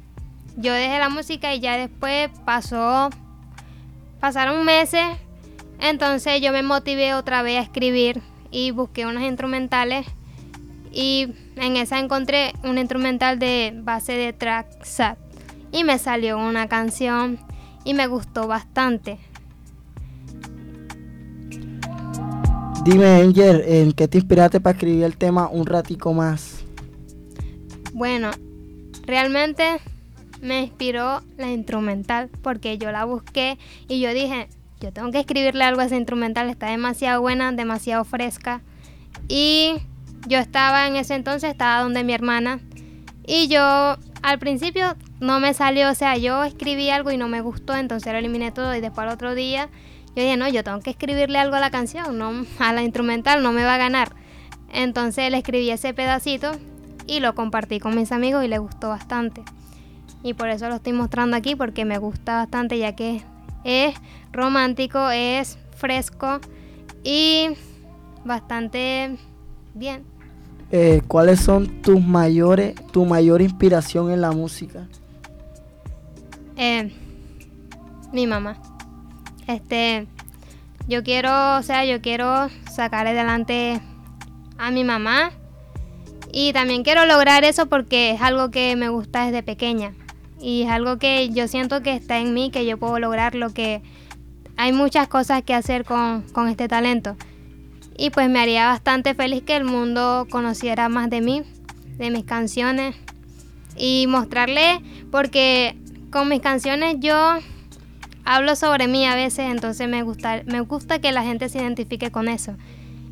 yo 0.56 0.72
dejé 0.72 0.98
la 0.98 1.08
música 1.08 1.54
y 1.54 1.60
ya 1.60 1.76
después 1.76 2.28
pasó 2.44 3.10
pasaron 4.22 4.64
meses, 4.64 5.02
entonces 5.80 6.40
yo 6.40 6.52
me 6.52 6.62
motivé 6.62 7.12
otra 7.12 7.42
vez 7.42 7.58
a 7.58 7.62
escribir 7.62 8.22
y 8.52 8.70
busqué 8.70 9.04
unas 9.04 9.24
instrumentales 9.24 10.06
y 10.92 11.34
en 11.56 11.76
esa 11.76 11.98
encontré 11.98 12.52
un 12.62 12.78
instrumental 12.78 13.40
de 13.40 13.72
base 13.74 14.12
de 14.12 14.32
track 14.32 14.84
SAT 14.84 15.18
y 15.72 15.82
me 15.82 15.98
salió 15.98 16.38
una 16.38 16.68
canción 16.68 17.40
y 17.82 17.94
me 17.94 18.06
gustó 18.06 18.46
bastante. 18.46 19.18
Dime, 22.84 23.22
Enger, 23.22 23.64
¿en 23.66 23.90
qué 23.90 24.06
te 24.06 24.18
inspiraste 24.18 24.60
para 24.60 24.74
escribir 24.74 25.02
el 25.02 25.16
tema 25.16 25.48
un 25.48 25.66
ratico 25.66 26.14
más? 26.14 26.62
Bueno, 27.92 28.30
realmente 29.04 29.80
me 30.43 30.61
inspiró 30.61 31.22
la 31.38 31.51
instrumental 31.51 32.28
porque 32.43 32.76
yo 32.76 32.93
la 32.93 33.05
busqué 33.05 33.59
y 33.88 34.01
yo 34.01 34.12
dije, 34.12 34.49
yo 34.80 34.93
tengo 34.93 35.11
que 35.12 35.20
escribirle 35.20 35.64
algo 35.64 35.80
a 35.80 35.84
esa 35.84 35.97
instrumental, 35.97 36.51
está 36.51 36.66
demasiado 36.66 37.22
buena, 37.22 37.53
demasiado 37.53 38.05
fresca. 38.05 38.61
Y 39.28 39.76
yo 40.26 40.38
estaba 40.38 40.88
en 40.88 40.97
ese 40.97 41.14
entonces, 41.14 41.51
estaba 41.51 41.82
donde 41.82 42.05
mi 42.05 42.12
hermana 42.12 42.61
y 43.24 43.47
yo 43.47 43.97
al 44.22 44.38
principio 44.40 44.97
no 45.20 45.38
me 45.38 45.55
salió, 45.55 45.88
o 45.90 45.95
sea, 45.95 46.16
yo 46.16 46.43
escribí 46.43 46.90
algo 46.90 47.12
y 47.12 47.16
no 47.16 47.28
me 47.28 47.40
gustó, 47.40 47.76
entonces 47.76 48.12
lo 48.12 48.18
eliminé 48.18 48.51
todo 48.51 48.74
y 48.74 48.80
después 48.80 49.07
al 49.07 49.14
otro 49.14 49.34
día 49.36 49.68
yo 50.16 50.22
dije, 50.22 50.36
no, 50.36 50.49
yo 50.49 50.64
tengo 50.64 50.80
que 50.80 50.90
escribirle 50.90 51.38
algo 51.38 51.55
a 51.55 51.61
la 51.61 51.70
canción, 51.70 52.18
no 52.18 52.45
a 52.59 52.72
la 52.72 52.82
instrumental, 52.82 53.43
no 53.43 53.53
me 53.53 53.64
va 53.64 53.76
a 53.76 53.78
ganar. 53.78 54.12
Entonces 54.72 55.30
le 55.30 55.38
escribí 55.38 55.70
ese 55.70 55.95
pedacito 55.95 56.53
y 57.07 57.20
lo 57.20 57.34
compartí 57.34 57.78
con 57.78 57.95
mis 57.95 58.11
amigos 58.11 58.45
y 58.45 58.49
les 58.49 58.59
gustó 58.59 58.88
bastante. 58.88 59.43
Y 60.22 60.34
por 60.34 60.48
eso 60.48 60.68
lo 60.68 60.76
estoy 60.76 60.92
mostrando 60.92 61.36
aquí 61.36 61.56
porque 61.56 61.84
me 61.84 61.98
gusta 61.98 62.36
bastante 62.36 62.78
ya 62.78 62.94
que 62.94 63.22
es 63.64 63.94
romántico, 64.32 65.10
es 65.10 65.58
fresco 65.76 66.40
y 67.02 67.48
bastante 68.24 69.16
bien. 69.74 70.04
Eh, 70.70 71.02
¿Cuáles 71.06 71.40
son 71.40 71.82
tus 71.82 72.00
mayores, 72.00 72.74
tu 72.92 73.04
mayor 73.04 73.42
inspiración 73.42 74.10
en 74.10 74.20
la 74.20 74.32
música? 74.32 74.88
Eh, 76.56 76.92
mi 78.12 78.26
mamá. 78.26 78.56
Este, 79.46 80.06
yo 80.88 81.02
quiero, 81.02 81.56
o 81.56 81.62
sea, 81.62 81.84
yo 81.84 82.00
quiero 82.00 82.48
sacar 82.70 83.06
adelante 83.06 83.80
a 84.58 84.70
mi 84.70 84.84
mamá 84.84 85.32
Y 86.30 86.52
también 86.52 86.82
quiero 86.82 87.04
lograr 87.04 87.44
eso 87.44 87.66
porque 87.66 88.12
es 88.12 88.22
algo 88.22 88.50
que 88.50 88.74
me 88.74 88.88
gusta 88.88 89.26
desde 89.26 89.42
pequeña. 89.42 89.92
Y 90.43 90.62
es 90.62 90.70
algo 90.70 90.99
que 90.99 91.30
yo 91.30 91.47
siento 91.47 91.82
que 91.82 91.95
está 91.95 92.18
en 92.18 92.34
mí, 92.34 92.51
que 92.51 92.66
yo 92.66 92.76
puedo 92.76 92.99
lograr 92.99 93.36
lo 93.36 93.55
que 93.55 93.80
hay 94.57 94.72
muchas 94.72 95.07
cosas 95.07 95.45
que 95.45 95.55
hacer 95.55 95.84
con, 95.84 96.22
con 96.32 96.49
este 96.49 96.66
talento. 96.66 97.16
Y 97.97 98.11
pues 98.11 98.28
me 98.28 98.40
haría 98.40 98.66
bastante 98.66 99.14
feliz 99.14 99.45
que 99.45 99.55
el 99.55 99.64
mundo 99.64 100.26
conociera 100.30 100.88
más 100.88 101.09
de 101.11 101.20
mí, 101.20 101.45
de 101.97 102.11
mis 102.11 102.24
canciones. 102.24 102.97
Y 103.76 104.07
mostrarle, 104.09 104.82
porque 105.12 105.76
con 106.11 106.28
mis 106.28 106.40
canciones 106.40 106.97
yo 106.99 107.38
hablo 108.24 108.57
sobre 108.57 108.88
mí 108.88 109.07
a 109.07 109.14
veces, 109.14 109.47
entonces 109.49 109.88
me 109.88 110.03
gusta, 110.03 110.43
me 110.45 110.61
gusta 110.61 110.99
que 110.99 111.12
la 111.12 111.22
gente 111.22 111.49
se 111.49 111.59
identifique 111.59 112.11
con 112.11 112.28
eso 112.28 112.57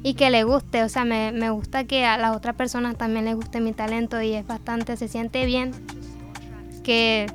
y 0.02 0.14
que 0.14 0.30
le 0.30 0.44
guste, 0.44 0.82
o 0.82 0.88
sea, 0.88 1.04
me, 1.04 1.30
me 1.32 1.50
gusta 1.50 1.84
que 1.84 2.04
a 2.04 2.18
las 2.18 2.36
otras 2.36 2.56
personas 2.56 2.96
también 2.96 3.24
les 3.24 3.36
guste 3.36 3.60
mi 3.60 3.72
talento 3.72 4.20
y 4.20 4.34
es 4.34 4.46
bastante, 4.46 4.96
se 4.96 5.08
siente 5.08 5.46
bien 5.46 5.72
que, 6.82 7.26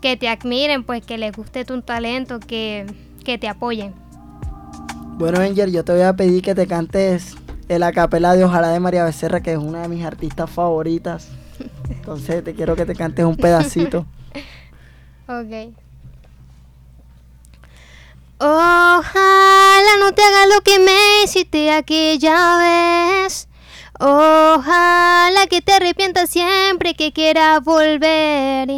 que 0.00 0.16
te 0.16 0.28
admiren, 0.28 0.84
pues 0.84 1.04
que 1.04 1.18
les 1.18 1.36
guste 1.36 1.64
tu 1.64 1.80
talento, 1.82 2.40
que, 2.40 2.86
que 3.24 3.38
te 3.38 3.48
apoyen. 3.48 3.94
Bueno, 5.18 5.40
Angel, 5.40 5.72
yo 5.72 5.84
te 5.84 5.92
voy 5.92 6.02
a 6.02 6.14
pedir 6.14 6.42
que 6.42 6.54
te 6.54 6.66
cantes 6.66 7.36
el 7.68 7.82
acapela 7.82 8.34
de 8.34 8.44
Ojalá 8.44 8.68
de 8.68 8.80
María 8.80 9.04
Becerra, 9.04 9.40
que 9.40 9.52
es 9.52 9.58
una 9.58 9.82
de 9.82 9.88
mis 9.88 10.04
artistas 10.04 10.48
favoritas. 10.48 11.28
Entonces 11.90 12.44
te 12.44 12.54
quiero 12.54 12.76
que 12.76 12.86
te 12.86 12.94
cantes 12.94 13.24
un 13.24 13.36
pedacito. 13.36 14.06
ok. 15.28 15.74
Ojalá 18.40 19.02
no 19.98 20.12
te 20.14 20.22
hagas 20.22 20.48
lo 20.54 20.60
que 20.62 20.78
me 20.78 21.24
hiciste 21.24 21.72
aquella 21.72 22.56
vez. 22.58 23.47
Ojalá 24.00 25.46
que 25.50 25.60
te 25.60 25.72
arrepientas 25.72 26.30
siempre 26.30 26.94
que 26.94 27.12
quieras 27.12 27.64
volver. 27.64 28.68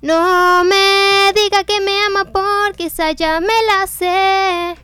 No 0.00 0.64
me 0.64 1.32
diga 1.34 1.64
que 1.64 1.80
me 1.82 1.92
ama 2.06 2.24
porque 2.32 2.86
esa 2.86 3.12
ya 3.12 3.40
me 3.40 3.46
la 3.46 3.86
sé. 3.86 4.74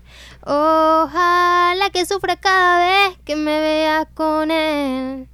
Ojalá 0.43 1.89
que 1.93 2.05
sufra 2.05 2.37
cada 2.37 2.78
vez 2.78 3.18
que 3.24 3.37
me 3.37 3.59
veas 3.59 4.07
con 4.12 4.51
él. 4.51 5.28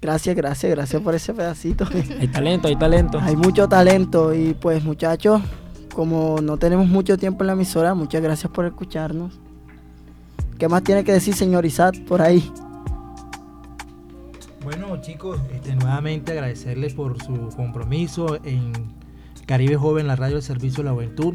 Gracias, 0.00 0.34
gracias, 0.34 0.70
gracias 0.70 1.02
por 1.02 1.14
ese 1.14 1.34
pedacito. 1.34 1.86
Hay 2.20 2.28
talento, 2.28 2.68
hay 2.68 2.76
talento. 2.76 3.18
Hay 3.20 3.36
mucho 3.36 3.68
talento 3.68 4.34
y 4.34 4.54
pues 4.54 4.82
muchachos, 4.82 5.42
como 5.94 6.40
no 6.40 6.56
tenemos 6.56 6.86
mucho 6.86 7.18
tiempo 7.18 7.42
en 7.42 7.48
la 7.48 7.52
emisora, 7.52 7.94
muchas 7.94 8.22
gracias 8.22 8.50
por 8.50 8.64
escucharnos. 8.64 9.38
¿Qué 10.58 10.68
más 10.68 10.82
tiene 10.84 11.04
que 11.04 11.12
decir 11.12 11.34
señor 11.34 11.66
Isat 11.66 11.98
por 12.00 12.22
ahí? 12.22 12.50
Bueno 14.64 15.00
chicos, 15.02 15.38
este, 15.52 15.76
nuevamente 15.76 16.32
agradecerles 16.32 16.94
por 16.94 17.22
su 17.22 17.50
compromiso 17.54 18.36
en 18.44 18.72
Caribe 19.46 19.76
Joven, 19.76 20.06
la 20.06 20.16
radio 20.16 20.36
del 20.36 20.42
servicio 20.42 20.82
de 20.82 20.88
la 20.88 20.94
juventud. 20.94 21.34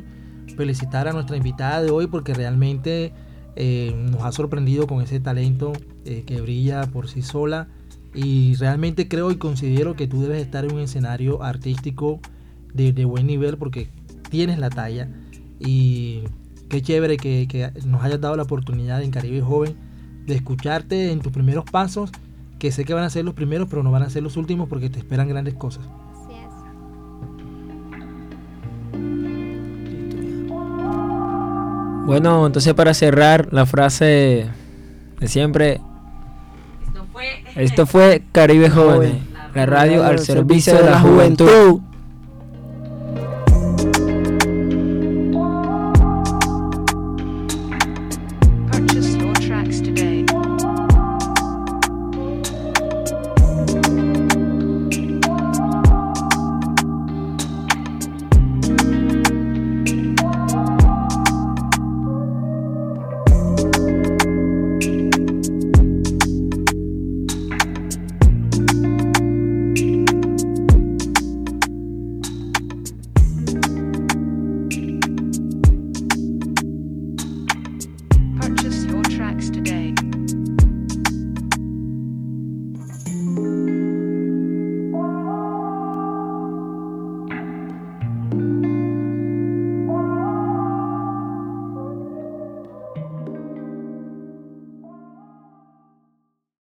Felicitar 0.57 1.07
a 1.07 1.13
nuestra 1.13 1.37
invitada 1.37 1.83
de 1.83 1.91
hoy 1.91 2.07
porque 2.07 2.33
realmente 2.33 3.13
eh, 3.55 3.93
nos 4.11 4.23
ha 4.23 4.31
sorprendido 4.31 4.87
con 4.87 5.01
ese 5.01 5.19
talento 5.19 5.73
eh, 6.05 6.23
que 6.25 6.41
brilla 6.41 6.87
por 6.87 7.07
sí 7.07 7.21
sola. 7.21 7.67
Y 8.15 8.55
realmente 8.55 9.07
creo 9.07 9.29
y 9.29 9.37
considero 9.37 9.95
que 9.95 10.07
tú 10.07 10.21
debes 10.23 10.41
estar 10.41 10.65
en 10.65 10.73
un 10.73 10.79
escenario 10.79 11.43
artístico 11.43 12.19
de, 12.73 12.93
de 12.93 13.05
buen 13.05 13.27
nivel 13.27 13.57
porque 13.57 13.89
tienes 14.29 14.57
la 14.57 14.71
talla 14.71 15.07
y 15.59 16.23
qué 16.69 16.81
chévere 16.81 17.17
que, 17.17 17.71
nos 17.85 18.03
hayas 18.03 18.21
dado 18.21 18.35
la 18.35 18.43
oportunidad 18.43 19.03
en 19.03 19.11
Caribe 19.11 19.41
Joven 19.41 19.75
de 20.25 20.35
escucharte 20.35 21.11
en 21.11 21.19
tus 21.19 21.31
primeros 21.31 21.65
pasos, 21.65 22.11
que 22.59 22.71
sé 22.71 22.85
que 22.85 22.93
van 22.93 23.05
a 23.05 23.09
ser 23.09 23.25
los 23.25 23.33
primeros, 23.33 23.67
pero 23.69 23.81
no 23.81 23.91
van 23.91 24.03
a 24.03 24.09
ser 24.09 24.21
los 24.21 24.37
últimos 24.37 24.67
porque 24.67 24.89
te 24.89 24.99
esperan 24.99 25.27
grandes 25.27 25.55
cosas. 25.55 25.85
Bueno, 32.05 32.45
entonces 32.45 32.73
para 32.73 32.93
cerrar 32.93 33.49
la 33.51 33.65
frase 33.65 34.47
de 35.19 35.27
siempre, 35.27 35.79
esto 37.55 37.85
fue, 37.85 38.23
Caribe 38.31 38.69
Joven, 38.69 39.19
la 39.53 39.65
radio 39.65 40.03
al 40.03 40.19
servicio 40.19 40.75
de 40.75 40.89
la 40.89 40.99
juventud. 40.99 41.81